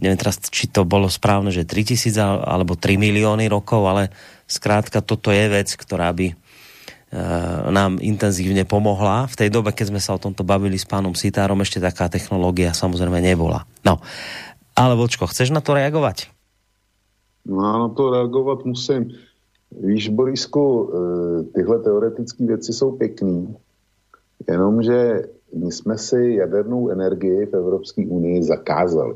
[0.00, 2.16] neviem teraz, či to bolo správne, že 3000
[2.48, 4.08] alebo 3 milióny rokov, ale
[4.48, 6.32] skrátka toto je vec, ktorá by
[7.68, 9.28] nám intenzívne pomohla.
[9.28, 12.72] V tej dobe, keď sme sa o tomto bavili s pánom Sitárom, ešte taká technológia
[12.72, 13.68] samozrejme nebola.
[13.84, 14.00] No,
[14.72, 16.32] ale Vočko, chceš na to reagovať?
[17.44, 19.12] No na to reagovat musím.
[19.72, 23.56] Víš, Borisku, eh, tyhle teoretické věci jsou pěkný,
[24.48, 29.14] jenomže my jsme si jadernou energii v Evropské unii zakázali.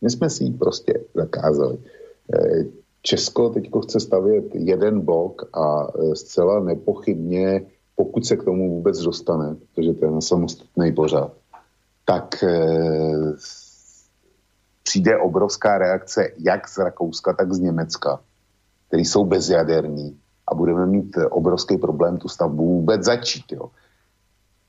[0.00, 1.78] My jsme si ji prostě zakázali.
[3.02, 7.66] Česko teď chce stavět jeden blok a eh, zcela nepochybně,
[7.96, 11.32] pokud se k tomu vůbec dostane, protože to je na samostatný pořád,
[12.04, 12.44] tak
[14.82, 18.20] přijde obrovská reakce jak z Rakouska, tak z Německa
[18.92, 23.52] který jsou bezjaderní a budeme mít obrovský problém tu stavbu vůbec začít.
[23.52, 23.70] Jo.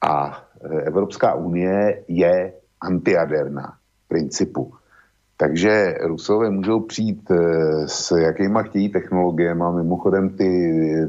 [0.01, 4.73] A e, Evropská unie je antijaderná v principu.
[5.44, 7.38] Takže Rusové můžou přijít e,
[7.88, 10.49] s jakýma chtějí technologiemi a mimochodem ty,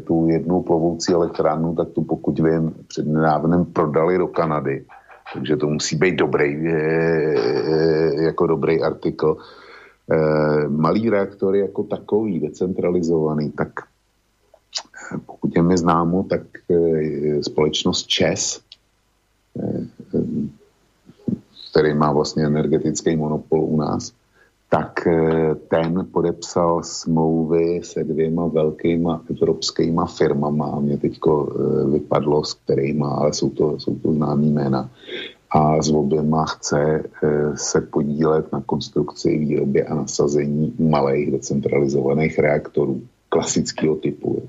[0.07, 4.85] tu jednu plovoucí elektrárnu, tak tu pokud vím, před nedávnem prodali do Kanady.
[5.35, 6.75] Takže to musí být dobrý, e,
[8.25, 9.37] jako dobrý artikl.
[10.13, 18.07] Eh, malý reaktor jako takový, decentralizovaný, tak eh, pokud je mi známo, tak eh, společnost
[18.07, 18.61] ČES,
[21.71, 24.13] který má vlastně energetický monopol u nás,
[24.75, 25.09] tak
[25.69, 31.47] ten podepsal smlouvy se dvěma velkýma evropskýma firmama mě teďko
[31.93, 34.91] vypadlo, s kterýma, ale jsou to, jsou to známý jména
[35.51, 43.03] a s oběma chce eh, se podílet na konstrukci, výrobě a nasazení malých decentralizovaných reaktorů
[43.29, 44.43] klasického typu.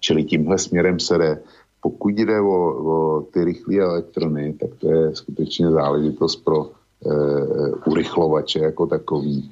[0.00, 1.42] Čili tímhle směrem se jde.
[1.80, 2.54] Pokud jde o,
[2.84, 6.70] o ty rychlé elektrony, tak to je skutečně záležitost pro
[7.86, 9.50] urychlovače jako takový.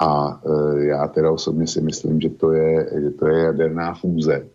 [0.00, 4.46] A e, já teda osobně si myslím, že to je, že to je jaderná fúze,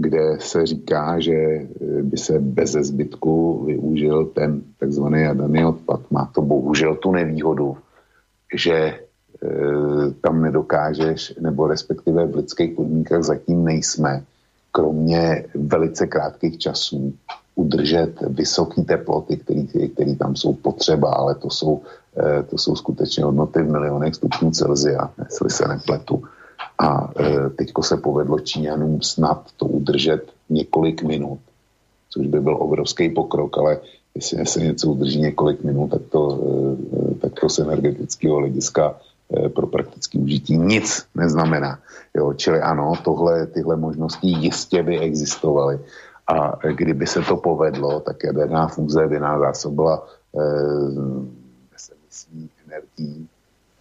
[0.00, 6.00] kde se říká, že eh, by se bez zbytku využil ten takzvaný jaderný odpad.
[6.10, 7.76] Má to bohužel tu nevýhodu,
[8.54, 8.98] že e,
[10.20, 14.24] tam nedokážeš, nebo respektive v lidských podmínkách zatím nejsme,
[14.72, 17.14] kromě velice krátkých časů,
[17.54, 19.36] udržet vysoké teploty,
[19.94, 21.86] které tam jsou potřeba, ale to jsou, e,
[22.50, 26.22] to jsou skutečně hodnoty v milionech stupňů Celzia, jestli se nepletu.
[26.78, 31.38] A e, teďko se povedlo Číňanům snad to udržet několik minut,
[32.10, 33.78] což by byl obrovský pokrok, ale
[34.14, 36.40] jestli se něco udrží několik minut, tak to,
[37.12, 38.96] e, tak to z energetického hlediska
[39.54, 41.78] pro praktické užití nic neznamená.
[42.16, 45.78] Jo, čili ano, tohle, tyhle možnosti jistě by existovaly.
[46.26, 50.06] A kdyby se to povedlo, tak jaderná fúze by nás zásobila
[52.28, 53.28] e, energií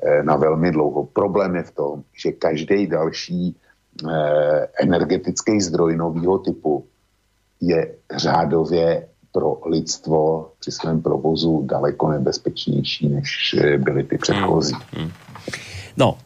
[0.04, 1.06] Eh, na velmi dlouho.
[1.06, 3.56] Problém je v tom, že každý další
[4.10, 6.86] eh, energetický zdroj nového typu
[7.62, 14.76] je řádově pro lidstvo při svém provozu daleko nebezpečnější, než eh, byly ty předchozí.
[15.98, 16.18] No,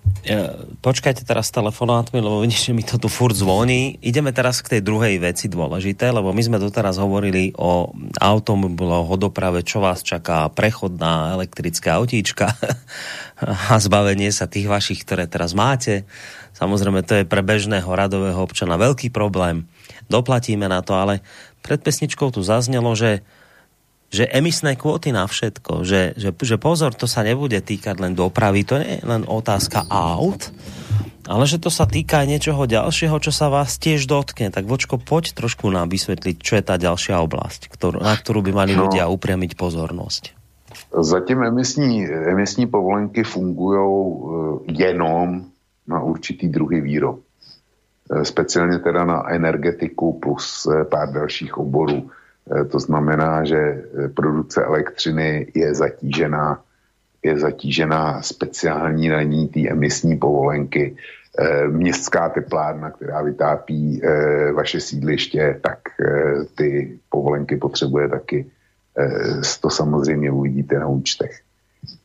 [0.80, 4.00] počkajte teraz telefonátmi, lebo vidíš, že mi to tu furt zvoní.
[4.00, 7.92] Ideme teraz k tej druhej veci dôležité, lebo my sme doteraz hovorili o
[8.24, 12.56] automobiloch, o doprave, čo vás čaká, prechod na elektrické autíčka
[13.72, 16.08] a zbavenie sa tých vašich, ktoré teraz máte.
[16.56, 19.68] Samozrejme, to je pre bežného radového občana veľký problém.
[20.08, 21.20] Doplatíme na to, ale
[21.60, 23.28] pred pesničkou tu zaznelo, že
[24.14, 28.62] že emisné kvóty na všetko, že, že, že pozor, to sa nebude týkať len dopravy,
[28.62, 30.54] to nie je len otázka aut,
[31.26, 34.54] ale že to sa týka aj niečoho ďalšieho, čo sa vás tiež dotkne.
[34.54, 38.52] Tak Vočko, poď trošku nám vysvetliť, čo je tá ďalšia oblasť, ktorú, na ktorú by
[38.54, 40.24] mali no, ľudia upriamiť pozornosť.
[40.94, 45.50] Zatím emisní, emisní povolenky fungují eh, jenom
[45.88, 47.24] na určitý druhý výrob.
[47.24, 52.10] Eh, speciálně teda na energetiku plus eh, pár dalších oborů
[52.72, 56.62] to znamená, že eh, produkce elektřiny je zatížená,
[57.24, 60.96] je zatížená speciální daní té emisní povolenky.
[61.40, 64.02] Eh, městská teplárna, která vytápí
[64.54, 65.80] vaše sídliště, tak
[66.56, 68.46] ty povolenky potřebuje taky.
[69.62, 71.42] To samozřejmě uvidíte na účtech.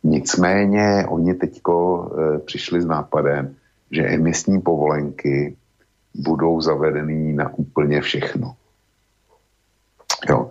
[0.02, 2.10] Nicméně oni teďko
[2.44, 3.54] přišli s nápadem,
[3.90, 5.56] že emisní povolenky
[6.14, 8.56] budou zavedený na úplně všechno.
[10.26, 10.50] Jo.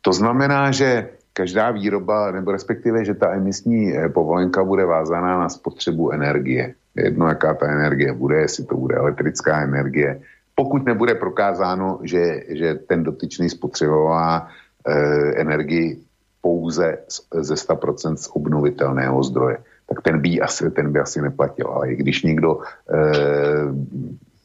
[0.00, 5.48] To znamená, že každá výroba, nebo respektive, že ta emisní eh, povolenka bude vázaná na
[5.48, 6.74] spotřebu energie.
[6.94, 10.20] Jedno, jaká ta energie bude, jestli to bude elektrická energie.
[10.54, 14.48] Pokud nebude prokázáno, že, že ten dotyčný spotřebová
[14.86, 14.92] e,
[15.40, 16.00] energii
[16.40, 16.98] pouze
[17.32, 19.58] ze 100% z obnovitelného zdroje,
[19.88, 21.66] tak ten by asi, ten by asi neplatil.
[21.66, 23.00] Ale i když někdo, e,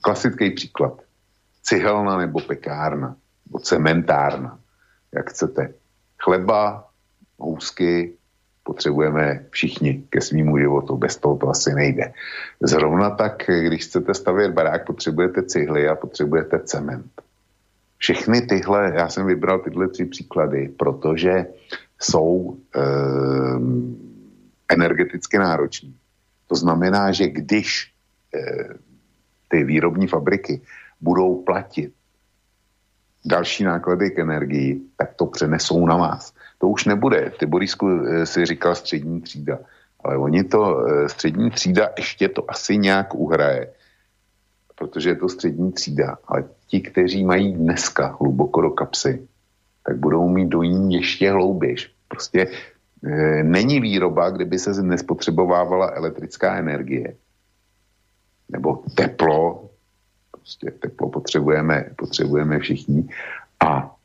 [0.01, 1.01] klasický příklad,
[1.63, 3.15] cihelna nebo pekárna,
[3.47, 4.59] nebo cementárna,
[5.15, 5.73] jak chcete.
[6.19, 6.87] Chleba,
[7.37, 8.13] housky,
[8.63, 10.97] potřebujeme všichni ke svýmu životu.
[10.97, 12.13] Bez toho to asi nejde.
[12.59, 17.11] Zrovna tak, když chcete stavět barák, potřebujete cihly a potřebujete cement.
[17.97, 21.45] Všechny tyhle, já jsem vybral tyhle tři příklady, protože
[22.01, 22.81] jsou e,
[24.69, 25.95] energeticky nároční.
[26.47, 27.91] To znamená, že když
[28.35, 28.39] e,
[29.47, 30.61] ty výrobní fabriky
[31.01, 31.93] budou platit
[33.27, 36.33] další náklady k energii, tak to přenesou na vás.
[36.57, 37.31] To už nebude.
[37.39, 39.59] Ty Borisku eh, si říkal střední třída,
[40.03, 43.71] ale oni to, eh, střední třída ještě to asi nějak uhraje,
[44.75, 49.27] protože je to střední třída, ale ti, kteří mají dneska hluboko do kapsy,
[49.83, 51.91] tak budou mít do ní ještě hlouběž.
[52.07, 52.47] Prostě
[53.03, 57.15] e, není výroba, kdyby se nespotřebovávala elektrická energie
[58.49, 59.66] nebo teplo,
[60.47, 63.09] prostě teplo potřebujeme, potřebujeme všichni
[63.59, 63.95] a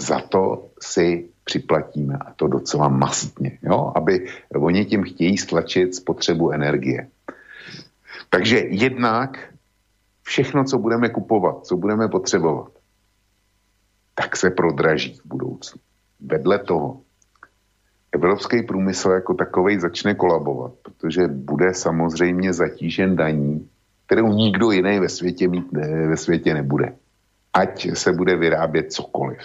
[0.00, 3.92] za to si připlatíme a to docela mastně, jo?
[3.94, 7.08] aby oni tím chtějí stlačit spotřebu energie.
[8.30, 9.52] Takže jednak
[10.22, 12.72] všechno, co budeme kupovat, co budeme potřebovat,
[14.14, 15.80] tak se prodraží v budoucnu.
[16.20, 17.00] Vedle toho
[18.12, 23.68] evropský průmysl jako takový začne kolabovat, protože bude samozřejmě zatížen daní,
[24.10, 26.92] kterou nikdo jiný ve světě mít ne, ve světě nebude.
[27.52, 29.38] Ať se bude vyrábět cokoliv.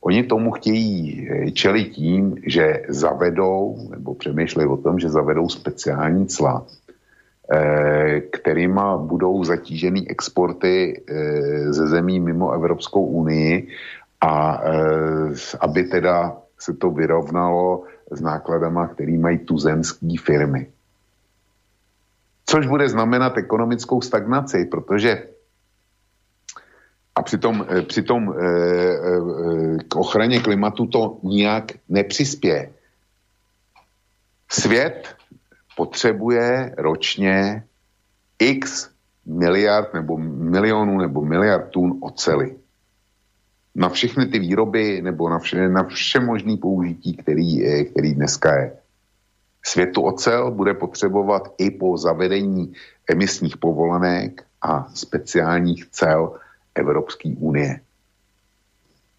[0.00, 6.26] Oni tomu chtějí eh, čelit tím, že zavedou, nebo přemýšlejí o tom, že zavedou speciální
[6.26, 6.66] cla,
[7.52, 13.68] eh, kterýma budou zatíženy exporty eh, ze zemí mimo Evropskou unii
[14.20, 14.62] a
[15.60, 20.66] aby teda se to vyrovnalo s nákladama, který mají tuzemské firmy.
[22.48, 25.28] Což bude znamenat ekonomickou stagnaci, protože
[27.14, 32.72] a přitom, eh, přitom eh, eh, k ochraně klimatu to nijak nepřispěje.
[34.50, 35.16] Svět
[35.76, 37.64] potřebuje ročně
[38.38, 38.88] x
[39.26, 42.56] miliard nebo milionů nebo miliard tun ocely.
[43.74, 48.77] Na všechny ty výroby nebo na vše, na vše možný použití, který, který dneska je.
[49.64, 52.72] Světu ocel bude potřebovat i po zavedení
[53.10, 56.38] emisních povolenek a speciálních cel
[56.74, 57.80] Evropské unie.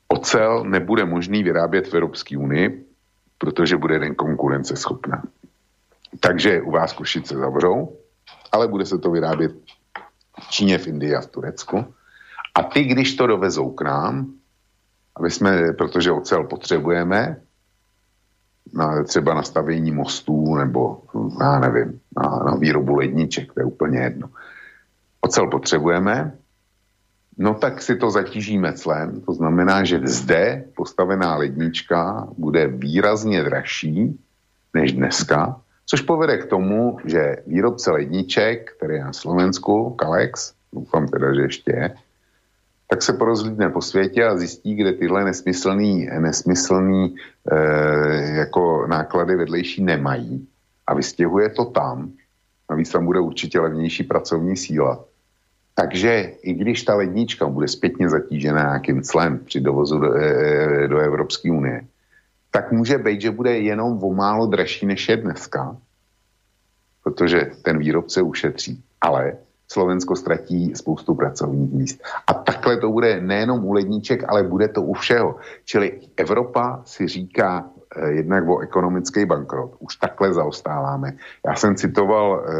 [0.08, 2.86] Ocel nebude možný vyrábět v Evropské unii,
[3.38, 5.24] protože bude jen konkurenceschopná.
[6.20, 7.98] Takže u vás Košice zavřou,
[8.52, 9.52] ale bude se to vyrábět
[10.40, 11.86] v Číně, v Indii a v Turecku.
[12.56, 14.34] A ty, když to dovezou k nám,
[15.16, 17.42] aby jsme, protože ocel potřebujeme,
[18.74, 21.02] na, třeba na stavění mostů nebo,
[21.42, 24.30] já nevím, na, na výrobu ledniček, to je úplně jedno.
[25.22, 26.32] Ocel potřebujeme,
[27.38, 29.22] no tak si to zatížíme clem.
[29.22, 34.20] To znamená, že zde postavená lednička bude výrazně dražší
[34.74, 41.08] než dneska, což povede k tomu, že výrobce ledniček, který je na Slovensku, Kalex, doufám
[41.08, 41.96] teda, že ještě je,
[42.92, 47.16] tak se porozhlídne po světě a zjistí, kde tyhle nesmyslný, nesmyslný
[47.52, 47.56] e,
[48.42, 50.48] jako náklady vedlejší nemají
[50.88, 52.12] a vystěhuje to tam.
[52.70, 55.06] Navíc tam bude určitě levnější pracovní síla.
[55.76, 61.00] Takže i když ta lednička bude zpětně zatížena nějakým clem při dovozu do, e, do
[61.00, 61.86] Evropské unie,
[62.52, 65.78] tak může být, že bude jenom o málo dražší než je dneska,
[67.04, 68.84] protože ten výrobce ušetří.
[69.02, 69.38] Ale
[69.72, 72.02] Slovensko ztratí spoustu pracovních míst.
[72.28, 75.36] A takhle to bude nejenom u ledníček, ale bude to u všeho.
[75.66, 77.66] Čili Evropa si říká
[77.96, 79.76] eh, jednak o ekonomický bankrot.
[79.80, 81.14] Už takhle zaostáváme.
[81.46, 82.54] Já jsem citoval, eh,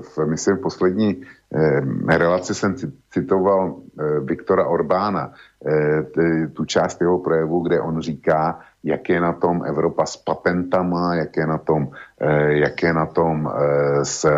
[0.00, 1.22] v, myslím, v poslední
[1.54, 2.74] eh, relaci jsem
[3.10, 5.32] citoval eh, Viktora Orbána,
[5.66, 11.14] eh, tu část jeho projevu, kde on říká, jak je na tom Evropa s patentama,
[11.14, 11.88] jak je na tom,
[12.20, 14.32] eh, jak je na tom eh, s eh,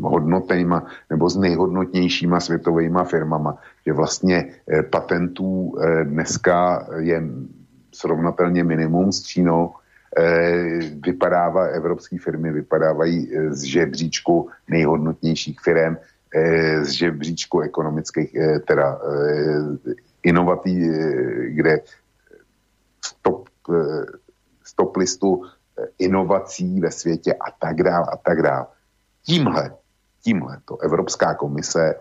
[0.00, 4.54] hodnotejma nebo s nejhodnotnějšíma světovými firmama, že vlastně
[4.90, 5.74] patentů
[6.04, 7.22] dneska je
[7.94, 9.74] srovnatelně minimum s Čínou,
[11.06, 15.96] vypadává, evropské firmy vypadávají z žebříčku nejhodnotnějších firm,
[16.82, 18.36] z žebříčku ekonomických,
[18.66, 18.98] teda
[20.22, 20.88] inovatí,
[21.48, 21.80] kde
[23.70, 24.04] eh,
[24.64, 28.66] stop listu eh, inovací ve světě a tak dále a tak dále.
[29.26, 29.70] Tímhle,
[30.22, 31.94] tímhle to Evropská komise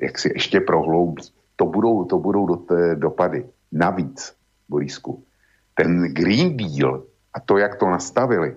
[0.00, 1.22] jak si ještě prohloubí.
[1.56, 3.44] To budou, to budou do té dopady.
[3.72, 4.32] Navíc,
[4.68, 5.24] Borisku,
[5.74, 7.02] ten Green Deal
[7.34, 8.56] a to, jak to nastavili,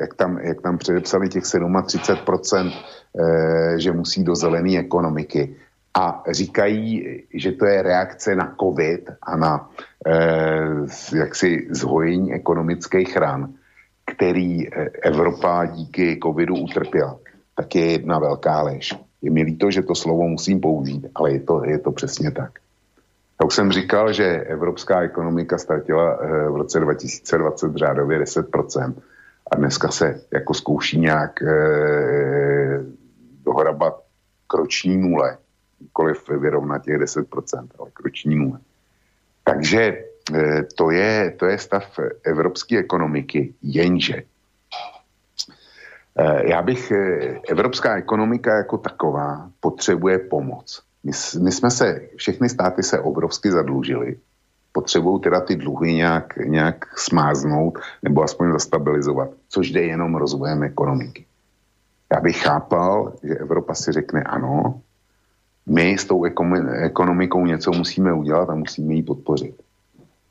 [0.00, 5.56] jak tam, jak tam předepsali těch 37%, eh, že musí do zelené ekonomiky,
[5.94, 9.70] a říkají, že to je reakce na COVID a na
[10.06, 13.52] eh, jaksi zhojení ekonomických ran,
[14.06, 17.18] který eh, Evropa díky covidu utrpěla,
[17.58, 18.94] tak je jedna velká lež.
[19.22, 22.58] Je mi líto, že to slovo musím použít, ale je to, je to přesně tak.
[23.40, 26.18] Já už jsem říkal, že evropská ekonomika ztratila
[26.50, 28.94] v roce 2020 řádově 10%
[29.50, 32.80] a dneska se jako zkouší nějak eh,
[33.44, 34.02] dohrabat
[34.46, 35.38] kroční nule,
[35.80, 38.58] nikoliv vyrovnat těch 10%, ale kroční nule.
[39.44, 40.04] Takže
[40.34, 44.37] eh, to je, to je stav evropské ekonomiky, jenže eh,
[46.50, 50.82] já bych, eh, evropská ekonomika jako taková potřebuje pomoc.
[51.04, 51.12] My,
[51.42, 54.16] my jsme se, všechny státy se obrovsky zadlužili,
[54.72, 61.26] potřebují teda ty dluhy nějak, nějak smáznout nebo aspoň zastabilizovat, což jde jenom rozvojem ekonomiky.
[62.12, 64.80] Já bych chápal, že Evropa si řekne ano,
[65.66, 66.24] my s tou
[66.82, 69.54] ekonomikou něco musíme udělat a musíme ji podpořit.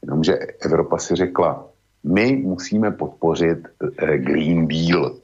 [0.01, 1.67] Jenomže Evropa si řekla,
[2.03, 5.15] my musíme podpořit eh, Green Deal.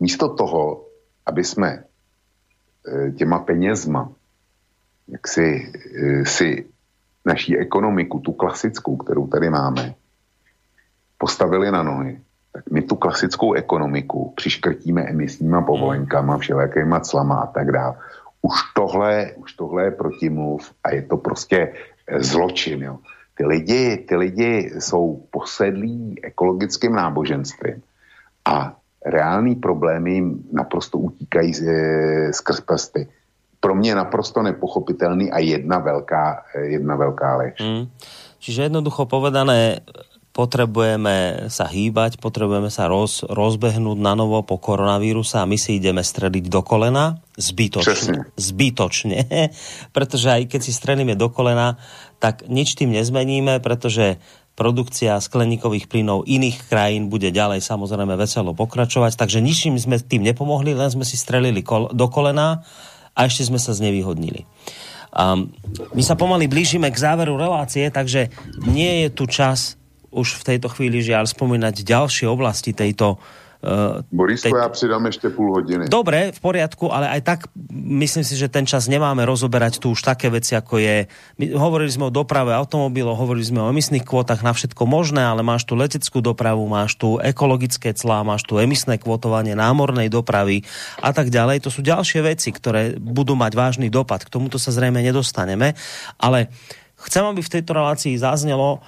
[0.00, 0.84] Místo toho,
[1.26, 1.84] aby jsme
[2.88, 4.12] eh, těma penězma
[5.08, 6.66] jak si, eh, si
[7.24, 9.94] naší ekonomiku, tu klasickou, kterou tady máme,
[11.18, 12.20] postavili na nohy,
[12.52, 17.96] tak my tu klasickou ekonomiku přiškrtíme emisníma povolenkama, všelijakýma clama a tak dále.
[18.42, 21.72] Už tohle, už tohle je protimluv a je to prostě
[22.06, 22.82] eh, zločin.
[22.82, 22.98] Jo.
[23.34, 27.82] Ty lidi, ty lidi jsou posedlí ekologickým náboženstvím
[28.44, 33.08] a reální problémy jim naprosto utíkají z, eh, skrz prsty
[33.60, 37.54] pro mě naprosto nepochopitelný a jedna velká, jedna velká lež.
[37.60, 37.90] Mm.
[38.38, 39.80] Čiže jednoducho povedané,
[40.36, 46.04] potrebujeme sa hýbať, potrebujeme sa roz, rozbehnúť na novo po koronavíruse a my si ideme
[46.04, 47.90] streliť do kolena zbytočne.
[47.90, 48.20] Přesne.
[48.36, 49.18] Zbytočne.
[49.96, 51.80] pretože aj keď si strelíme do kolena,
[52.20, 54.20] tak nič tým nezmeníme, pretože
[54.56, 60.72] produkcia skleníkových plynov iných krajín bude ďalej samozrejme veselo pokračovať, takže ničím sme tým nepomohli,
[60.72, 62.64] len sme si strelili kol do kolena
[63.12, 64.48] a ešte sme sa znevýhodnili.
[65.16, 65.52] Um,
[65.92, 68.32] my sa pomaly blížime k záveru relácie, takže
[68.68, 69.76] nie je tu čas
[70.12, 73.20] už v tejto chvíli žiaľ spomínať ďalšie oblasti tejto
[73.64, 74.62] Uh, Borisko, teď...
[74.62, 75.88] ja přidám ešte půl hodiny.
[75.88, 77.40] Dobre, v poriadku, ale aj tak
[77.72, 81.08] myslím si, že ten čas nemáme rozoberať tu už také veci, ako je...
[81.40, 85.40] My hovorili sme o doprave automobilov, hovorili sme o emisných kvotách na všetko možné, ale
[85.40, 90.60] máš tu leteckú dopravu, máš tu ekologické clá, máš tu emisné kvotovanie námornej dopravy
[91.00, 91.64] a tak ďalej.
[91.64, 94.20] To sú ďalšie veci, ktoré budú mať vážny dopad.
[94.20, 95.72] K tomuto sa zrejme nedostaneme,
[96.20, 96.52] ale
[97.08, 98.84] chcem, aby v tejto relácii zaznelo,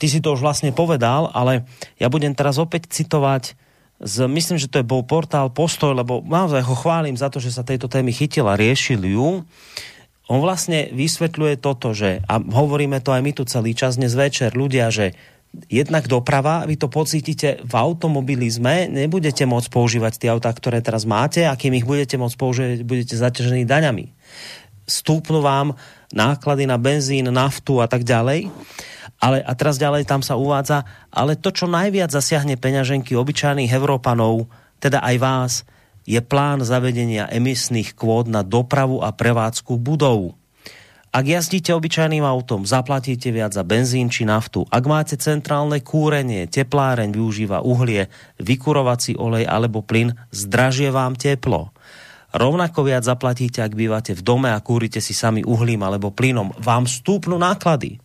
[0.00, 1.68] ty si to už vlastne povedal, ale
[2.00, 3.67] ja budem teraz opäť citovať
[3.98, 7.50] z, myslím, že to je bol portál Postoj, lebo naozaj ho chválim za to, že
[7.50, 9.42] sa tejto témy chytil a riešil ju.
[10.28, 14.54] On vlastne vysvetľuje toto, že, a hovoríme to aj my tu celý čas dnes večer,
[14.54, 15.18] ľudia, že
[15.72, 21.48] jednak doprava, vy to pocítite v automobilizme, nebudete môcť používať tie autá, ktoré teraz máte
[21.48, 24.12] a kým ich budete môcť používať, budete zaťažení daňami.
[24.88, 25.76] Stúpnu vám
[26.16, 28.48] náklady na benzín, naftu a tak ďalej.
[29.20, 34.48] Ale a teraz ďalej tam sa uvádza, ale to, čo najviac zasiahne peňaženky obyčajných Evropanov,
[34.80, 35.52] teda aj vás,
[36.08, 40.38] je plán zavedenia emisných kvót na dopravu a prevádzku budov.
[41.08, 44.68] Ak jazdíte obyčajným autom, zaplatíte viac za benzín či naftu.
[44.68, 51.72] Ak máte centrálne kúrenie, tepláreň využíva uhlie, vykurovací olej alebo plyn, zdražie vám teplo.
[52.28, 56.52] Rovnako viac zaplatíte, ak bývate v dome a kúrite si sami uhlím alebo plynom.
[56.60, 57.96] Vám stúpnu náklady.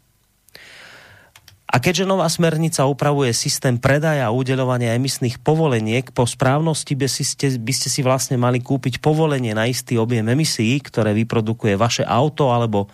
[1.74, 7.26] A keďže nová smernica upravuje systém predaja a udeľovania emisných povoleniek, po správnosti by, si
[7.26, 12.06] ste, by ste si vlastne mali kúpiť povolenie na istý objem emisí, ktoré vyprodukuje vaše
[12.06, 12.94] auto alebo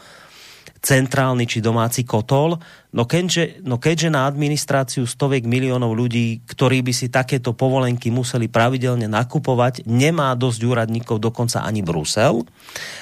[0.79, 2.57] centrálny či domáci kotol.
[2.95, 8.47] No keďže, no keďže na administráciu stoviek miliónov ľudí, ktorí by si takéto povolenky museli
[8.47, 12.47] pravidelne nakupovať, nemá dosť úradníkov, dokonca ani Brusel,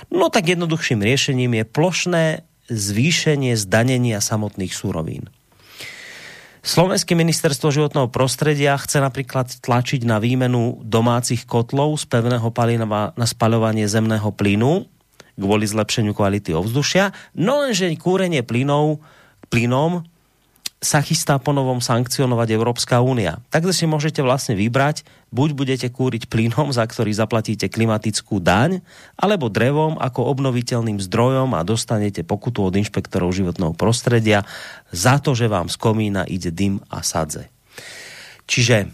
[0.10, 2.26] no tak jednoduchším riešením je plošné
[2.68, 5.32] zvýšenie zdanenia samotných súrovín.
[6.68, 13.24] Slovenské ministerstvo životného prostredia chce napríklad tlačiť na výmenu domácich kotlov z pevného paliva na
[13.24, 14.84] spaľovanie zemného plynu
[15.38, 17.14] kvôli zlepšeniu kvality ovzdušia.
[17.38, 19.00] No lenže kúrenie plynov,
[19.54, 20.04] plynom
[20.78, 23.42] sa chystá ponovom sankcionovať Európska únia.
[23.50, 25.02] Takže si môžete vlastne vybrať,
[25.34, 28.86] buď budete kúriť plynom, za ktorý zaplatíte klimatickú daň,
[29.18, 34.46] alebo drevom ako obnoviteľným zdrojom a dostanete pokutu od inšpektorov životného prostredia
[34.94, 37.50] za to, že vám z komína ide dym a sadze.
[38.46, 38.94] Čiže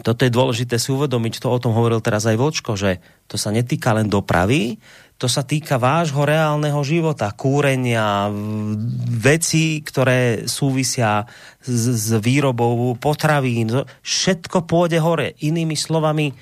[0.00, 2.98] toto je dôležité si uvedomiť, to o tom hovoril teraz aj Vočko, že
[3.30, 4.80] to sa netýka len dopravy,
[5.14, 8.28] to sa týka vášho reálneho života, kúrenia,
[9.06, 11.30] vecí, ktoré súvisia
[11.62, 13.86] s, s výrobou potravín.
[14.02, 15.38] Všetko pôjde hore.
[15.38, 16.34] Inými slovami,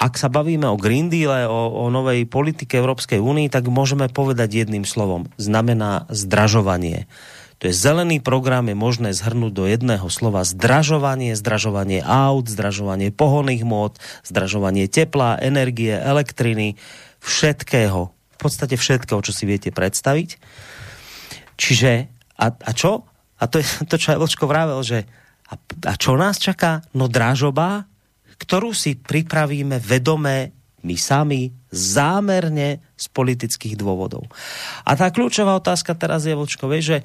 [0.00, 4.64] ak sa bavíme o Green Deal, o, o novej politike Európskej únii, tak môžeme povedať
[4.64, 5.28] jedným slovom.
[5.36, 7.04] Znamená zdražovanie.
[7.60, 13.68] To je zelený program, je možné zhrnúť do jedného slova zdražovanie, zdražovanie aut, zdražovanie pohonných
[13.68, 16.80] mód, zdražovanie tepla, energie, elektriny,
[17.20, 18.00] všetkého.
[18.10, 20.40] V podstate všetkého, čo si viete predstaviť.
[21.60, 21.92] Čiže,
[22.40, 23.04] a, a čo?
[23.40, 25.04] A to je to, čo aj Vlčko vravel, že
[25.50, 25.54] a,
[25.90, 26.80] a čo nás čaká?
[26.96, 27.84] No dražoba,
[28.40, 34.24] ktorú si pripravíme vedome my sami, zámerne z politických dôvodov.
[34.88, 36.98] A tá kľúčová otázka teraz je, Vlčko, vieš, že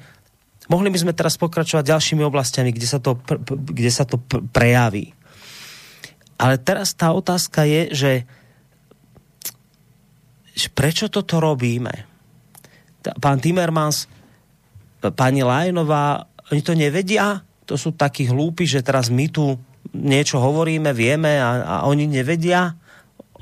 [0.72, 3.20] mohli by sme teraz pokračovať ďalšími oblastiami, kde sa to,
[3.52, 4.16] kde sa to
[4.50, 5.12] prejaví.
[6.36, 8.12] Ale teraz tá otázka je, že,
[10.56, 12.08] že prečo toto robíme?
[13.20, 14.08] Pán Timmermans,
[15.12, 17.44] pani Lajnová, oni to nevedia?
[17.68, 19.54] To sú takí hlúpi, že teraz my tu
[19.92, 22.74] niečo hovoríme, vieme a, a oni nevedia,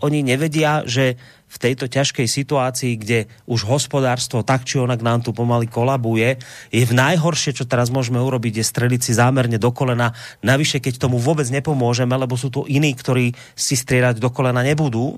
[0.04, 1.16] oni nevedia, že
[1.54, 6.42] v tejto ťažkej situácii, kde už hospodárstvo tak či onak nám tu pomaly kolabuje,
[6.74, 10.10] je v najhoršie, čo teraz môžeme urobiť, je streliť si zámerne do kolena.
[10.42, 15.14] Navyše, keď tomu vôbec nepomôžeme, lebo sú tu iní, ktorí si strieľať do kolena nebudú.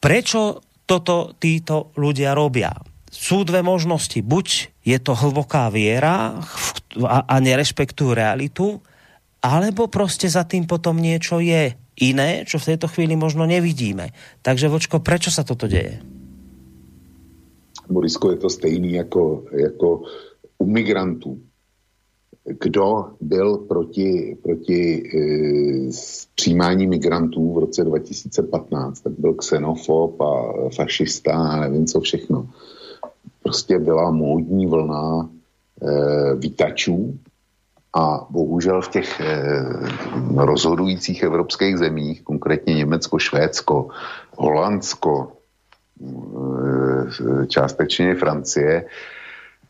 [0.00, 2.72] Prečo toto títo ľudia robia?
[3.10, 4.20] Sú dve možnosti.
[4.20, 4.46] Buď
[4.84, 6.38] je to hlboká viera
[7.04, 8.80] a, nerešpektujú realitu,
[9.42, 14.10] alebo prostě za tým potom niečo je iné, čo v této chvíli možno nevidíme.
[14.42, 16.02] Takže Vočko, prečo sa toto deje?
[17.86, 20.02] Borisko, je to stejný jako, jako
[20.58, 21.38] u migrantů.
[22.46, 25.90] Kdo byl proti, proti e,
[26.34, 32.48] přijímání migrantů v roce 2015, tak byl xenofob a fašista a nevím co všechno.
[33.42, 35.30] Prostě byla módní vlna
[35.82, 37.18] e, vítačů,
[37.96, 39.64] a bohužel v těch eh,
[40.36, 43.88] rozhodujících evropských zemích, konkrétně Německo, Švédsko,
[44.36, 45.32] Holandsko,
[46.00, 48.84] eh, částečně Francie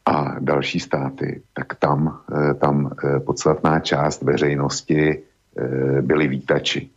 [0.06, 2.90] a další státy, tak tam, eh, tam
[3.26, 5.22] podstatná část veřejnosti
[6.00, 6.90] byli vítači.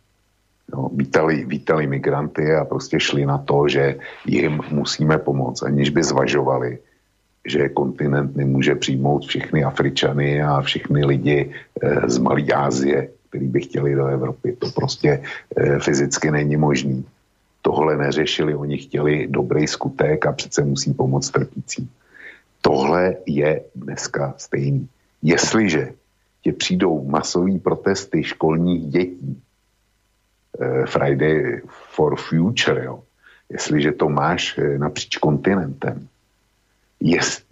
[0.72, 6.02] No, vítali, vítali migranty a prostě šli na to, že jim musíme pomoct, aniž by
[6.04, 6.78] zvažovali,
[7.44, 11.50] že kontinent nemůže přijmout všechny Afričany a všechny lidi
[11.82, 14.56] eh, z Malé Ázie, který by chtěli do Evropy.
[14.58, 15.22] To prostě
[15.56, 17.04] eh, fyzicky není možný.
[17.62, 21.88] Tohle neřešili, oni chtěli dobrý skutek a přece musí pomoct trpícím.
[22.60, 24.88] Tohle je dneska stejný.
[25.22, 25.92] Jestliže
[26.42, 29.42] tě přijdou masové protesty školních dětí,
[30.60, 31.60] eh, Friday
[31.94, 33.02] for Future, jo,
[33.48, 36.08] jestliže to máš napříč kontinentem,
[37.00, 37.44] jest,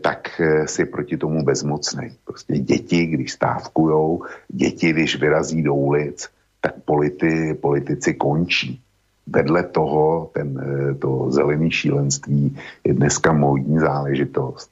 [0.00, 2.16] tak eh, si proti tomu bezmocný.
[2.24, 6.28] Prostě děti, když stávkujou, děti, když vyrazí do ulic,
[6.60, 8.80] tak politi, politici končí.
[9.26, 14.70] Vedle toho ten, eh, to zelené šílenství je dneska módní záležitost.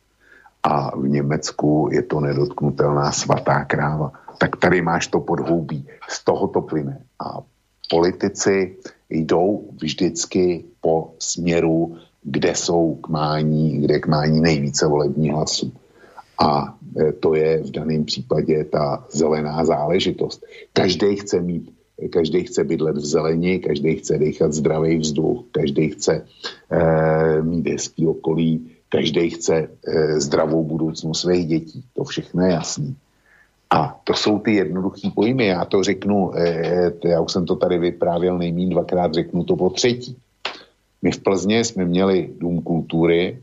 [0.62, 4.12] A v Německu je to nedotknutelná svatá kráva.
[4.39, 5.87] Tak tady máš to podhoubí.
[6.09, 7.01] Z toho to plyne.
[7.19, 7.43] A
[7.91, 8.77] politici
[9.11, 15.73] jdou vždycky po směru kde jsou k mání, kde k mání nejvíce volební hlasů.
[16.45, 20.45] A e, to je v daném případě ta zelená záležitost.
[20.73, 21.74] Každý chce mít,
[22.09, 26.27] každý chce bydlet v zelení, každý chce dechat zdravý vzduch, každý chce
[26.70, 31.85] e, mít hezký okolí, každý chce e, zdravou budoucnost svých dětí.
[31.95, 32.97] To všechno je jasný.
[33.70, 35.47] A to jsou ty jednoduché pojmy.
[35.47, 39.70] Já to řeknu, e, já už jsem to tady vyprávěl nejmín dvakrát, řeknu to po
[39.70, 40.16] třetí.
[41.03, 43.39] My v Plzně jsme měli Dům kultury,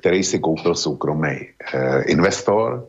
[0.00, 1.36] který si koupil soukromý
[1.74, 2.88] eh, investor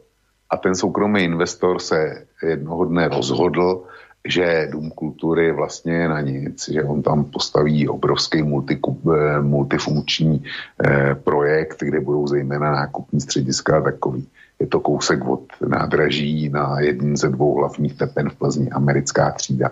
[0.50, 3.84] a ten soukromý investor se jednoho dne rozhodl,
[4.28, 10.44] že Dům kultury vlastně je na nic, že on tam postaví obrovský eh, multifunkční
[10.86, 14.28] eh, projekt, kde budou zejména nákupní střediska a takový.
[14.60, 19.72] Je to kousek od nádraží na jeden ze dvou hlavních tepen v Plzni, americká třída.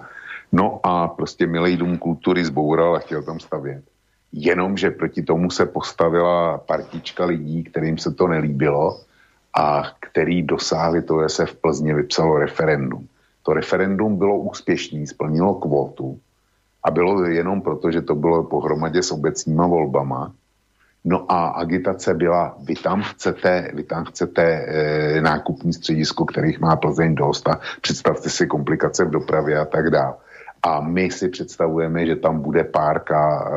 [0.51, 3.84] No a prostě Milej dům kultury zboural a chtěl tam stavět.
[4.34, 9.01] Jenomže proti tomu se postavila partička lidí, kterým se to nelíbilo
[9.57, 13.07] a který dosáhli to, že se v Plzně vypsalo referendum.
[13.43, 16.19] To referendum bylo úspěšné, splnilo kvotu
[16.83, 20.33] a bylo jenom proto, že to bylo pohromadě s obecníma volbama,
[21.03, 26.75] No a agitace byla, vy tam chcete, vy tam chcete e, nákupní středisko, kterých má
[26.75, 30.13] Plzeň dost a představte si komplikace v dopravě a tak dále.
[30.64, 33.52] A my si představujeme, že tam bude párka,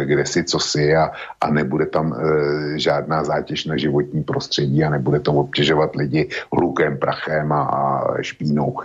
[0.00, 1.10] e, kde si co si a,
[1.40, 6.98] a nebude tam e, žádná zátěž na životní prostředí a nebude to obtěžovat lidi hlukem,
[6.98, 8.76] prachem a, a špínou.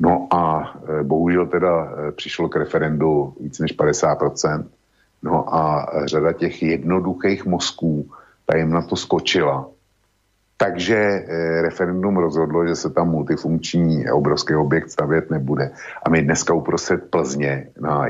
[0.00, 4.64] No a e, bohužel teda přišlo k referendu víc než 50%.
[5.22, 8.10] No a řada těch jednoduchých mozků
[8.46, 9.68] ta na to skočila.
[10.62, 15.70] Takže e, referendum rozhodlo, že se tam multifunkční obrovský objekt stavět nebude.
[16.02, 18.06] A my dneska uprostřed Plzně na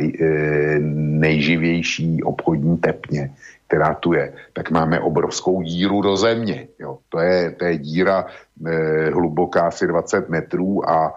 [1.25, 3.33] nejživější obchodní tepně,
[3.67, 6.69] která tu je, tak máme obrovskou díru do země.
[6.79, 6.99] Jo.
[7.09, 8.27] To, je, to je díra
[8.67, 11.15] e, hluboká asi 20 metrů a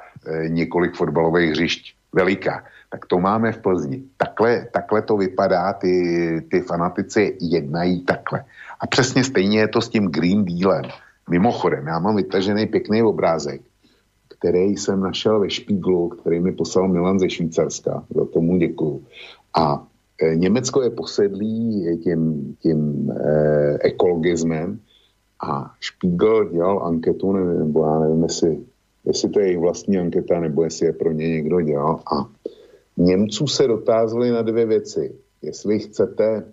[0.48, 2.64] několik fotbalových hřišť veliká.
[2.90, 4.04] Tak to máme v Plzni.
[4.18, 5.94] Takhle, takhle to vypadá, ty,
[6.52, 8.44] ty fanatici jednají takhle.
[8.80, 10.86] A přesně stejně je to s tím Green Dealem.
[11.30, 13.62] Mimochodem, já mám vytažený pěkný obrázek,
[14.28, 18.06] který jsem našel ve Špíglu, který mi poslal Milan ze Švýcarska.
[18.16, 19.04] Za tomu děkuju.
[19.58, 19.88] A
[20.22, 24.80] e, Německo je posedlý tím, tím e, ekologismem
[25.44, 28.60] a Špígl dělal anketu, nevím, nebo já nevím, jestli
[29.06, 32.00] jestli to je jejich vlastní anketa, nebo jestli je pro ně někdo dělal.
[32.14, 32.30] A
[32.98, 35.16] Němců se dotázali na dvě věci.
[35.42, 36.44] Jestli chcete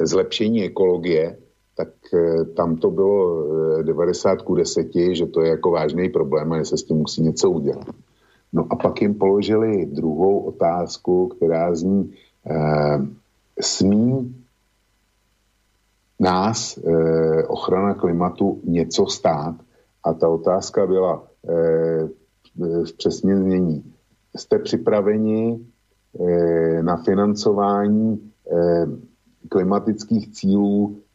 [0.00, 1.38] zlepšení ekologie,
[1.76, 3.46] tak eh, tam to bylo
[3.82, 7.22] 90 ku 10, že to je jako vážný problém a že se s tím musí
[7.22, 7.86] něco udělat.
[8.52, 12.14] No a pak jim položili druhou otázku, která zní,
[12.46, 12.98] eh,
[13.60, 14.36] smí
[16.20, 19.54] nás eh, ochrana klimatu něco stát?
[20.04, 22.08] A ta otázka byla eh,
[22.84, 23.92] v přesně znění.
[24.36, 25.60] Jste připraveni
[26.20, 28.86] eh, na financování eh,
[29.48, 31.05] klimatických cílů eh,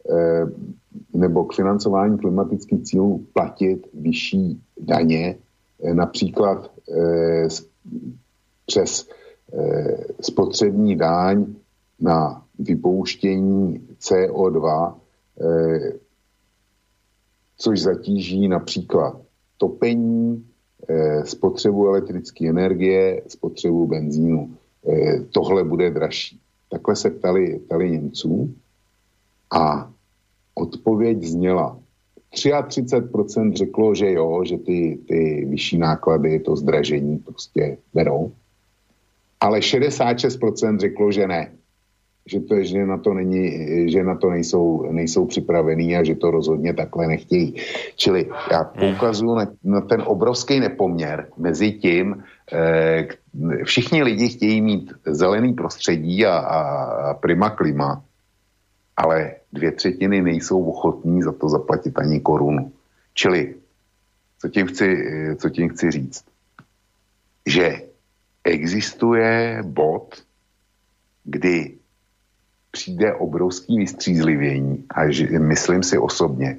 [1.14, 5.36] nebo k financování klimatických cílů platit vyšší daně,
[5.84, 7.48] eh, například eh,
[8.66, 9.08] přes
[9.52, 11.46] eh, spotřební daň
[12.00, 14.94] na vypouštění CO2
[15.40, 15.92] eh,
[17.58, 19.20] což zatíží například
[19.56, 20.46] topení,
[20.88, 24.56] eh, spotřebu elektrické energie, spotřebu benzínu.
[24.88, 26.40] Eh, tohle bude dražší.
[26.70, 28.54] Takhle se ptali, ptali Němců
[29.52, 29.90] a
[30.54, 31.78] odpověď zněla.
[32.34, 38.32] 33% řeklo, že jo, že ty, ty vyšší náklady, to zdražení prostě berou,
[39.40, 41.52] ale 66% řeklo, že ne
[42.26, 43.50] že, to, že, na to není,
[43.90, 47.54] že na to nejsou, nejsou připravení a že to rozhodně takhle nechtějí.
[47.96, 52.22] Čili já poukazuju na, na ten obrovský nepoměr mezi tím,
[52.52, 53.08] eh,
[53.64, 58.04] všichni lidi chtějí mít zelený prostředí a, a prima klima,
[58.96, 62.72] ale dvě třetiny nejsou ochotní za to zaplatit ani korunu.
[63.14, 63.54] Čili,
[64.38, 64.86] co tím chci,
[65.36, 66.24] co tím chci říct?
[67.46, 67.82] Že
[68.44, 70.22] existuje bod,
[71.24, 71.74] kdy
[72.70, 76.58] přijde obrovský vystřízlivění a že, myslím si osobně,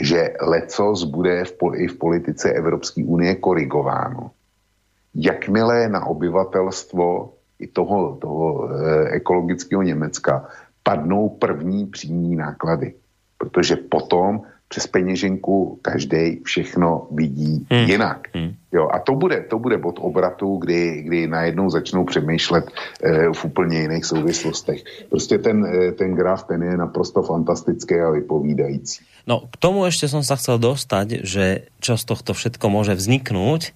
[0.00, 4.30] že lecos bude v, i v politice Evropské unie korigováno.
[5.14, 10.48] Jakmile na obyvatelstvo i toho, toho e, ekologického Německa
[10.84, 12.94] padnou první přímý náklady.
[13.38, 17.86] Protože potom přes peněženku každý všechno vidí hmm.
[17.90, 18.28] jinak.
[18.34, 18.54] Hmm.
[18.72, 22.64] Jo, a to bude, to bude bod obratu, kdy, kdy najednou začnou přemýšlet
[23.02, 24.82] e, v úplně jiných souvislostech.
[25.10, 29.04] Prostě ten, e, ten graf, ten je naprosto fantastický a vypovídající.
[29.26, 33.72] No, k tomu ještě jsem se chcel dostať, že čo z tohto všetko může vzniknout,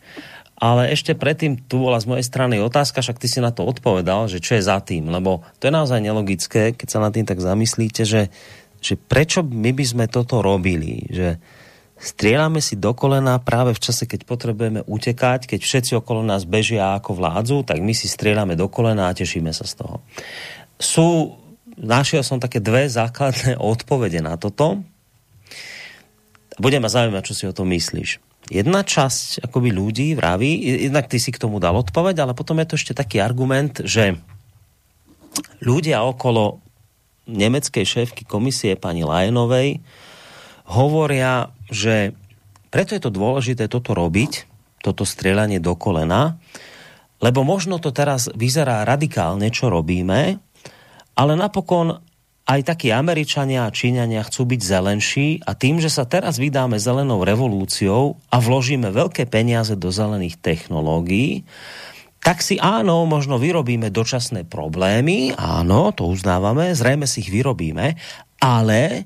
[0.59, 4.27] ale ešte predtým tu bola z mojej strany otázka, však ty si na to odpovedal,
[4.27, 7.39] že čo je za tým, lebo to je naozaj nelogické, keď sa na tým tak
[7.39, 8.35] zamyslíte, že
[8.79, 11.43] že prečo my by sme toto robili, že
[11.99, 16.95] strieľame si do kolena práve v čase, keď potrebujeme utekať, keď všetci okolo nás bežia
[16.95, 19.97] ako vládzu, tak my si strieľame do kolena a tešíme sa z toho.
[20.79, 21.35] Sú,
[21.75, 24.83] našiel som také dve základné odpovede na toto.
[26.59, 28.28] Bude ma zaujímať, čo si o tom myslíš.
[28.47, 32.67] Jedna časť akoby ľudí vraví, jednak ty si k tomu dal odpoveď, ale potom je
[32.71, 34.17] to ešte taký argument, že
[35.61, 36.63] ľudia okolo
[37.29, 39.85] nemeckej šéfky komisie pani Lajenovej
[40.65, 42.17] hovoria, že
[42.73, 44.49] preto je to dôležité toto robiť,
[44.81, 46.41] toto strieľanie do kolena,
[47.21, 50.41] lebo možno to teraz vyzerá radikálne, čo robíme,
[51.19, 52.08] ale napokon
[52.49, 57.21] aj takí Američania a Číňania chcú byť zelenší a tým, že sa teraz vydáme zelenou
[57.21, 61.45] revolúciou a vložíme veľké peniaze do zelených technológií,
[62.25, 68.01] tak si áno, možno vyrobíme dočasné problémy, áno, to uznávame, zrejme si ich vyrobíme,
[68.41, 69.05] ale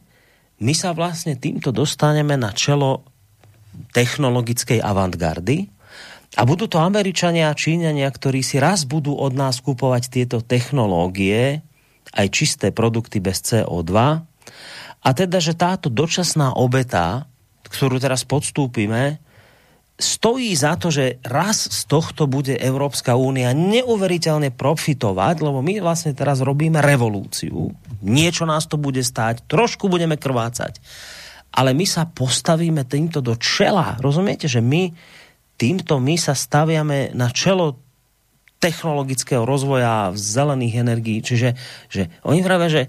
[0.62, 3.02] my sa vlastne týmto dostaneme na čelo
[3.90, 5.66] technologickej avantgardy
[6.38, 11.60] a budú to Američania a Číňania, ktorí si raz budú od nás kupovať tieto technológie,
[12.12, 13.92] aj čisté produkty bez CO2
[15.02, 17.26] a teda, že táto dočasná obeta,
[17.66, 19.18] ktorú teraz podstúpime,
[19.98, 26.14] stojí za to, že raz z tohto bude Európska únia neuveriteľne profitovať, lebo my vlastne
[26.14, 27.74] teraz robíme revolúciu.
[28.02, 30.78] Niečo nás to bude stáť, trošku budeme krvácať.
[31.52, 34.00] Ale my sa postavíme týmto do čela.
[34.00, 34.88] Rozumiete, že my
[35.60, 37.81] týmto my sa staviame na čelo
[38.62, 41.18] technologického rozvoja zelených energií.
[41.18, 41.58] Čiže
[41.90, 42.82] že oni vravia, že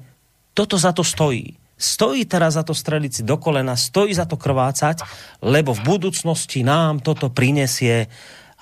[0.54, 4.40] toto za to stojí stojí teraz za to streliť si do kolena, stojí za to
[4.40, 5.04] krvácať,
[5.44, 8.08] lebo v budúcnosti nám toto prinesie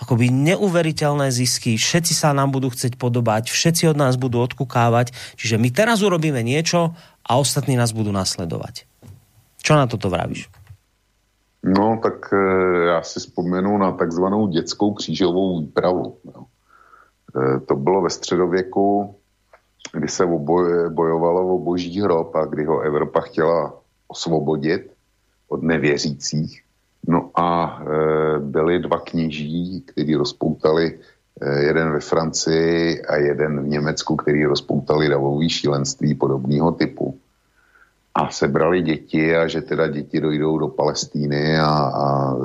[0.01, 5.61] akoby neuveriteľné zisky, všetci sa nám budú chcieť podobať, všetci od nás budú odkukávať, čiže
[5.61, 8.89] my teraz urobíme niečo a ostatní nás budú nasledovať.
[9.61, 10.49] Čo na toto vravíš?
[11.61, 12.38] No, tak e,
[12.85, 16.17] já si vzpomenu na takzvanou dětskou křížovou výpravu.
[16.25, 16.45] No.
[17.35, 19.15] E, to bylo ve středověku,
[19.93, 20.25] kdy se
[20.89, 23.73] bojovalo o boží hrob a kdy ho Evropa chtěla
[24.07, 24.91] osvobodit
[25.49, 26.63] od nevěřících.
[27.07, 30.99] No a e, byli dva kněží, kteří rozpoutali
[31.41, 37.17] e, jeden ve Francii a jeden v Německu, který rozpoutali davový šílenství podobného typu.
[38.15, 42.35] A sebrali děti a že teda děti dojdou do Palestíny a, a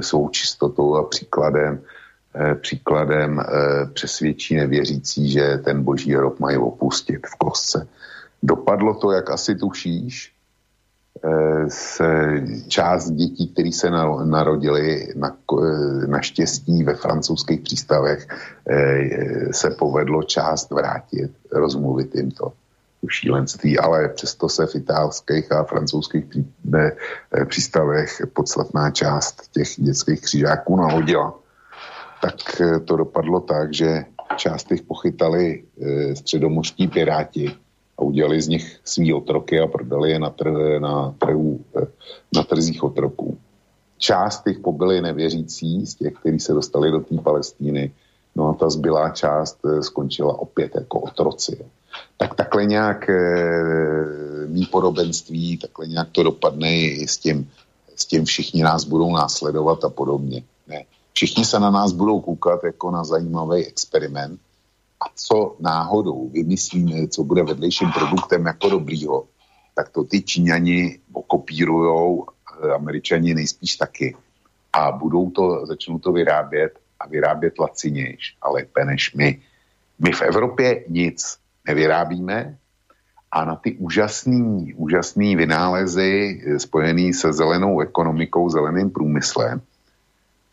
[0.00, 1.93] svou čistotou a příkladem Eh,
[2.60, 3.44] příkladem eh,
[3.94, 7.88] přesvědčí nevěřící, že ten boží hrob mají opustit v kostce.
[8.42, 10.32] Dopadlo to, jak asi tušíš,
[11.24, 13.90] eh, se část dětí, které se
[14.24, 15.36] narodili na,
[16.06, 18.26] naštěstí ve francouzských přístavech,
[19.50, 22.52] se povedlo část vrátit, rozmluvit jim to
[23.08, 26.24] šílenství, ale přesto se v italských a francouzských
[27.44, 31.43] přístavech podstatná část těch dětských křižáků nahodila
[32.24, 34.04] tak eh, to dopadlo tak, že
[34.36, 37.52] část těch pochytali e, středomořští piráti
[37.98, 41.86] a udělali z nich svý otroky a prodali je na, tr- na, trhu, e,
[42.34, 43.38] na trzích otroků.
[43.98, 47.92] Část těch pobyli nevěřící z těch, kteří se dostali do té Palestíny,
[48.36, 51.64] no a ta zbylá část skončila opět jako otroci.
[52.16, 53.10] Tak takhle nějak
[54.46, 57.50] mý podobenství, takhle nějak to dopadne i s tím,
[57.96, 60.42] s tím všichni nás budou následovat a podobně.
[60.66, 60.84] Ne
[61.14, 64.40] všichni se na nás budou koukat jako na zajímavý experiment
[65.00, 69.24] a co náhodou vymyslíme, co bude vedlejším produktem jako dobrýho,
[69.74, 72.26] tak to ty Číňani okopírujou,
[72.74, 74.16] Američani nejspíš taky
[74.72, 79.40] a budou to, začnou to vyrábět a vyrábět lacinějš a lépe než my.
[79.98, 82.58] My v Evropě nic nevyrábíme
[83.32, 89.60] a na ty úžasný, úžasný vynálezy spojený se zelenou ekonomikou, zeleným průmyslem,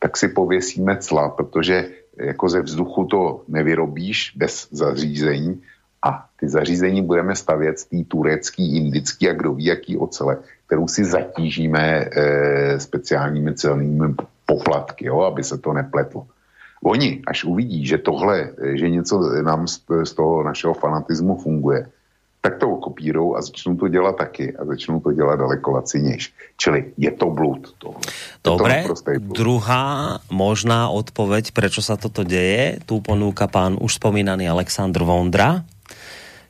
[0.02, 5.62] tak si pověsíme cla, protože jako ze vzduchu to nevyrobíš bez zařízení
[6.02, 10.88] a ty zařízení budeme stavět z té turecký, indický a kdo ví jaký ocele, kterou
[10.88, 14.16] si zatížíme e, speciálními celnými
[14.46, 16.28] poplatky, jo, aby se to nepletlo.
[16.84, 21.86] Oni, až uvidí, že tohle, že něco nám z, z toho našeho fanatismu funguje,
[22.42, 26.34] tak to okopírou a začnou to dělat taky a začnou to dělat daleko lacinějš.
[26.58, 27.74] Čili je to blud.
[27.78, 28.02] Tohle.
[28.44, 28.84] Dobre,
[29.22, 29.38] blud.
[29.38, 35.62] druhá možná odpoveď, prečo sa toto deje, tu ponúka pán už spomínaný Aleksandr Vondra,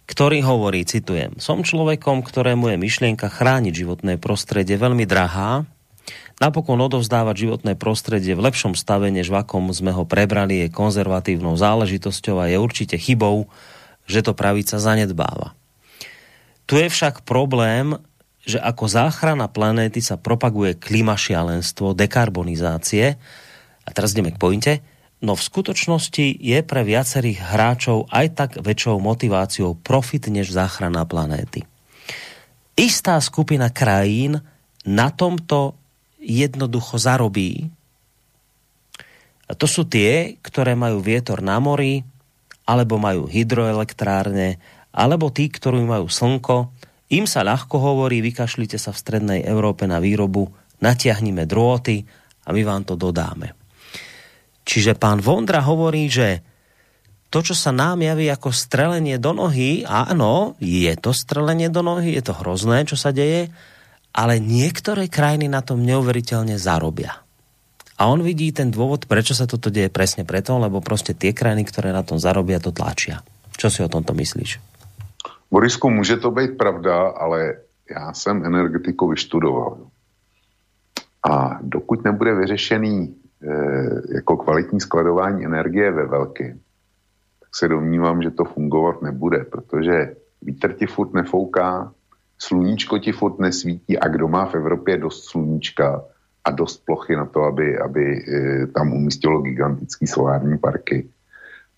[0.07, 5.67] ktorý hovorí, citujem, som človekom, ktorému je myšlienka chrániť životné prostredie veľmi drahá,
[6.39, 11.59] napokon odovzdávať životné prostredie v lepšom stave, než v akom sme ho prebrali, je konzervatívnou
[11.59, 13.51] záležitosťou a je určite chybou,
[14.07, 15.60] že to pravica zanedbáva.
[16.71, 17.99] Tu je však problém,
[18.47, 23.19] že ako záchrana planéty sa propaguje klimašialenstvo, dekarbonizácie,
[23.83, 24.73] a teraz ideme k pointe,
[25.19, 31.67] no v skutočnosti je pre viacerých hráčov aj tak väčšou motiváciou profit než záchrana planéty.
[32.79, 34.39] Istá skupina krajín
[34.87, 35.75] na tomto
[36.23, 37.67] jednoducho zarobí.
[39.43, 42.07] A to sú tie, ktoré majú vietor na mori,
[42.63, 44.55] alebo majú hydroelektrárne,
[44.91, 46.71] alebo tí, ktorí majú slnko,
[47.11, 50.47] im sa ľahko hovorí, vykašlite sa v strednej Európe na výrobu,
[50.79, 52.07] natiahnime drôty
[52.47, 53.51] a my vám to dodáme.
[54.63, 56.39] Čiže pán Vondra hovorí, že
[57.31, 62.15] to, čo sa nám javí ako strelenie do nohy, áno, je to strelenie do nohy,
[62.19, 63.47] je to hrozné, čo sa deje,
[64.11, 67.23] ale niektoré krajiny na tom neuveriteľne zarobia.
[67.95, 71.63] A on vidí ten dôvod, prečo sa toto deje presne preto, lebo prostě tie krajiny,
[71.63, 73.23] ktoré na tom zarobia, to tlačia.
[73.55, 74.70] Čo si o tomto myslíš?
[75.51, 77.55] Borisku, může to být pravda, ale
[77.91, 79.77] já jsem energetiku vyštudoval.
[81.29, 83.53] A dokud nebude vyřešený e,
[84.15, 86.59] jako kvalitní skladování energie ve velkém,
[87.39, 91.91] tak se domnívám, že to fungovat nebude, protože vítr ti furt nefouká,
[92.37, 96.03] sluníčko ti furt nesvítí a kdo má v Evropě dost sluníčka
[96.43, 101.09] a dost plochy na to, aby, aby e, tam umístilo gigantický solární parky.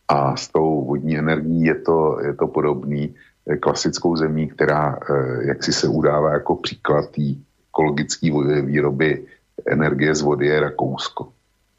[0.08, 3.16] A s tou vodní energií je to, je to podobný
[3.60, 7.22] klasickou zemí, která e, jak si se udává jako příklad té
[7.70, 8.28] ekologické
[8.62, 9.26] výroby
[9.66, 11.30] energie z vody je Rakousko.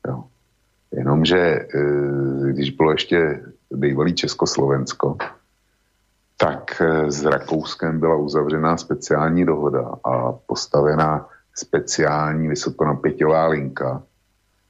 [0.09, 0.25] Jo.
[0.93, 1.67] Jenomže
[2.51, 5.17] když bylo ještě bývalý Československo,
[6.37, 14.03] tak s Rakouskem byla uzavřená speciální dohoda a postavená speciální vysokonapěťová linka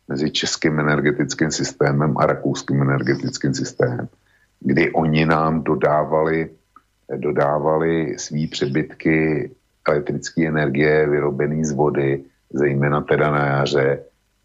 [0.09, 4.09] mezi českým energetickým systémem a rakouským energetickým systémem,
[4.61, 6.51] kdy oni nám dodávali,
[7.17, 9.51] dodávali svý přebytky
[9.89, 14.03] elektrické energie vyrobené z vody, zejména teda na jaře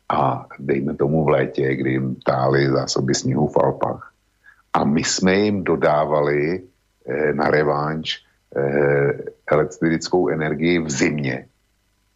[0.09, 4.13] a dejme tomu v létě, kdy jim tály zásoby sněhu v Alpách.
[4.73, 6.61] A my jsme jim dodávali
[7.07, 8.17] eh, na revanš
[8.55, 9.13] eh,
[9.51, 11.45] elektrickou energii v zimě,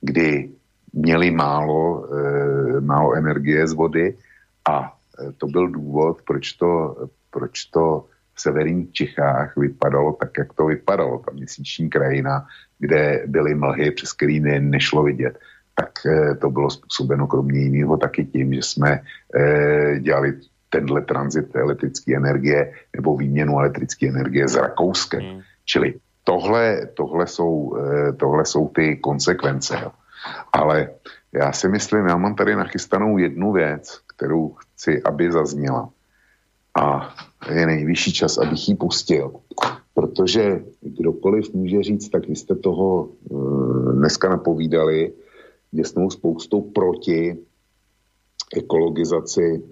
[0.01, 0.49] kdy
[0.93, 4.17] měli málo, e, málo energie z vody
[4.69, 6.95] a e, to byl důvod, proč to,
[7.31, 8.05] proč to
[8.43, 11.19] severních Čechách vypadalo tak, jak to vypadalo.
[11.25, 12.45] Ta měsíční krajina,
[12.79, 15.39] kde byly mlhy, přes který ne, nešlo vidět,
[15.75, 18.99] tak e, to bylo způsobeno kromě jiného taky tím, že jsme
[19.35, 20.33] e, dělali
[20.69, 25.17] tenhle tranzit elektrické energie nebo výměnu elektrické energie z Rakouska.
[25.17, 25.41] Hmm.
[25.65, 25.93] Čili
[26.23, 29.79] tohle, tohle, jsou, eh, tohle jsou ty konsekvence.
[29.83, 29.91] Jo.
[30.53, 30.89] Ale
[31.33, 35.89] já si myslím, já mám tady nachystanou jednu věc, kterou chci, aby zazněla.
[36.81, 37.13] A
[37.51, 39.33] je nejvyšší čas, abych ji pustil.
[39.93, 45.13] Protože kdokoliv může říct, tak vy jste toho eh, dneska napovídali
[45.71, 47.37] děsnou spoustou proti
[48.57, 49.63] ekologizaci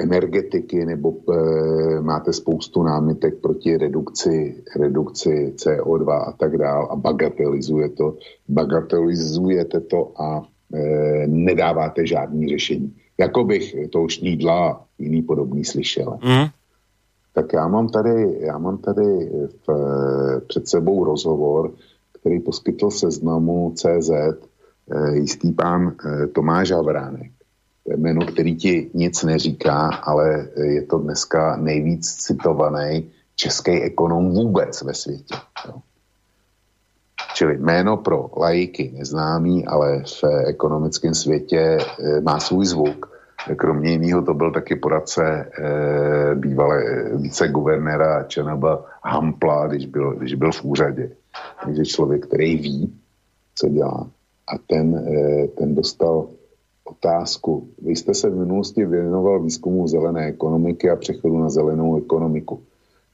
[0.00, 7.88] energetiky nebo e, máte spoustu námitek proti redukci, redukci CO2 a tak dál a bagatelizuje
[7.88, 8.16] to,
[8.48, 10.42] bagatelizujete to a
[10.74, 12.96] e, nedáváte žádný řešení.
[13.18, 16.18] Jako bych to už Nídla jiný podobný slyšel.
[16.24, 16.46] Mm.
[17.32, 19.30] Tak já mám tady, já mám tady
[19.66, 21.72] v, před sebou rozhovor,
[22.20, 24.36] který poskytl seznamu CZ e,
[25.12, 27.30] jistý pán e, Tomáš Havránek
[27.96, 34.94] jméno, který ti nic neříká, ale je to dneska nejvíc citovaný český ekonom vůbec ve
[34.94, 35.34] světě.
[35.66, 35.74] Jo.
[37.34, 43.19] Čili jméno pro lajky neznámý, ale v ekonomickém světě e, má svůj zvuk.
[43.56, 48.64] Kromě jiného to byl taky poradce e, bývalé viceguvernéra ČNB
[49.02, 51.10] Hampla, když byl, když byl v úřadě.
[51.64, 52.94] Takže člověk, který ví,
[53.54, 54.10] co dělá.
[54.54, 56.28] A ten, e, ten dostal
[56.84, 57.68] otázku.
[57.82, 62.60] Vy jste se v minulosti věnoval výzkumu zelené ekonomiky a přechodu na zelenou ekonomiku.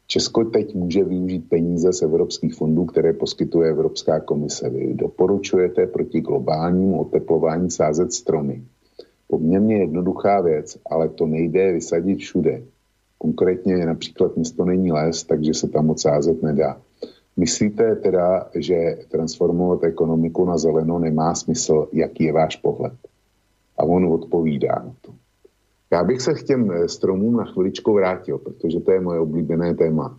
[0.06, 4.70] Česko teď může využít peníze z evropských fondů, které poskytuje Evropská komise.
[4.70, 8.62] Vy doporučujete proti globálnímu oteplování sázet stromy.
[9.28, 12.62] Poměrně jednoduchá věc, ale to nejde vysadit všude.
[13.18, 16.80] Konkrétně například město není les, takže se tam moc sázet nedá.
[17.36, 21.88] Myslíte teda, že transformovat ekonomiku na zeleno nemá smysl?
[21.92, 22.92] Jaký je váš pohled?
[23.78, 25.12] A on odpovídá na to.
[25.90, 29.74] Já bych se k těm eh, stromům na chviličku vrátil, protože to je moje oblíbené
[29.74, 30.18] téma.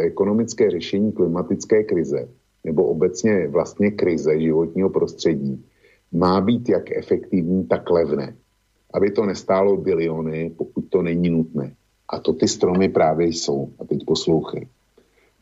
[0.00, 2.28] Ekonomické řešení klimatické krize
[2.64, 5.64] nebo obecně vlastně krize životního prostředí
[6.12, 8.36] má být jak efektivní, tak levné.
[8.94, 11.74] Aby to nestálo biliony, pokud to není nutné.
[12.08, 13.72] A to ty stromy právě jsou.
[13.78, 14.66] A teď poslouchej.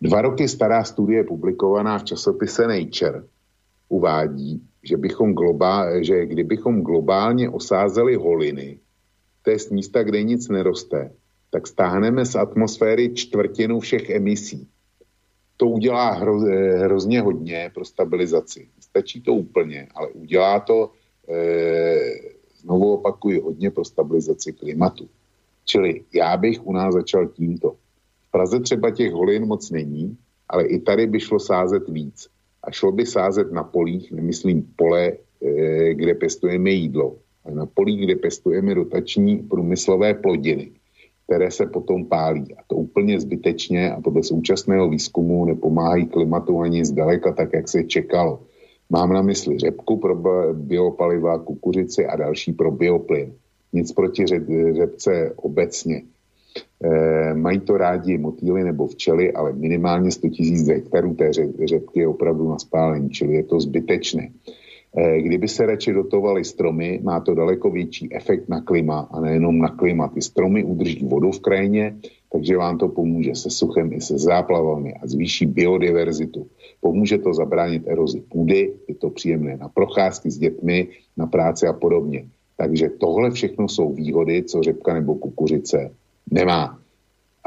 [0.00, 3.22] Dva roky stará studie publikovaná v časopise Nature
[3.88, 8.78] uvádí, že, bychom globál, že kdybychom globálně osázeli holiny,
[9.42, 11.10] to je místa, kde nic neroste,
[11.50, 14.68] tak stáhneme z atmosféry čtvrtinu všech emisí.
[15.58, 18.68] To udělá hro, eh, hrozně hodně pro stabilizaci.
[18.80, 20.90] Stačí to úplně, ale udělá to,
[21.28, 25.08] e, znovu opakuju, hodně pro stabilizaci klimatu.
[25.64, 27.76] Čili já bych u nás začal tímto.
[28.28, 30.16] V Praze třeba těch holin moc není,
[30.48, 32.28] ale i tady by šlo sázet víc
[32.62, 38.04] a šlo by sázet na polích, nemyslím pole, eh, kde pestujeme jídlo, ale na polích,
[38.04, 40.70] kde pestujeme rotační průmyslové plodiny,
[41.28, 42.56] které se potom pálí.
[42.56, 47.84] A to úplně zbytečně a podle současného výzkumu nepomáhají klimatu ani zdaleka tak, jak se
[47.84, 48.40] čekalo.
[48.90, 50.16] Mám na mysli řepku pro
[50.52, 53.32] biopaliva, kukuřici a další pro bioplyn.
[53.72, 54.26] Nic proti
[54.72, 56.02] řepce obecně.
[56.84, 61.32] E, mají to rádi motýly nebo včely, ale minimálně 100 000 hektarů té
[61.64, 64.28] řepky je opravdu na spálení, čili je to zbytečné.
[64.96, 69.58] E, kdyby se radši dotovaly stromy, má to daleko větší efekt na klima a nejenom
[69.58, 70.08] na klima.
[70.08, 71.96] Ty stromy udrží vodu v krajině,
[72.32, 76.46] takže vám to pomůže se suchem i se záplavami a zvýší biodiverzitu.
[76.80, 81.72] Pomůže to zabránit erozi půdy, je to příjemné na procházky s dětmi, na práci a
[81.72, 82.24] podobně.
[82.56, 85.90] Takže tohle všechno jsou výhody, co řepka nebo kukuřice
[86.30, 86.78] nemá.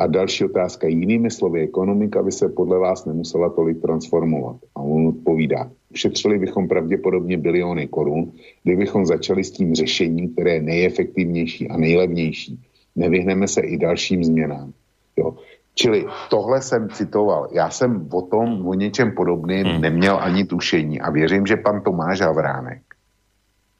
[0.02, 0.88] A další otázka.
[0.88, 4.56] Jinými slovy, ekonomika by se podle vás nemusela tolik transformovat.
[4.76, 5.72] A on odpovídá.
[5.92, 8.32] Ušetřili bychom pravděpodobně biliony korun,
[8.64, 12.60] kdybychom začali s tím řešením, které je nejefektivnější a nejlevnější.
[12.96, 14.74] Nevyhneme se i dalším změnám.
[15.18, 15.36] Jo.
[15.76, 17.48] Čili tohle jsem citoval.
[17.52, 19.82] Já jsem o tom, o něčem podobným hmm.
[19.82, 22.82] neměl ani tušení a věřím, že pan Tomáš Havránek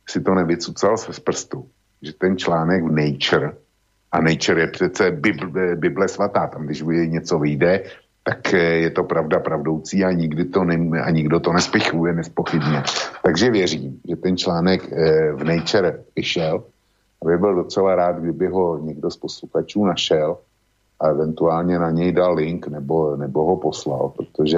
[0.10, 1.66] si to nevycucal z prstu,
[2.02, 3.52] že ten článek v Nature,
[4.12, 7.84] a Nature je přece Bible, Bible svatá, tam když něco vyjde,
[8.24, 12.84] tak je to pravda pravdoucí a, nikdy to ne, a nikdo to nespichuje, nespochybně.
[13.24, 16.64] Takže věřím, že ten článek eh, v Nature vyšel
[17.22, 20.38] a by byl docela rád, kdyby ho někdo z posluchačů našel
[21.00, 24.58] a eventuálně na něj dal link nebo, nebo ho poslal, protože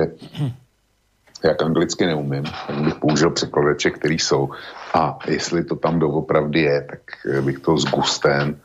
[1.44, 4.50] jak anglicky neumím, tak bych použil překladače, který jsou.
[4.94, 7.00] A jestli to tam doopravdy je, tak
[7.32, 8.63] eh, bych to s gustem eh,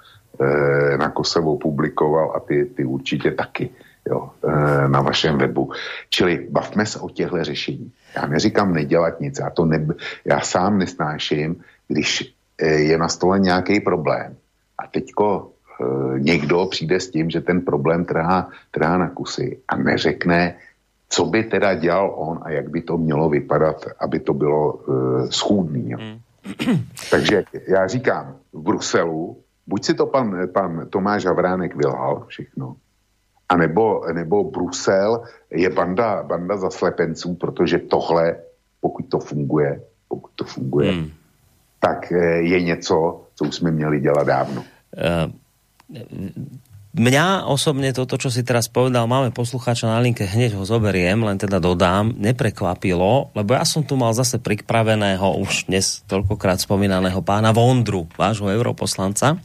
[0.99, 3.71] na Kosovo publikoval a ty, ty určitě taky
[4.09, 5.73] jo, eh, na vašem webu.
[6.11, 7.93] Čili bavme se o těchto řešení.
[8.17, 9.87] Já neříkám nedělat nic, já, to ne,
[10.25, 14.37] já sám nesnáším, když eh, je na stole nějaký problém
[14.79, 15.51] a teďko
[15.81, 20.55] eh, někdo přijde s tím, že ten problém trhá, trhá na kusy a neřekne,
[21.09, 25.29] co by teda dělal on a jak by to mělo vypadat, aby to bylo uh,
[25.31, 25.91] schůdný.
[25.91, 25.99] Jo.
[25.99, 26.19] Mm.
[27.11, 29.37] Takže já říkám, v Bruselu,
[29.69, 32.77] buď si to pan, pan Tomáš Havránek vylhal všechno,
[33.49, 38.37] a nebo, nebo Brusel je banda, banda zaslepenců, protože tohle,
[38.81, 41.11] pokud to funguje, pokud to funguje, mm.
[41.81, 44.65] tak eh, je něco, co už jsme měli dělat dávno.
[44.97, 45.33] Uh,
[46.99, 51.39] Mňa osobne toto, čo si teraz povedal, máme poslucháča na linke, hneď ho zoberiem, len
[51.39, 57.55] teda dodám, neprekvapilo, lebo ja som tu mal zase pripraveného už dnes toľkokrát spomínaného pána
[57.55, 59.39] Vondru, vášho europoslanca,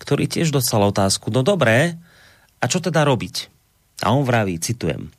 [0.00, 2.00] ktorý tiež dostal otázku, no dobré,
[2.56, 3.52] a čo teda robiť?
[4.00, 5.12] A on vraví, citujem,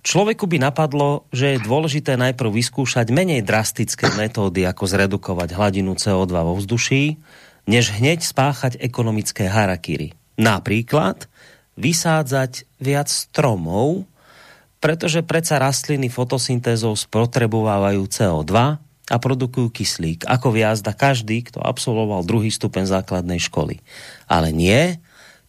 [0.00, 6.32] Človeku by napadlo, že je dôležité najprv vyskúšať menej drastické metódy, ako zredukovať hladinu CO2
[6.34, 7.20] vo vzduší,
[7.68, 10.18] než hneď spáchať ekonomické harakiri.
[10.40, 11.28] Napríklad
[11.76, 14.08] vysádzať viac stromov,
[14.80, 18.52] pretože predsa rastliny fotosyntézou spotrebovávajú CO2
[19.10, 23.84] a produkujú kyslík, ako viazda každý, kto absolvoval druhý stupeň základnej školy.
[24.24, 24.96] Ale nie,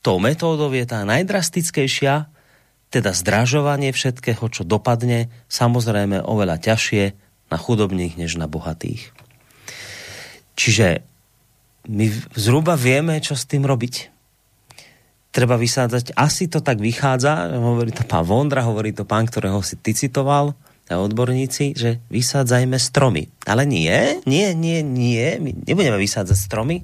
[0.04, 2.28] tou metódou je tá najdrastickejšia,
[2.92, 7.04] teda zdražovanie všetkého, čo dopadne, samozrejme oveľa ťažšie
[7.48, 9.16] na chudobných než na bohatých.
[10.60, 11.08] Čiže
[11.88, 12.06] my
[12.36, 14.11] zhruba vieme, čo s tým robiť
[15.32, 16.14] treba vysádzať.
[16.20, 20.54] Asi to tak vychádza, hovorí to pán Vondra, hovorí to pán, ktorého si ty citoval,
[20.92, 23.32] odborníci, že vysádzajme stromy.
[23.48, 26.84] Ale nie, nie, nie, nie, my nebudeme vysádzať stromy,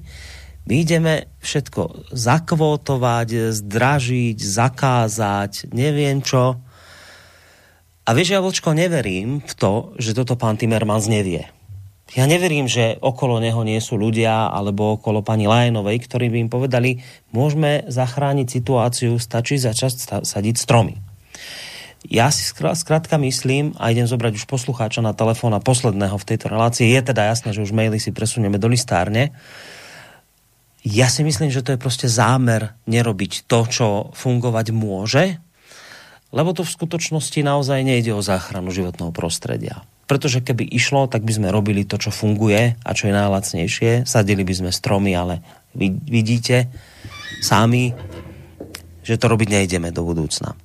[0.64, 6.56] my ideme všetko zakvotovať, zdražiť, zakázať, neviem čo.
[8.08, 11.52] A vieš, ja vočko neverím v to, že toto pán Timmermans nevie
[12.16, 16.50] ja neverím, že okolo neho nie sú ľudia alebo okolo pani Lajenovej, ktorí by im
[16.50, 16.90] povedali,
[17.36, 20.96] môžeme zachrániť situáciu, stačí začať sadiť stromy.
[22.08, 26.48] Ja si zkrátka myslím, a idem zobrať už poslucháča na telefón a posledného v tejto
[26.48, 29.36] relácii, je teda jasné, že už maily si presunieme do listárne.
[30.86, 35.36] Ja si myslím, že to je prostě zámer nerobiť to, čo fungovať môže,
[36.32, 41.32] lebo to v skutočnosti naozaj nejde o záchranu životného prostredia Protože keby išlo, tak by
[41.36, 44.08] sme robili to, čo funguje a čo je najlacnejšie.
[44.08, 45.44] Sadili by sme stromy, ale
[46.08, 46.72] vidíte
[47.44, 47.92] sami,
[49.04, 50.56] že to robiť nejdeme do budúcna.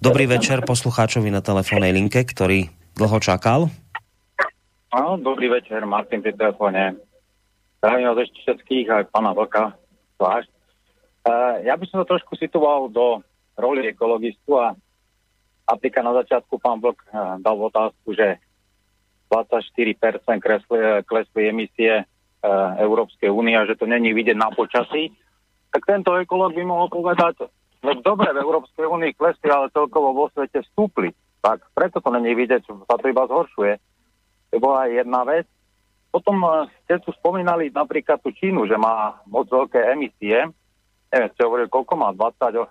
[0.00, 3.68] Dobrý večer poslucháčovi na telefónnej linke, ktorý dlho čakal.
[4.96, 6.96] Áno, dobrý večer, Martin pri telefóne.
[7.84, 9.76] Zdravím vás ešte všetkých, aj pana Vlka,
[10.16, 10.50] zvlášť.
[11.20, 13.20] Uh, ja by som to trošku situoval do
[13.60, 14.72] roli ekologistu a
[15.68, 18.40] napríklad na začiatku pán Vlk uh, dal otázku, že
[19.30, 22.04] 24% kresli, klesli emisie e,
[22.82, 25.14] Európskej únie a že to není vidieť na počasí,
[25.70, 27.46] tak tento ekolog by mohol povedať,
[27.80, 31.14] že dobre, v Európskej únii klesli, ale celkovo vo svete vstúpli.
[31.40, 33.72] Tak preto to není vidieť, sa to iba zhoršuje.
[34.50, 35.46] To bola jedna vec.
[36.10, 40.50] Potom eh, ste tu spomínali napríklad tú Čínu, že má moc veľké emisie.
[41.10, 42.10] Neviem, ste hovorili, koľko má?
[42.12, 42.66] 20,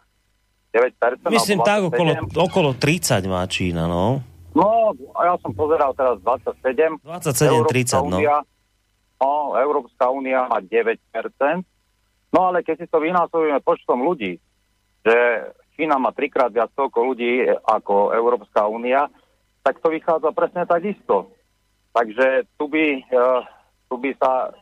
[0.75, 1.33] 9%?
[1.33, 4.21] Myslím tak, okolo, okolo 30 má Čína, no.
[4.55, 7.01] No, ja som pozeral teraz 27.
[7.05, 8.17] 27, 30, no.
[8.17, 9.37] no.
[9.59, 10.97] Európska únia má 9%.
[12.29, 14.37] No ale keď si to vynásobíme počtom ľudí,
[15.05, 15.15] že
[15.79, 19.07] Čína má trikrát viac toľko ľudí ako Európska únia,
[19.63, 21.31] tak to vychádza presne tak isto.
[21.95, 23.41] Takže tu by, uh,
[23.89, 24.53] tu by sa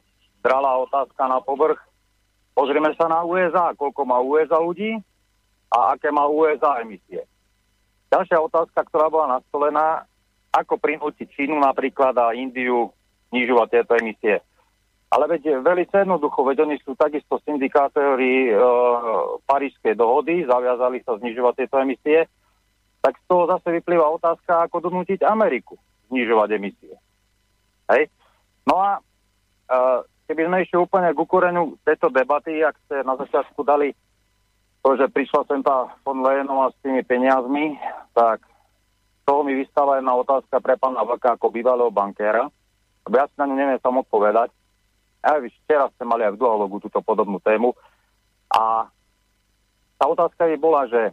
[0.46, 1.82] drala otázka na povrch.
[2.56, 4.98] Pozrieme sa na USA, koľko má USA ľudí
[5.70, 7.28] a aké má USA emisie.
[8.08, 10.08] Ďalšia otázka, ktorá bola nastolená,
[10.56, 12.92] ako prinútiť Čínu napríklad a Indiu
[13.30, 14.36] znižovať tieto emisie.
[15.08, 18.54] Ale veď veľmi jednoducho, veď oni sú takisto syndikátori e,
[19.48, 22.28] Parížskej dohody, zaviazali sa znižovať tieto emisie,
[23.00, 25.80] tak z toho zase vyplýva otázka, ako donútiť Ameriku
[26.12, 26.96] znižovať emisie.
[27.88, 28.12] Hej?
[28.68, 29.02] No a e,
[30.28, 33.96] keby sme ešte úplne k ukoreniu tejto debaty, ak ste na začiatku dali
[34.88, 37.76] to, že prišla sem tá von Leyenová s tými peniazmi,
[38.16, 38.40] tak
[39.28, 42.48] toho mi vystáva jedna otázka pre pána Vlka ako bývalého bankéra,
[43.04, 44.48] lebo ja si na ňu neviem sam odpovedať.
[45.20, 47.76] Ja včera ste mali aj v dualogu túto podobnú tému.
[48.48, 48.88] A
[50.00, 51.12] tá otázka by bola, že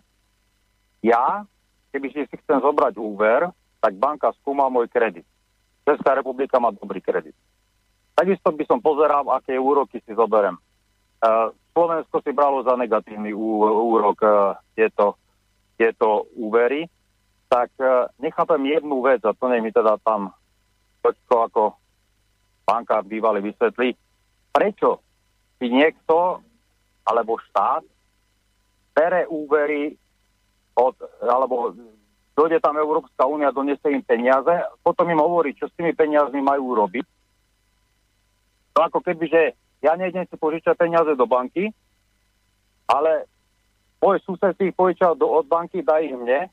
[1.03, 1.43] ja,
[1.91, 3.51] keby si chcem zobrať úver,
[3.83, 5.27] tak banka skúma môj kredit.
[5.83, 7.35] Česká republika má dobrý kredit.
[8.15, 10.55] Takisto by som pozeral, aké úroky si zoberem.
[11.19, 15.19] Uh, Slovensko si bralo za negatívny úrok uh, tieto,
[15.75, 16.86] tieto úvery,
[17.51, 20.31] tak uh, nechápem jednu vec, a to nie mi teda tam
[21.05, 21.77] to ako
[22.65, 23.93] banka bývali vysvetlí,
[24.55, 25.05] prečo
[25.61, 26.41] si niekto
[27.05, 27.85] alebo štát
[28.97, 29.93] bere úvery
[30.78, 31.77] od, alebo
[32.33, 36.73] dojde tam Európska únia, donesie im peniaze, potom im hovorí, čo s tými peniazmi majú
[36.73, 37.07] robiť.
[38.75, 39.43] To ako keby, že
[39.85, 41.69] ja nejdem si požičať peniaze do banky,
[42.89, 43.29] ale
[44.01, 46.49] môj sused si ich požičal do, od banky, dá ich mne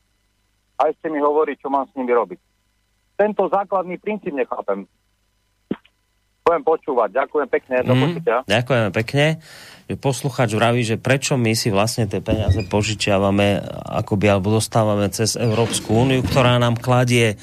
[0.76, 2.36] a ešte mi hovorí, čo mám s nimi robiť.
[3.16, 4.84] Tento základný princíp nechápem.
[6.42, 7.08] Budem počúvať.
[7.22, 7.76] Ďakujem pekne.
[7.86, 9.26] Do mm, ďakujeme pekne.
[10.02, 13.62] Posluchač vraví, že prečo my si vlastne tie peniaze požičiavame
[14.02, 17.38] akoby, alebo dostávame cez Európsku úniu, ktorá nám kladie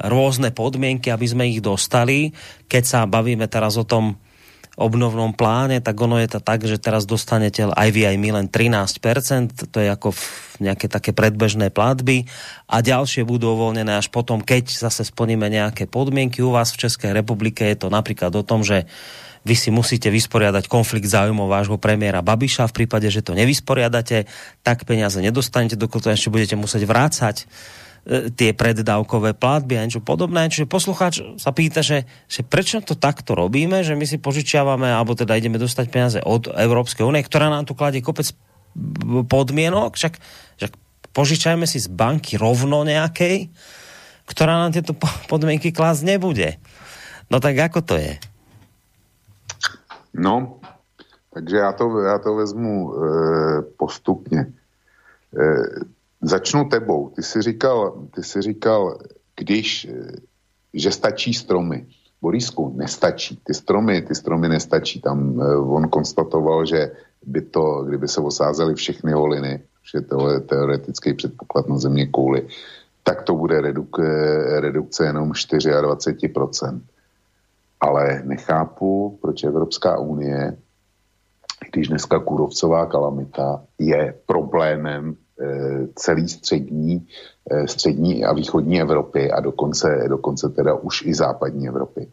[0.00, 2.32] rôzne podmienky, aby sme ich dostali.
[2.64, 4.16] Keď sa bavíme teraz o tom
[4.80, 8.46] obnovnom pláne, tak ono je to tak, že teraz dostanete aj vy, aj my len
[8.48, 10.16] 13%, to je ako
[10.56, 12.24] nejaké také predbežné platby
[12.64, 16.40] a ďalšie budú uvoľnené až potom, keď zase splníme nejaké podmienky.
[16.40, 18.88] U vás v Českej republike je to napríklad o tom, že
[19.44, 22.68] vy si musíte vysporiadať konflikt záujmov vášho premiéra Babiša.
[22.68, 24.28] V prípade, že to nevysporiadate,
[24.60, 27.48] tak peniaze nedostanete, dokonca ešte budete musieť vrácať
[28.08, 30.48] tie preddávkové platby a niečo podobné.
[30.48, 35.12] Čiže poslucháč sa pýta, že, že prečo to takto robíme, že my si požičiavame, alebo
[35.12, 38.32] teda ideme dostať peniaze od Európskej únie, ktorá nám tu kladie kopec
[39.28, 40.14] podmienok, však,
[40.56, 40.72] však
[41.12, 43.52] požičajme si z banky rovno nejakej,
[44.24, 44.96] ktorá nám tieto
[45.28, 46.56] podmienky klásť nebude.
[47.28, 48.16] No tak ako to je?
[50.14, 50.58] No,
[51.34, 52.96] takže já to, já to vezmu e,
[53.78, 54.40] postupně.
[55.38, 55.44] E,
[56.22, 57.08] Začnu tebou.
[57.08, 58.98] Ty jsi říkal, ty jsi říkal
[59.36, 59.88] když,
[60.74, 61.86] že stačí stromy.
[62.22, 63.40] Borisku, nestačí.
[63.44, 65.00] Ty stromy, ty stromy nestačí.
[65.00, 66.92] Tam eh, on konstatoval, že
[67.26, 72.48] by to, kdyby se osázely všechny holiny, že to je teoretický předpoklad na země kouly,
[73.02, 76.80] tak to bude reduk, eh, redukce jenom 24%.
[77.80, 80.56] Ale nechápu, proč Evropská unie,
[81.72, 85.29] když dneska kůrovcová kalamita je problémem Eh,
[85.94, 87.06] celý střední,
[87.50, 92.08] eh, střední a východní Evropy a dokonce, dokonce teda už i západní Evropy.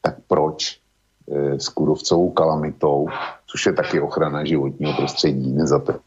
[0.00, 0.80] Tak proč
[1.32, 3.08] eh, s kůrovcovou kalamitou,
[3.46, 6.00] což je taky ochrana životního prostředí, nezatočí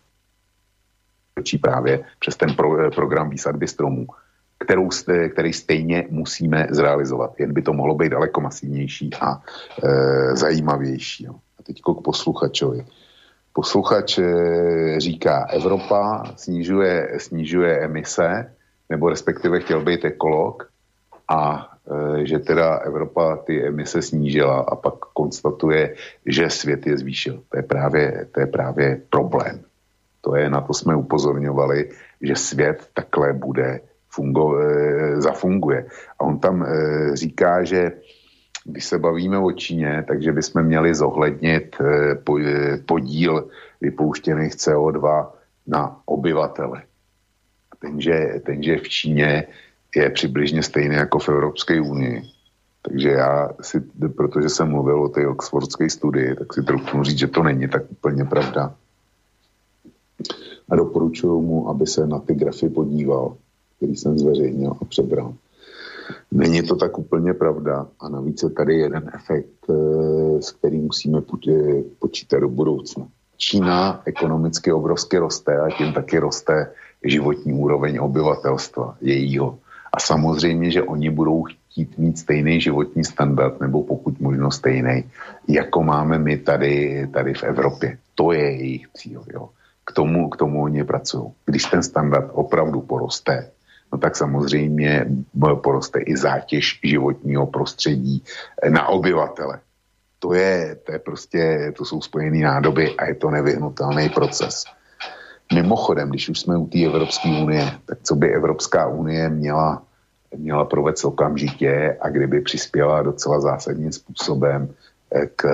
[1.61, 4.07] právě přes ten pro, program výsadby stromů,
[4.59, 4.89] kterou,
[5.31, 7.39] který stejně musíme zrealizovat.
[7.39, 9.41] Jen by to mohlo být daleko masivnější a
[9.83, 11.23] e, zajímavější.
[11.23, 11.33] Jo.
[11.59, 12.85] A teď k posluchačovi.
[13.53, 18.55] Posluchač eh, říká, Evropa snižuje, snižuje emise,
[18.89, 20.69] nebo respektive chtěl být ekolog,
[21.29, 25.95] a e, že teda Evropa ty emise snížila a pak konstatuje,
[26.25, 27.43] že svět je zvýšil.
[27.49, 29.61] To je právě, to je právě problém.
[30.21, 31.89] To je, na to jsme upozorňovali,
[32.21, 33.79] že svět takhle bude
[34.09, 35.85] fungo, e, zafunguje.
[36.19, 36.65] A on tam
[37.13, 37.91] říká, že
[38.65, 43.47] když se bavíme o Číně, takže bychom měli zohlednit eh, eh, podíl
[43.81, 45.27] vypouštěných CO2
[45.67, 46.83] na obyvatele.
[47.79, 49.47] Tenže, tenže v Číně
[49.95, 52.23] je přibližně stejný jako v Evropské unii.
[52.81, 53.79] Takže já si,
[54.15, 57.91] protože jsem mluvil o té oxfordské studii, tak si trochu říct, že to není tak
[57.91, 58.75] úplně pravda.
[60.69, 63.37] A doporučuju mu, aby se na ty grafy podíval,
[63.77, 65.33] který jsem zveřejnil a přebral.
[66.31, 71.21] Není to tak úplně pravda a navíc je tady jeden efekt, eh, s kterým musíme
[71.99, 73.07] počítat do budoucna.
[73.37, 76.71] Čína ekonomicky obrovsky roste a tím taky roste
[77.03, 79.57] životní úroveň obyvatelstva jejího.
[79.93, 85.03] A samozřejmě, že oni budou chtít mít stejný životní standard, nebo pokud možno stejný,
[85.47, 87.97] jako máme my tady, tady v Evropě.
[88.15, 89.23] To je jejich cíl.
[89.33, 89.49] Jo.
[89.85, 91.31] K, tomu, k tomu oni pracují.
[91.45, 93.51] Když ten standard opravdu poroste,
[93.93, 95.05] no tak samozřejmě
[95.63, 98.23] poroste i zátěž životního prostředí
[98.69, 99.59] na obyvatele.
[100.19, 104.63] To je, to je prostě, to jsou spojené nádoby a je to nevyhnutelný proces.
[105.53, 109.83] Mimochodem, když už jsme u té Evropské unie, tak co by Evropská unie měla,
[110.37, 114.73] měla provést okamžitě a kdyby přispěla docela zásadním způsobem
[115.15, 115.45] eh, k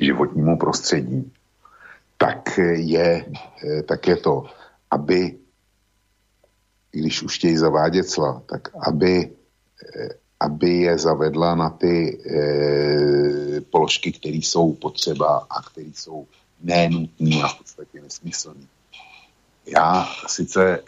[0.00, 1.32] životnímu prostředí,
[2.18, 3.24] tak je,
[3.64, 4.44] eh, tak je to,
[4.90, 5.34] aby,
[6.98, 9.30] když už chtějí zavádět cla, tak aby,
[9.96, 10.08] eh,
[10.40, 16.26] aby je zavedla na ty e, položky, které jsou potřeba a které jsou
[16.62, 18.68] nenutný a v podstatě nesmyslný.
[19.66, 20.80] Já sice e,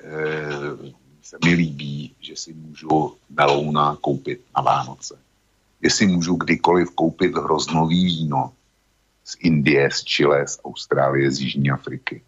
[1.23, 5.15] se mi líbí, že si můžu melouna koupit na Vánoce.
[5.83, 8.53] Že si můžu kdykoliv koupit hroznový víno
[9.25, 12.23] z Indie, z Chile, z Austrálie, z Jižní Afriky.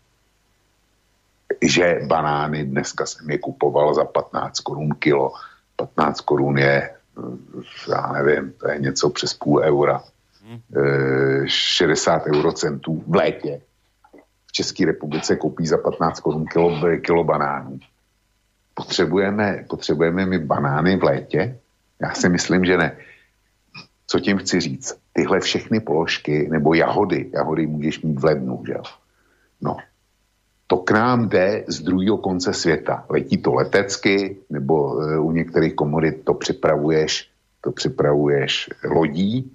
[1.62, 5.32] Že banány dneska jsem je kupoval za 15 korun kilo.
[5.76, 6.90] 15 korun je,
[7.90, 10.02] já nevím, to je něco přes půl eura.
[11.46, 13.60] 60 eurocentů v létě.
[14.46, 17.78] V České republice koupí za 15 korun kilo, kilo banánů.
[18.74, 21.58] Potřebujeme, potřebujeme mi banány v létě?
[22.02, 22.96] Já si myslím, že ne.
[24.06, 24.98] Co tím chci říct?
[25.12, 28.82] Tyhle všechny položky, nebo jahody, jahody můžeš mít v lednu, že jo?
[29.60, 29.76] No,
[30.68, 33.04] to k nám jde z druhého konce světa.
[33.08, 37.28] Letí to letecky, nebo uh, u některých komodit to připravuješ,
[37.60, 39.52] to připravuješ lodí,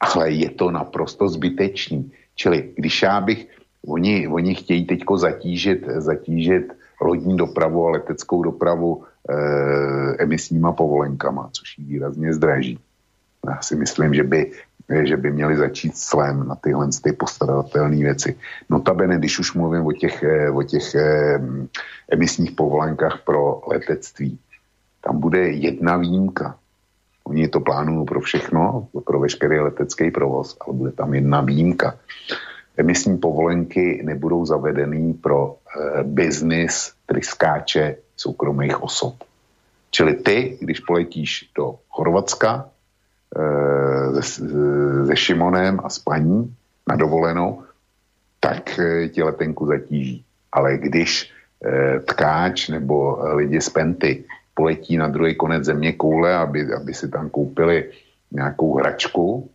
[0.00, 2.12] ale je to naprosto zbytečný.
[2.34, 3.48] Čili když já bych,
[3.86, 9.34] oni, oni chtějí teďko zatížit, zatížit lodní dopravu a leteckou dopravu e,
[10.18, 12.78] emisníma povolenkama, což ji výrazně zdraží.
[13.46, 14.52] Já si myslím, že by,
[14.88, 18.36] že by měli začít slem na tyhle ty postradatelné věci.
[18.70, 21.40] Notabene, když už mluvím o těch, eh, o těch e,
[22.08, 24.38] emisních povolenkách pro letectví,
[25.00, 26.56] tam bude jedna výjimka.
[27.24, 31.96] Oni to plánují pro všechno, pro veškerý letecký provoz, ale bude tam jedna výjimka.
[32.76, 39.14] Emisní povolenky nebudou zavedeny pro e, biznis tryskáče soukromých osob.
[39.90, 42.68] Čili ty, když poletíš do Chorvatska
[44.20, 44.42] se,
[45.06, 46.54] se Šimonem a s paní
[46.88, 47.62] na dovolenou,
[48.40, 50.24] tak e, ti letenku zatíží.
[50.52, 51.30] Ale když
[51.64, 57.08] e, tkáč nebo lidi z Penty poletí na druhý konec země koule, aby, aby si
[57.08, 57.90] tam koupili
[58.30, 59.50] nějakou hračku,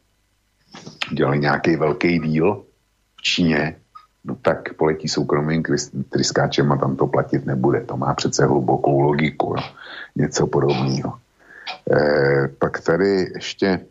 [1.11, 2.63] dělali nějaký velký díl
[3.17, 3.75] v Číně,
[4.23, 5.63] no tak poletí soukromým
[6.09, 7.81] tryskáčem a tam to platit nebude.
[7.81, 9.63] To má přece hlubokou logiku, jo.
[10.15, 11.13] něco podobného.
[11.91, 13.85] E, pak tady ještě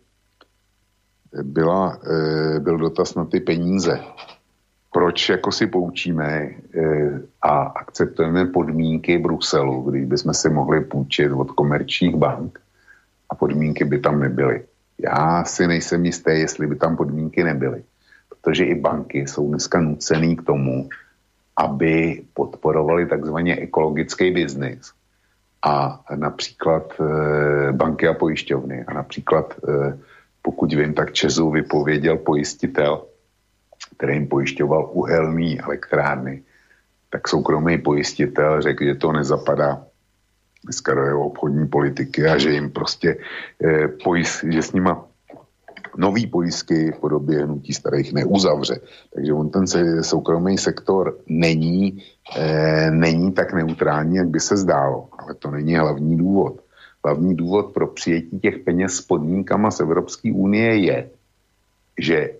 [1.43, 1.99] byla,
[2.57, 4.01] e, byl dotaz na ty peníze
[4.93, 6.53] proč jako si poučíme e,
[7.43, 12.61] a akceptujeme podmínky Bruselu, když bychom si mohli půjčit od komerčních bank
[13.31, 14.65] a podmínky by tam nebyly.
[14.99, 17.83] Já si nejsem jistý, jestli by tam podmínky nebyly,
[18.29, 20.89] protože i banky jsou dneska nucený k tomu,
[21.57, 24.93] aby podporovali takzvaně ekologický biznis.
[25.63, 28.85] A například e, banky a pojišťovny.
[28.85, 29.99] A například, e,
[30.43, 33.05] pokud vím, tak Česu vypověděl pojistitel,
[33.97, 36.43] který jim pojišťoval uhelný elektrárny,
[37.11, 39.83] tak soukromý pojistitel řekl, že to nezapadá
[40.65, 43.17] dneska do jeho obchodní politiky a že jim prostě
[43.65, 45.05] eh, pojist, že s nima
[45.97, 48.81] nový pojistky v podobě hnutí starých neuzavře.
[49.15, 52.03] Takže on ten se, soukromý sektor není,
[52.37, 55.09] eh, není tak neutrální, jak by se zdálo.
[55.29, 56.61] Ale to není hlavní důvod.
[57.05, 61.11] Hlavní důvod pro přijetí těch peněz s podmínkama z Evropské unie je,
[61.99, 62.31] že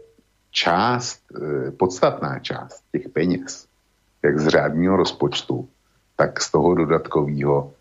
[0.51, 3.67] část, eh, podstatná část těch peněz,
[4.25, 5.69] jak z řádního rozpočtu,
[6.17, 7.73] tak z toho dodatkového,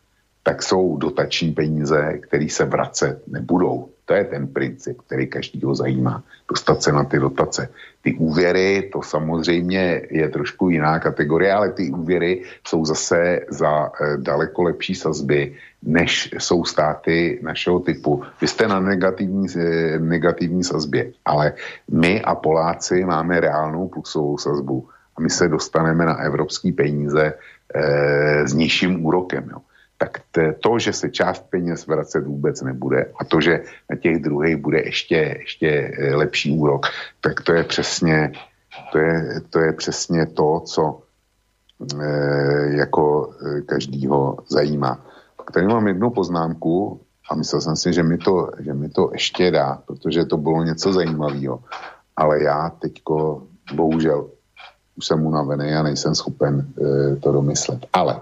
[0.43, 3.89] tak jsou dotační peníze, které se vracet nebudou.
[4.07, 6.23] To je ten princip, který každýho zajímá.
[6.49, 7.69] Dostat se na ty dotace.
[8.01, 14.17] Ty úvěry, to samozřejmě je trošku jiná kategorie, ale ty úvěry jsou zase za e,
[14.17, 18.23] daleko lepší sazby, než jsou státy našeho typu.
[18.41, 21.53] Vy jste na negativní, e, negativní sazbě, ale
[21.91, 27.33] my a Poláci máme reálnou plusovou sazbu a my se dostaneme na evropské peníze
[27.73, 29.49] e, s nižším úrokem.
[29.51, 29.66] Jo
[29.97, 30.21] tak
[30.59, 34.79] to, že se část peněz vracet vůbec nebude a to, že na těch druhých bude
[34.79, 36.85] ještě, ještě eh, lepší úrok,
[37.21, 38.31] tak to je přesně
[38.91, 40.99] to je, to je přesně to, co
[42.01, 42.07] e,
[42.77, 45.05] jako e, každýho zajímá.
[45.53, 49.51] Tady mám jednu poznámku a myslel jsem si, že mi to, že mi to ještě
[49.51, 51.63] dá, protože to bylo něco zajímavého.
[52.15, 53.43] Ale já teďko,
[53.73, 54.29] bohužel,
[54.95, 57.85] už jsem unavený a nejsem schopen e, to domyslet.
[57.93, 58.21] Ale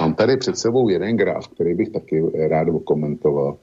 [0.00, 3.58] Mám tady před sebou jeden graf, který bych taky rád komentoval.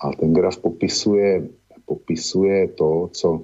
[0.00, 1.48] A ten graf popisuje,
[1.84, 3.42] popisuje to, co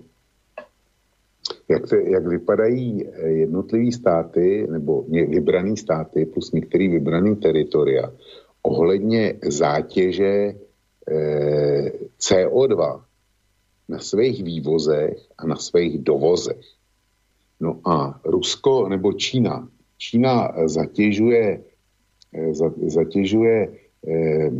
[1.68, 8.12] jak, jak vypadají jednotlivé státy nebo vybrané státy plus některé vybrané teritoria
[8.62, 10.54] ohledně zátěže
[11.10, 13.02] eh, CO2
[13.88, 16.60] na svých vývozech a na svých dovozech.
[17.60, 19.68] No a Rusko nebo Čína.
[19.98, 21.64] Čína zatěžuje
[22.86, 23.68] zatěžuje
[24.08, 24.50] eh,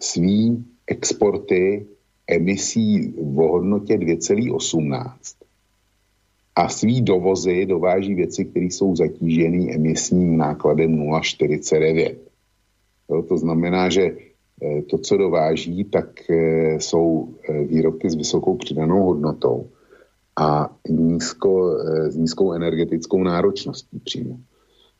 [0.00, 1.86] svý exporty
[2.26, 5.10] emisí v hodnotě 2,18
[6.56, 12.16] a svý dovozy dováží věci, které jsou zatížené emisním nákladem 0,49.
[13.28, 14.02] to znamená, že
[14.62, 16.06] eh, to, co dováží, tak
[16.78, 17.34] jsou
[17.66, 19.66] výrobky s vysokou přidanou hodnotou
[20.36, 21.78] a nízko,
[22.08, 24.38] s nízkou energetickou náročností přímo.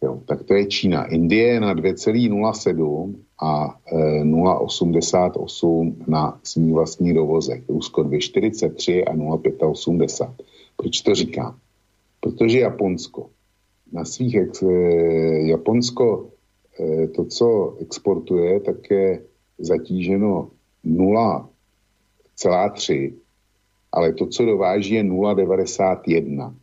[0.05, 1.05] Jo, tak to je Čína.
[1.09, 7.63] Indie na 2,07 a e, 0,88 na svých vlastních dovozech.
[7.69, 10.35] Rusko 2,43 a 0,85.
[10.77, 11.57] Proč to říkám?
[12.21, 13.31] Protože Japonsko
[13.93, 14.67] na svých ex, e,
[15.49, 16.31] Japonsko
[16.81, 19.23] e, to, co exportuje, tak je
[19.59, 20.51] zatíženo
[20.85, 23.13] 0,3,
[23.93, 26.55] ale to, co dováží, je 0,91.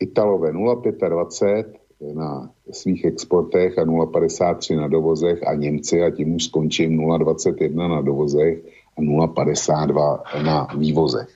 [0.00, 1.64] Italové 0,25,
[2.00, 8.00] na svých exportech a 0,53 na dovozech a Němci a tím už skončím 0,21 na
[8.00, 8.58] dovozech
[8.98, 11.28] a 0,52 na vývozech.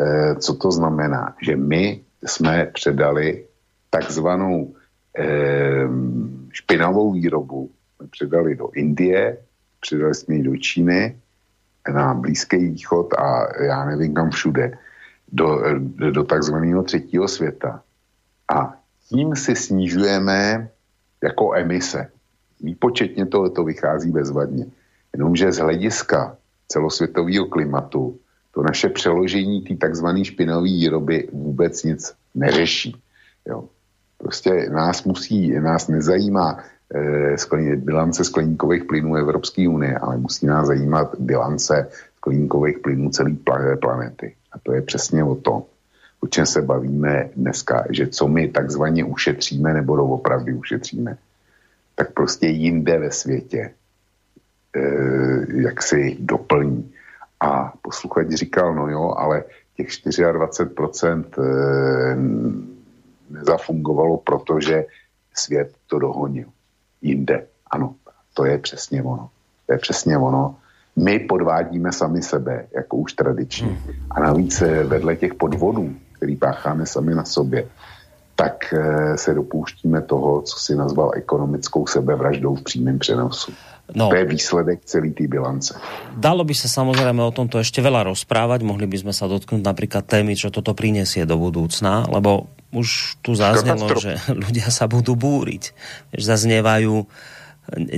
[0.00, 1.36] E, co to znamená?
[1.42, 3.44] Že my jsme předali
[3.90, 4.74] takzvanou
[5.18, 5.24] e,
[6.52, 9.38] špinavou výrobu, jsme předali do Indie,
[9.80, 11.16] předali jsme ji do Číny,
[11.94, 14.78] na Blízký východ a já nevím kam všude,
[15.32, 15.60] do,
[16.10, 17.82] do takzvaného třetího světa.
[18.54, 18.81] A
[19.12, 20.68] tím si snižujeme
[21.22, 22.08] jako emise.
[22.60, 24.66] Výpočetně to, to vychází bezvadně.
[25.12, 26.36] Jenomže z hlediska
[26.68, 28.18] celosvětového klimatu
[28.54, 32.96] to naše přeložení té takzvané špinové výroby vůbec nic neřeší.
[33.46, 33.64] Jo.
[34.18, 36.58] Prostě nás musí, nás nezajímá
[36.94, 43.36] eh, sklen, bilance skleníkových plynů Evropské unie, ale musí nás zajímat bilance skleníkových plynů celé
[43.80, 44.34] planety.
[44.52, 45.62] A to je přesně o tom
[46.22, 51.18] o čem se bavíme dneska, že co my takzvaně ušetříme nebo doopravdy ušetříme,
[51.94, 53.70] tak prostě jinde ve světě
[54.76, 56.92] eh, jak si doplní.
[57.40, 59.44] A posluchač říkal, no jo, ale
[59.76, 62.16] těch 24% eh,
[63.30, 64.84] nezafungovalo, protože
[65.34, 66.48] svět to dohonil.
[67.02, 67.46] Jinde.
[67.70, 67.94] Ano,
[68.34, 69.30] to je přesně ono.
[69.66, 70.56] To je přesně ono.
[70.96, 73.66] My podvádíme sami sebe, jako už tradičně.
[73.66, 73.94] Hmm.
[74.10, 77.66] A navíc eh, vedle těch podvodů, který pácháme sami na sobě,
[78.38, 83.52] tak eh, se dopouštíme toho, co si nazval ekonomickou sebevraždou v přímém přenosu.
[83.94, 84.08] No.
[84.08, 85.74] To je výsledek celé té bilance.
[86.14, 90.06] Dalo by sa samozrejme o tomto ešte veľa rozprávať, mohli by sme sa dotknúť napríklad
[90.06, 95.74] témy, čo toto prinesie do budúcna, lebo už tu zaznelo, že ľudia sa budú búriť.
[96.14, 97.04] Zaznievajú,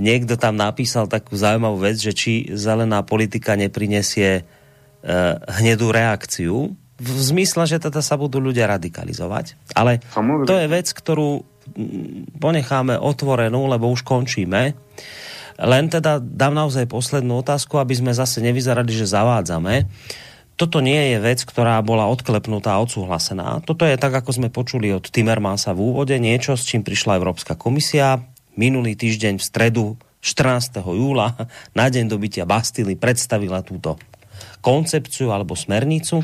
[0.01, 7.09] niekto tam napísal takú zaujímavú vec, že či zelená politika neprinesie uh, hnedú reakciu v
[7.11, 9.75] zmysle, že teda sa budú ľudia radikalizovať.
[9.75, 10.49] Ale Samozrejme.
[10.49, 14.79] to je vec, ktorú mm, ponecháme otvorenú, lebo už končíme.
[15.55, 19.87] Len teda dám naozaj poslednú otázku, aby sme zase nevyzerali, že zavádzame.
[20.55, 23.59] Toto nie je vec, ktorá bola odklepnutá a odsúhlasená.
[23.67, 27.59] Toto je tak, ako sme počuli od Timmermansa v úvode, niečo, s čím prišla Európska
[27.59, 28.23] komisia.
[28.55, 29.85] Minulý týždeň v stredu
[30.23, 30.79] 14.
[30.79, 31.35] júla
[31.75, 33.99] na deň dobytia Bastily predstavila túto
[34.63, 36.23] koncepciu alebo smernicu.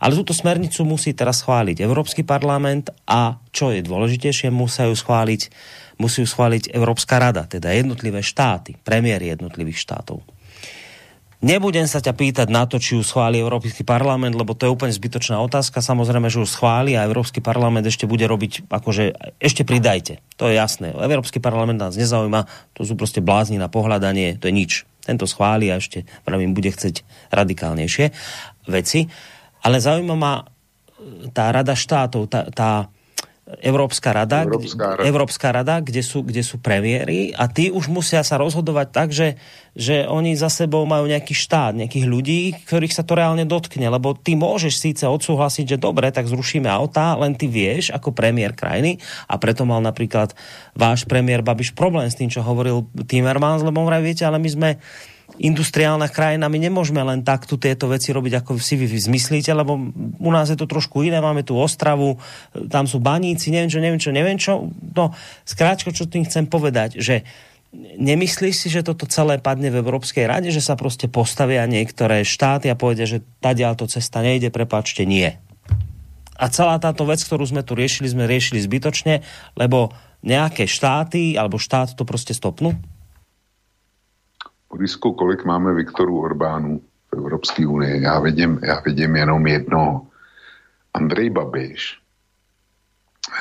[0.00, 5.42] Ale túto smernicu musí teraz schváliť Európsky parlament a čo je dôležitejšie, musí ju schváliť,
[5.96, 10.20] musí ju schváliť Európska rada, teda jednotlivé štáty, premiéry jednotlivých štátov.
[11.44, 14.88] Nebudem sa ťa pýtať na to, či ju schváli Európsky parlament, lebo to je úplne
[14.88, 15.84] zbytočná otázka.
[15.84, 20.24] Samozrejme, že ju schváli a Európsky parlament ešte bude robiť, akože ešte pridajte.
[20.40, 20.96] To je jasné.
[20.96, 24.72] Európsky parlament nás nezaujíma, to sú proste blázni na pohľadanie, to je nič.
[25.04, 28.16] Tento schváli a ešte, pravím, bude chceť radikálnejšie
[28.72, 29.06] veci.
[29.66, 30.46] Ale zaujíma ma
[31.34, 32.70] tá rada štátov, tá, tá
[33.62, 34.98] Európska rada, Európska rada.
[34.98, 39.08] Kde, Európska rada kde, sú, kde sú premiéry a tí už musia sa rozhodovať tak,
[39.14, 39.38] že,
[39.70, 44.18] že oni za sebou majú nejaký štát, nejakých ľudí, ktorých sa to reálne dotkne, lebo
[44.18, 48.98] ty môžeš síce odsúhlasiť, že dobre, tak zrušíme autá, len ty vieš ako premiér krajiny
[49.30, 50.34] a preto mal napríklad
[50.74, 54.70] váš premiér Babiš problém s tým, čo hovoril Timmermans, lebo viete, ale my sme
[55.36, 59.76] industriálna krajina, my nemôžeme len tak tu tieto veci robiť, ako si vy zmyslíte, lebo
[60.20, 62.16] u nás je to trošku iné, máme tu Ostravu,
[62.72, 64.52] tam sú baníci, neviem čo, neviem čo, neviem čo.
[64.96, 65.12] No,
[65.44, 67.28] skráčko, čo tým chcem povedať, že
[67.76, 72.72] nemyslíš si, že toto celé padne v Európskej rade, že sa prostě postavia niektoré štáty
[72.72, 75.36] a povedia, že tadiaľ to cesta nejde, prepáčte, nie.
[76.36, 79.24] A celá táto vec, ktorú sme tu riešili, sme riešili zbytočne,
[79.56, 82.76] lebo nejaké štáty alebo štát to prostě stopnú?
[84.70, 86.80] Borisku, kolik máme Viktorů Orbánů
[87.10, 88.02] v Evropské unii?
[88.02, 90.06] Já vidím, já vidím jenom jedno.
[90.94, 91.98] Andrej Babiš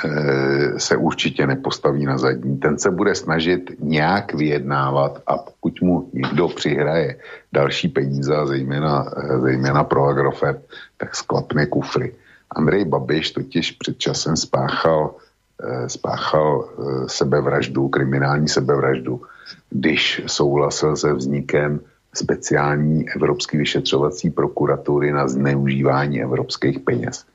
[0.06, 2.58] eh, se určitě nepostaví na zadní.
[2.58, 7.20] Ten se bude snažit nějak vyjednávat a pokud mu někdo přihraje
[7.54, 10.60] další peníze, zejména, eh, zejména pro Agrofert,
[10.98, 12.16] tak sklapne kufry.
[12.52, 15.16] Andrej Babiš totiž před časem spáchal,
[15.64, 16.70] eh, spáchal
[17.08, 19.22] sebevraždu, kriminální sebevraždu
[19.70, 21.80] když souhlasil se vznikem
[22.14, 27.26] speciální Evropské vyšetřovací prokuratury na zneužívání evropských peněz.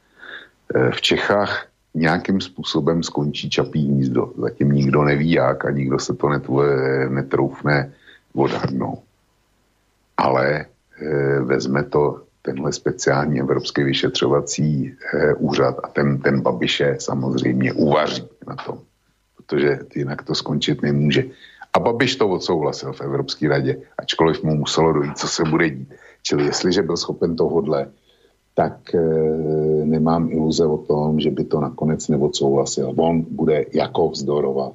[0.75, 4.33] E, v Čechách nějakým způsobem skončí čapí hnízdo.
[4.39, 6.29] Zatím nikdo neví jak a nikdo se to
[7.09, 7.93] netroufne
[8.35, 9.03] odhadnout.
[10.17, 10.67] Ale e,
[11.41, 18.57] vezme to tenhle speciální evropský vyšetřovací e, úřad a ten, ten Babiše samozřejmě uvaří na
[18.57, 18.79] tom,
[19.37, 21.25] protože jinak to skončit nemůže.
[21.73, 25.95] A Babiš to odsouhlasil v Evropské radě, ačkoliv mu muselo dojít, co se bude dít.
[26.23, 27.91] Čili jestliže byl schopen tohodle,
[28.55, 29.01] tak e,
[29.85, 32.95] nemám iluze o tom, že by to nakonec neodsouhlasil.
[32.97, 34.73] On bude jako vzdorovat.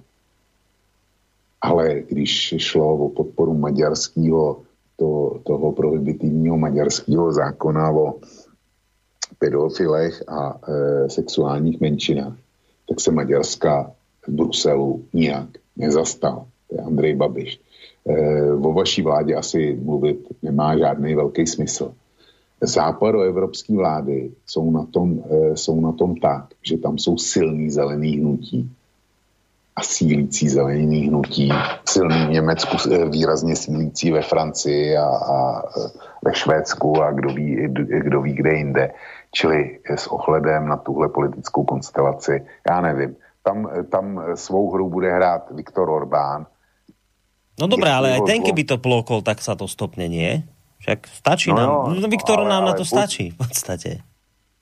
[1.62, 4.62] Ale když šlo o podporu maďarského,
[4.98, 8.14] to, toho prohibitivního maďarského zákona o
[9.40, 12.38] pedofilech a e, sexuálních menšinách,
[12.90, 13.92] tak se Maďarska
[14.28, 17.60] v Bruselu nijak nezastal to je Andrej Babiš.
[18.08, 21.94] E, o vaší vládě asi mluvit nemá žádný velký smysl.
[22.62, 28.18] Západoevropské vlády jsou na, tom, e, jsou na tom tak, že tam jsou silný zelený
[28.18, 28.72] hnutí
[29.76, 31.50] a sílící zelený hnutí,
[31.86, 35.64] silný v Německu, e, výrazně sílící ve Francii a, a
[36.24, 37.68] ve Švédsku a kdo ví,
[38.04, 38.92] kdo ví, kde jinde.
[39.32, 45.52] Čili s ohledem na tuhle politickou konstelaci, já nevím, tam, tam svou hru bude hrát
[45.52, 46.46] Viktor Orbán,
[47.56, 50.44] No dobré, ale aj ten, keby to plokol, tak sa to stopne, nie?
[50.84, 51.70] Však stačí no, nám.
[51.96, 54.04] No, Viktor ale, nám ale, na to stačí v podstate.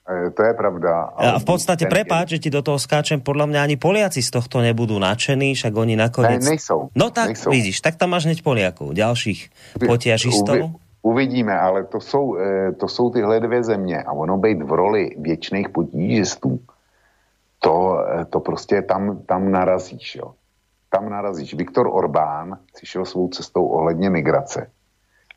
[0.06, 1.10] E, to je pravda.
[1.18, 4.30] Ale a v podstate, prepáč, že ti do toho skáčem, podľa mňa ani Poliaci z
[4.30, 6.44] tohto nebudú nadšení, však oni nakoniec...
[6.46, 6.94] Ne, nejsou.
[6.94, 7.50] No tak, nejsou.
[7.50, 9.40] vidíš, tak tam máš hneď Poliakov, ďalších
[9.82, 10.56] potiažistov.
[11.02, 14.72] Uvi, uvidíme, ale to jsou, e, to jsou tyhle dvě země a ono být v
[14.72, 16.60] roli věčných potížistů,
[17.58, 17.74] to,
[18.06, 20.38] e, to prostě tam, tam narazíš, jo
[20.94, 21.54] tam narazíš.
[21.54, 24.70] Viktor Orbán si šel svou cestou ohledně migrace.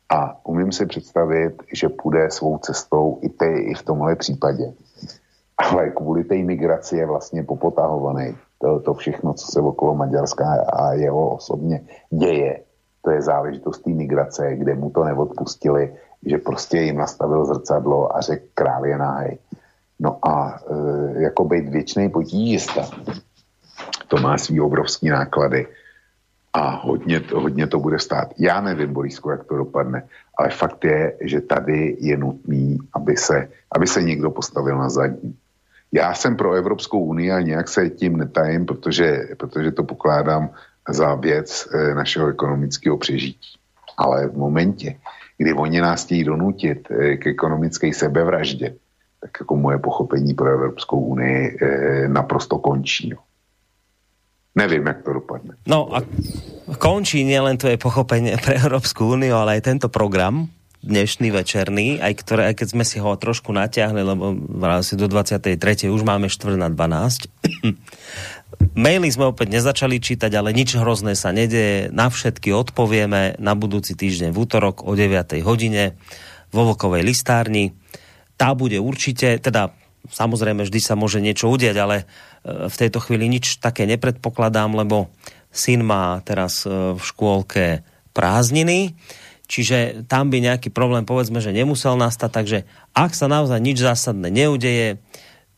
[0.08, 4.72] A umím si představit, že půjde svou cestou i, ty, i v tomhle případě.
[5.58, 8.36] Ale kvůli té migraci je vlastně popotahovaný.
[8.58, 11.80] To, to všechno, co se okolo Maďarska a jeho osobně
[12.10, 12.62] děje,
[13.02, 15.94] to je záležitost té migrace, kde mu to neodpustili,
[16.26, 19.38] že prostě jim nastavil zrcadlo a řekl král je náhej.
[20.00, 22.82] No a e, jako být věčný potížista,
[24.08, 25.66] to má svý obrovský náklady
[26.52, 28.34] a hodně, hodně to bude stát.
[28.38, 30.02] Já nevím, Borisku, jak to dopadne,
[30.38, 35.36] ale fakt je, že tady je nutný, aby se, aby se někdo postavil na zadní.
[35.92, 40.50] Já jsem pro Evropskou unii a nějak se tím netajím, protože, protože to pokládám
[40.88, 43.58] za věc eh, našeho ekonomického přežití.
[43.96, 44.96] Ale v momentě,
[45.38, 48.74] kdy oni nás chtějí donutit eh, k ekonomické sebevraždě,
[49.20, 53.08] tak jako moje pochopení pro Evropskou unii eh, naprosto končí.
[53.08, 53.18] Jo.
[54.56, 55.54] Nevím, jak to dopadne.
[55.68, 56.02] No a
[56.80, 60.48] končí nielen tvoje pochopenie pre Európsku úniu, ale aj tento program,
[60.82, 65.58] dnešný večerný, aj, ktoré, aj keď sme si ho trošku natiahli, lebo asi do 23.
[65.90, 67.28] už máme 4 na 12.
[68.78, 71.90] Maily sme opäť nezačali čítať, ale nič hrozné sa nedeje.
[71.90, 75.38] Na všetky odpovieme na budúci týždeň v útorok o 9.
[75.42, 75.98] hodine
[76.50, 77.74] vo Vokovej listárni.
[78.38, 79.74] Tá bude určite, teda
[80.10, 82.06] samozrejme vždy sa môže niečo udiať, ale
[82.44, 85.10] v tejto chvíli nič také nepredpokladám, lebo
[85.50, 88.94] syn má teraz e, v škôlke prázdniny
[89.48, 92.58] Čiže tam by nejaký problém povedzme, že nemusel nastať, takže
[92.92, 95.00] ak sa naozaj nič zásadné neudeje,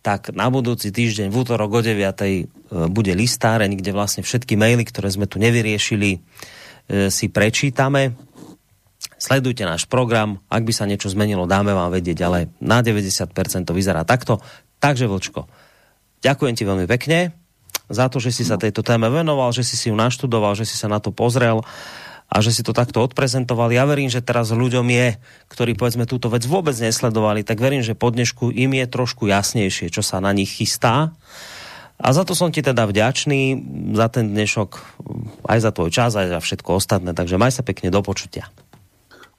[0.01, 1.99] tak na budúci týždeň v útorok o 9.
[1.99, 2.47] E,
[2.89, 6.19] bude listáreň, kde vlastne všetky maily, ktoré sme tu nevyriešili, e,
[7.11, 8.15] si prečítame.
[9.21, 13.77] Sledujte náš program, ak by sa niečo zmenilo, dáme vám vedieť, ale na 90% to
[13.77, 14.41] vyzerá takto.
[14.81, 15.45] Takže Vlčko,
[16.21, 17.33] ďakujem ti veľmi pekne
[17.91, 20.79] za to, že si sa tejto téme venoval, že si si ju naštudoval, že si
[20.79, 21.67] sa na to pozrel
[22.31, 23.75] a že si to takto odprezentovali.
[23.75, 25.19] Ja verím, že teraz ľuďom je,
[25.51, 29.91] ktorí povedzme túto vec vôbec nesledovali, tak verím, že po dnešku im je trošku jasnejšie,
[29.91, 31.11] čo sa na nich chystá.
[32.01, 33.61] A za to som ti teda vďačný,
[33.93, 34.71] za ten dnešok,
[35.45, 37.13] aj za tvoj čas, aj za všetko ostatné.
[37.13, 38.49] Takže maj sa pekne do počutia.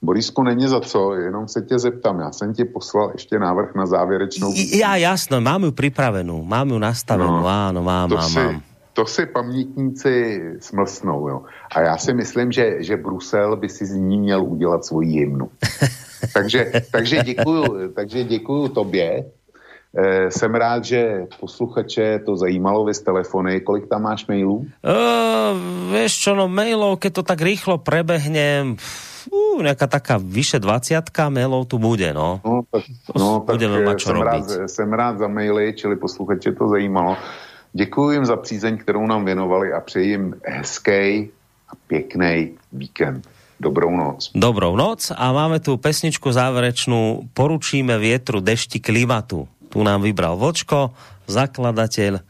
[0.01, 2.19] Borisku, není za co, jenom se tě zeptám.
[2.19, 4.53] Já jsem ti poslal ještě návrh na závěrečnou...
[4.73, 8.61] Já jasno, mám ju pripravenú, mám ju nastavenú, no, áno, mám, to mám, si, mám.
[8.93, 11.41] To si pamětníci smlsnou, jo.
[11.75, 15.49] A já si myslím, že, že Brusel by si z ní měl udělat svoji hymnu.
[16.33, 19.25] takže, takže, děkuju, takže děkuju tobě.
[19.97, 23.61] E, jsem rád, že posluchače to zajímalo vy z telefony.
[23.61, 24.65] Kolik tam máš mailů?
[24.81, 25.53] Uh,
[25.91, 28.79] vieš čo, no mailov, keď to tak rýchlo prebehne,
[29.29, 32.41] uh, nejaká taká vyše 20 mailov tu bude, no.
[32.41, 32.83] No, tak,
[33.13, 34.69] no, tak mať čo jsem, rád, robiť.
[34.69, 37.17] jsem rád za maily, čili posluchače to zajímalo.
[37.73, 41.29] Děkuji jim za přízeň, kterou nám věnovali a přeji jim hezký
[41.69, 43.27] a pěkný víkend.
[43.59, 44.31] Dobrou noc.
[44.35, 49.45] Dobrou noc a máme tu pesničku záverečnú Poručíme vietru, dešti, klimatu.
[49.69, 50.97] Tu nám vybral Vočko,
[51.29, 52.25] zakladateľ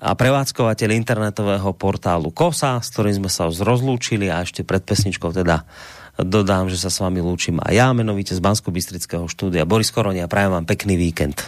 [0.00, 5.36] a prevádzkovateľ internetového portálu KOSA, s ktorým sme sa už rozlúčili a ešte pred pesničkou
[5.36, 5.68] teda
[6.16, 9.68] dodám, že sa s vami lúčim a ja, menovite z bansko bystrického štúdia.
[9.68, 11.40] Boris Koroni a prajem vám pekný víkend.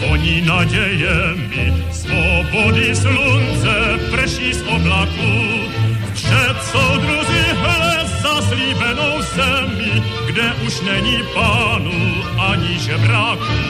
[0.00, 5.32] Czas, a po ní nadziejemi swobody slunce prší z oblaku.
[6.14, 13.69] Przed druzí hle zaslíbenou zemi, kde už není pánu ani žebraku.